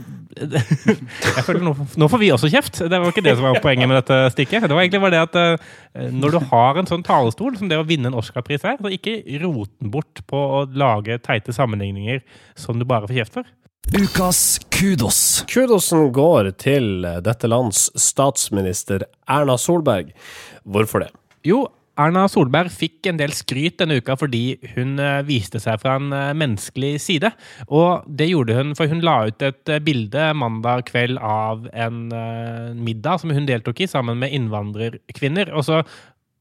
jeg 1.36 1.44
føler 1.46 1.64
nå, 1.64 1.72
nå 1.98 2.08
får 2.12 2.20
vi 2.22 2.30
også 2.34 2.50
kjeft. 2.52 2.82
Det 2.84 3.00
var 3.00 3.08
ikke 3.12 3.24
det 3.24 3.36
som 3.38 3.48
var 3.48 3.62
poenget 3.64 3.90
med 3.90 3.98
dette 4.02 4.18
stikket. 4.34 4.66
Det 4.68 4.76
var 4.76 4.84
egentlig 4.84 5.02
bare 5.04 5.14
det 5.16 5.22
at 5.24 5.40
eh, 5.40 6.12
når 6.12 6.36
du 6.36 6.38
har 6.52 6.80
en 6.80 6.90
sånn 6.90 7.06
talerstol 7.06 7.56
som 7.58 7.72
det 7.72 7.80
å 7.80 7.86
vinne 7.88 8.12
en 8.12 8.18
Oscar-pris 8.20 8.66
er, 8.68 8.78
så 8.80 8.92
ikke 8.92 9.18
rot 9.42 9.72
den 9.80 9.92
bort 9.94 10.22
på 10.28 10.44
å 10.60 10.62
lage 10.68 11.18
teite 11.24 11.54
sammenligninger 11.56 12.22
som 12.58 12.80
du 12.80 12.86
bare 12.88 13.08
får 13.08 13.22
kjeft 13.22 13.40
for. 13.40 13.50
Ukas 13.92 14.60
kudos. 14.70 15.42
Kudosen 15.50 16.12
går 16.14 16.52
til 16.60 17.02
dette 17.24 17.48
lands 17.50 17.88
statsminister 17.98 19.08
Erna 19.26 19.56
Solberg. 19.58 20.12
Hvorfor 20.62 21.02
det? 21.02 21.10
Jo, 21.46 21.64
Erna 22.00 22.24
Solberg 22.30 22.72
fikk 22.72 23.10
en 23.10 23.18
del 23.20 23.34
skryt 23.36 23.76
denne 23.80 23.98
uka 24.00 24.14
fordi 24.16 24.56
hun 24.72 24.96
eh, 25.02 25.20
viste 25.28 25.60
seg 25.60 25.80
fra 25.82 25.98
en 26.00 26.08
eh, 26.16 26.30
menneskelig 26.38 26.94
side. 27.04 27.32
Og 27.68 28.06
det 28.08 28.30
gjorde 28.30 28.56
hun, 28.56 28.72
for 28.78 28.88
hun 28.88 29.04
la 29.04 29.18
ut 29.28 29.44
et 29.44 29.72
eh, 29.72 29.82
bilde 29.84 30.30
mandag 30.38 30.86
kveld 30.88 31.20
av 31.20 31.66
en 31.72 32.00
middag 32.82 33.20
som 33.20 33.32
hun 33.34 33.48
deltok 33.48 33.84
i 33.84 33.90
sammen 33.90 34.22
med 34.22 34.32
innvandrerkvinner. 34.32 35.52
Og 35.52 35.66
så 35.68 35.82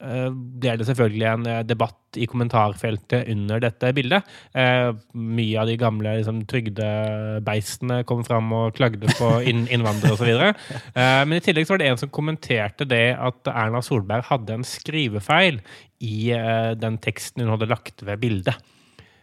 ble 0.01 0.73
det 0.79 0.87
selvfølgelig 0.87 1.27
en 1.29 1.47
eh, 1.49 1.61
debatt 1.67 2.19
i 2.19 2.27
kommentarfeltet 2.29 3.29
under 3.31 3.61
dette 3.63 3.91
bildet. 3.95 4.27
Eh, 4.57 4.89
mye 5.13 5.61
av 5.61 5.69
de 5.69 5.77
gamle 5.79 6.15
liksom, 6.19 6.41
trygdebeistene 6.51 8.01
kom 8.09 8.25
fram 8.27 8.51
og 8.57 8.75
klagde 8.77 9.11
på 9.19 9.31
inn 9.51 9.63
innvandrere 9.71 10.17
osv. 10.17 10.31
Eh, 10.33 11.21
men 11.27 11.37
i 11.37 11.43
tillegg 11.45 11.69
var 11.69 11.81
det 11.81 11.91
en 11.91 12.01
som 12.01 12.13
kommenterte 12.13 12.87
det 12.89 13.13
at 13.15 13.51
Erna 13.53 13.83
Solberg 13.85 14.27
hadde 14.31 14.59
en 14.59 14.67
skrivefeil 14.67 15.61
i 16.01 16.31
eh, 16.35 16.73
den 16.79 16.99
teksten 17.01 17.45
hun 17.45 17.55
hadde 17.55 17.71
lagt 17.71 18.05
ved 18.07 18.21
bildet. 18.23 18.57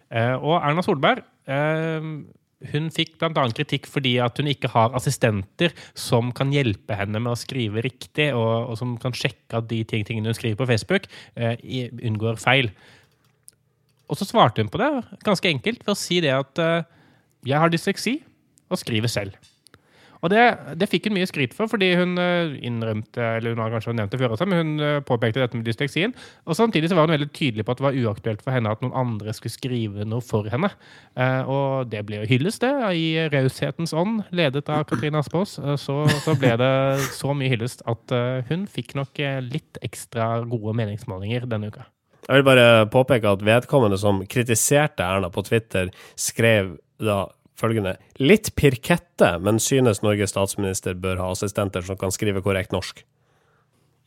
Eh, 0.09 0.35
og 0.37 0.61
Erna 0.62 0.85
Solberg 0.85 1.25
eh, 1.51 2.12
hun 2.73 2.88
fikk 2.90 3.16
bl.a. 3.21 3.44
kritikk 3.55 3.87
fordi 3.87 4.16
at 4.23 4.38
hun 4.40 4.51
ikke 4.51 4.71
har 4.73 4.94
assistenter 4.99 5.75
som 5.99 6.33
kan 6.35 6.51
hjelpe 6.55 6.97
henne 6.99 7.21
med 7.23 7.33
å 7.33 7.38
skrive 7.38 7.85
riktig, 7.87 8.33
og, 8.35 8.73
og 8.73 8.79
som 8.81 8.97
kan 9.01 9.14
sjekke 9.14 9.61
at 9.61 9.68
de 9.71 9.83
ting, 9.87 10.07
tingene 10.07 10.33
hun 10.33 10.38
skriver 10.38 10.59
på 10.59 10.68
Facebook, 10.73 11.07
uh, 11.38 11.55
unngår 12.03 12.40
feil. 12.42 12.73
Og 14.09 14.18
så 14.18 14.27
svarte 14.27 14.64
hun 14.64 14.73
på 14.73 14.81
det 14.81 14.90
ganske 15.27 15.53
enkelt 15.53 15.85
ved 15.85 15.94
å 15.94 16.01
si 16.01 16.18
det 16.25 16.35
at 16.35 16.62
uh, 16.64 16.83
jeg 17.47 17.62
har 17.62 17.71
dysleksi 17.71 18.18
og 18.68 18.81
skriver 18.81 19.12
selv. 19.12 19.38
Og 20.25 20.33
det, 20.33 20.43
det 20.79 20.89
fikk 20.91 21.09
hun 21.09 21.17
mye 21.19 21.29
skryt 21.29 21.55
for, 21.57 21.71
fordi 21.71 21.93
hun 21.99 22.19
eh, 22.21 22.57
innrømte 22.67 23.23
eller 23.39 23.55
hun 23.55 23.63
har 23.63 23.75
kanskje 23.75 23.95
nevnt 23.97 24.15
det 24.15 24.21
før 24.21 24.35
også, 24.35 24.49
men 24.51 24.63
hun 24.63 24.85
eh, 24.85 25.01
påpekte 25.07 25.43
dette 25.43 25.59
med 25.59 25.69
dysleksien. 25.69 26.15
Og 26.49 26.59
samtidig 26.59 26.91
så 26.91 26.99
var 26.99 27.09
hun 27.09 27.15
veldig 27.15 27.31
tydelig 27.37 27.67
på 27.67 27.75
at 27.75 27.81
det 27.81 27.87
var 27.87 27.99
uaktuelt 28.03 28.43
for 28.45 28.55
henne 28.55 28.73
at 28.75 28.83
noen 28.85 28.97
andre 28.99 29.35
skulle 29.37 29.55
skrive 29.55 30.09
noe 30.09 30.25
for 30.25 30.49
henne. 30.51 30.73
Eh, 31.19 31.43
og 31.51 31.93
det 31.93 32.03
ble 32.09 32.23
jo 32.23 32.31
hyllest, 32.33 32.65
det, 32.65 32.73
i 32.99 33.29
raushetens 33.31 33.95
ånd, 33.97 34.25
ledet 34.35 34.67
av 34.73 34.87
Katrine 34.89 35.23
Aspaas. 35.23 35.59
Så, 35.81 36.01
så 36.25 36.35
ble 36.39 36.55
det 36.61 36.73
så 37.15 37.35
mye 37.37 37.53
hyllest 37.53 37.85
at 37.89 38.13
hun 38.49 38.67
fikk 38.71 38.97
nok 38.99 39.21
litt 39.47 39.79
ekstra 39.85 40.41
gode 40.49 40.75
meningsmålinger 40.79 41.47
denne 41.51 41.71
uka. 41.71 41.87
Jeg 42.29 42.41
vil 42.41 42.45
bare 42.45 42.89
påpeke 42.93 43.31
at 43.31 43.45
vedkommende 43.45 43.97
som 44.01 44.21
kritiserte 44.29 45.05
Erna 45.05 45.31
på 45.33 45.45
Twitter, 45.47 45.89
skrev 46.19 46.75
da 47.01 47.23
følgende 47.59 47.97
Litt 48.23 48.53
pirkette, 48.59 49.35
men 49.42 49.61
synes 49.62 50.03
Norges 50.05 50.35
statsminister 50.35 50.99
bør 50.99 51.23
ha 51.23 51.31
assistenter 51.35 51.85
som 51.87 51.99
kan 52.01 52.14
skrive 52.14 52.42
korrekt 52.44 52.75
norsk. 52.75 53.05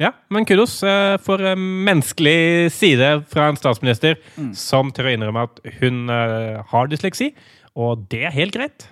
Ja, 0.01 0.15
men 0.33 0.47
kudos 0.49 0.79
eh, 0.87 1.15
for 1.21 1.43
en 1.45 1.61
menneskelig 1.85 2.71
side 2.73 3.11
fra 3.29 3.51
en 3.51 3.59
statsminister 3.59 4.17
som 4.57 4.89
tør 4.95 5.11
å 5.11 5.13
innrømme 5.13 5.45
at 5.45 5.61
hun 5.81 6.07
eh, 6.09 6.57
har 6.71 6.89
dysleksi, 6.89 7.29
og 7.77 8.07
det 8.11 8.25
er 8.31 8.35
helt 8.39 8.57
greit. 8.57 8.89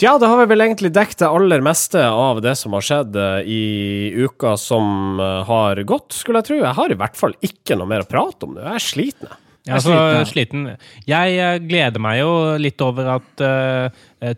Ja, 0.00 0.14
da 0.16 0.30
har 0.30 0.38
vi 0.40 0.46
vel 0.54 0.64
egentlig 0.64 0.94
dekket 0.96 1.20
det 1.20 1.28
aller 1.28 1.60
meste 1.60 2.00
av 2.00 2.38
det 2.40 2.54
som 2.56 2.72
har 2.72 2.84
skjedd 2.86 3.16
eh, 3.20 3.50
i 3.52 3.64
uka 4.16 4.54
som 4.56 5.20
eh, 5.20 5.42
har 5.44 5.82
gått, 5.84 6.14
skulle 6.16 6.40
jeg 6.40 6.48
tro. 6.48 6.56
Jeg 6.62 6.76
har 6.78 6.94
i 6.94 6.96
hvert 7.02 7.18
fall 7.20 7.34
ikke 7.44 7.76
noe 7.76 7.90
mer 7.90 8.06
å 8.06 8.08
prate 8.08 8.48
om 8.48 8.54
nå. 8.56 8.62
Jeg 8.64 8.78
er 8.78 8.86
sliten. 8.86 9.34
Jeg. 9.66 9.74
Jeg 9.74 9.76
er 9.76 10.24
sliten, 10.24 10.26
sliten. 10.32 10.64
Jeg 11.10 11.36
eh, 11.38 11.58
gleder 11.68 12.00
meg 12.02 12.20
jo 12.22 12.30
litt 12.58 12.80
over 12.84 13.14
at 13.18 13.44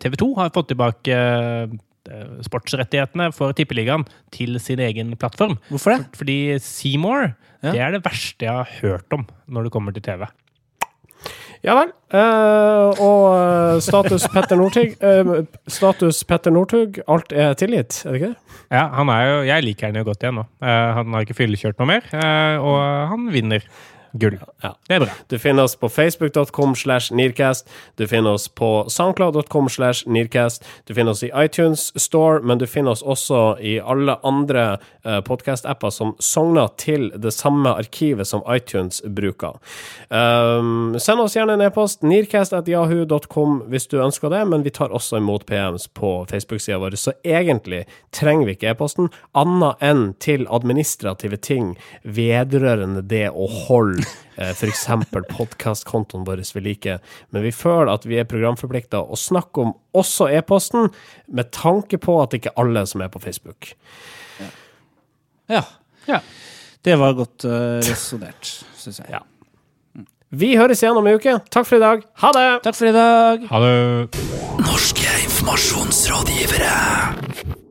TV 0.03 0.15
2 0.19 0.29
har 0.41 0.51
fått 0.55 0.71
tilbake 0.73 1.15
eh, 1.15 1.73
sportsrettighetene 2.43 3.29
for 3.35 3.55
Tippeligaen 3.55 4.03
til 4.35 4.59
sin 4.59 4.81
egen 4.83 5.15
plattform. 5.19 5.57
Hvorfor 5.71 5.95
det? 5.97 6.05
Fordi 6.19 6.37
Seymour, 6.59 7.33
Ja. 7.63 7.71
det 7.71 7.79
er 7.79 7.91
det 7.95 8.03
verste 8.03 8.43
jeg 8.43 8.51
har 8.51 8.67
hørt 8.81 9.13
om 9.15 9.27
når 9.47 9.63
det 9.69 9.71
kommer 9.71 9.93
til 9.95 10.03
TV. 10.03 10.25
Ja 11.63 11.77
vel. 11.79 11.93
Eh, 12.11 12.99
og 12.99 13.21
eh, 13.31 13.77
status 13.85 14.25
Petter 14.33 14.57
Northug 14.59 14.97
eh, 14.99 15.29
Status 15.71 16.19
Petter 16.27 16.51
Northug, 16.51 16.99
alt 17.07 17.31
er 17.31 17.53
tilgitt, 17.55 18.01
er 18.03 18.11
det 18.11 18.19
ikke 18.19 18.31
det? 18.33 18.57
Ja, 18.73 18.81
han 18.97 19.07
er 19.13 19.23
jo, 19.29 19.37
Jeg 19.47 19.63
liker 19.63 19.87
han 19.87 19.95
jo 20.01 20.03
godt 20.09 20.25
igjen 20.25 20.41
nå. 20.41 20.43
Eh, 20.59 20.89
han 20.99 21.15
har 21.15 21.23
ikke 21.23 21.37
fyllekjørt 21.39 21.79
noe 21.79 21.87
mer, 21.93 22.09
eh, 22.11 22.57
og 22.59 22.81
han 23.13 23.29
vinner. 23.31 23.63
Gull. 24.13 24.37
Ja. 24.61 24.75
Det 24.87 24.95
er 24.95 24.99
bra. 24.99 25.13
Du 25.27 25.39
finner 25.39 25.63
oss 25.63 25.75
på 25.75 25.89
facebook.com 25.89 26.75
slash 26.75 27.11
nearcast. 27.11 27.69
Du 27.95 28.07
finner 28.07 28.37
oss 28.37 28.47
på 28.47 28.85
soundcloud.com 28.89 29.69
slash 29.69 30.05
nearcast. 30.05 30.65
Du 30.85 30.93
finner 30.93 31.11
oss 31.11 31.23
i 31.23 31.31
iTunes 31.35 31.91
Store, 32.01 32.41
men 32.41 32.57
du 32.61 32.67
finner 32.67 32.91
oss 32.91 33.01
også 33.01 33.57
i 33.57 33.79
alle 33.79 34.19
andre 34.23 34.77
uh, 35.05 35.17
podkast-apper 35.25 35.89
som 35.89 36.13
sogner 36.21 36.69
til 36.77 37.09
det 37.17 37.33
samme 37.33 37.73
arkivet 37.73 38.29
som 38.29 38.45
iTunes 38.53 39.01
bruker. 39.01 39.57
Um, 40.13 40.93
send 41.01 41.23
oss 41.23 41.37
gjerne 41.37 41.57
en 41.57 41.65
e-post. 41.65 42.05
nearcast.jahu.com 42.05 43.63
hvis 43.73 43.89
du 43.89 43.97
ønsker 43.97 44.29
det, 44.29 44.43
men 44.47 44.61
vi 44.65 44.75
tar 44.77 44.93
også 44.93 45.17
imot 45.17 45.47
PMs 45.49 45.87
på 45.97 46.13
Facebook-sida 46.29 46.77
vår, 46.77 46.99
så 47.01 47.15
egentlig 47.25 47.83
trenger 48.13 48.45
vi 48.45 48.57
ikke 48.59 48.75
e-posten, 48.75 49.09
annet 49.33 49.81
enn 49.81 50.05
til 50.21 50.45
administrative 50.53 51.41
ting 51.41 51.73
vedrørende 52.05 53.01
det 53.09 53.25
å 53.33 53.49
holde 53.65 54.02
eh, 54.02 54.02
f.eks. 54.37 54.87
podkastkontoen 55.29 56.25
vår 56.27 56.41
vi 56.55 56.61
liker, 56.61 56.99
Men 57.29 57.43
vi 57.43 57.51
føler 57.51 57.93
at 57.93 58.05
vi 58.05 58.19
er 58.19 58.29
programforplikta 58.29 59.03
å 59.03 59.15
snakke 59.19 59.61
om 59.61 59.73
også 59.93 60.29
e-posten, 60.33 60.89
med 61.27 61.51
tanke 61.51 61.97
på 62.01 62.21
at 62.23 62.33
ikke 62.33 62.55
alle 62.57 62.85
som 62.89 63.01
er 63.01 63.11
på 63.13 63.21
Facebook. 63.23 63.73
Ja. 65.49 65.63
Ja. 66.07 66.19
Det 66.83 66.95
var 66.99 67.13
godt 67.15 67.45
uh, 67.47 67.79
resonnert, 67.79 68.65
syns 68.75 68.99
jeg. 68.99 69.07
Ja. 69.13 69.19
Vi 70.33 70.57
høres 70.57 70.81
igjen 70.81 70.97
om 70.97 71.07
en 71.07 71.15
uke. 71.21 71.37
Takk 71.53 71.67
for 71.69 71.77
i 71.77 71.83
dag. 71.83 72.01
Ha 72.23 72.31
det! 72.33 72.47
Takk 72.65 72.75
for 72.79 72.87
i 72.89 72.95
dag. 72.95 73.45
Ha 73.51 73.57
det. 73.63 73.75
Norske 74.65 75.09
informasjonsrådgivere. 75.29 77.62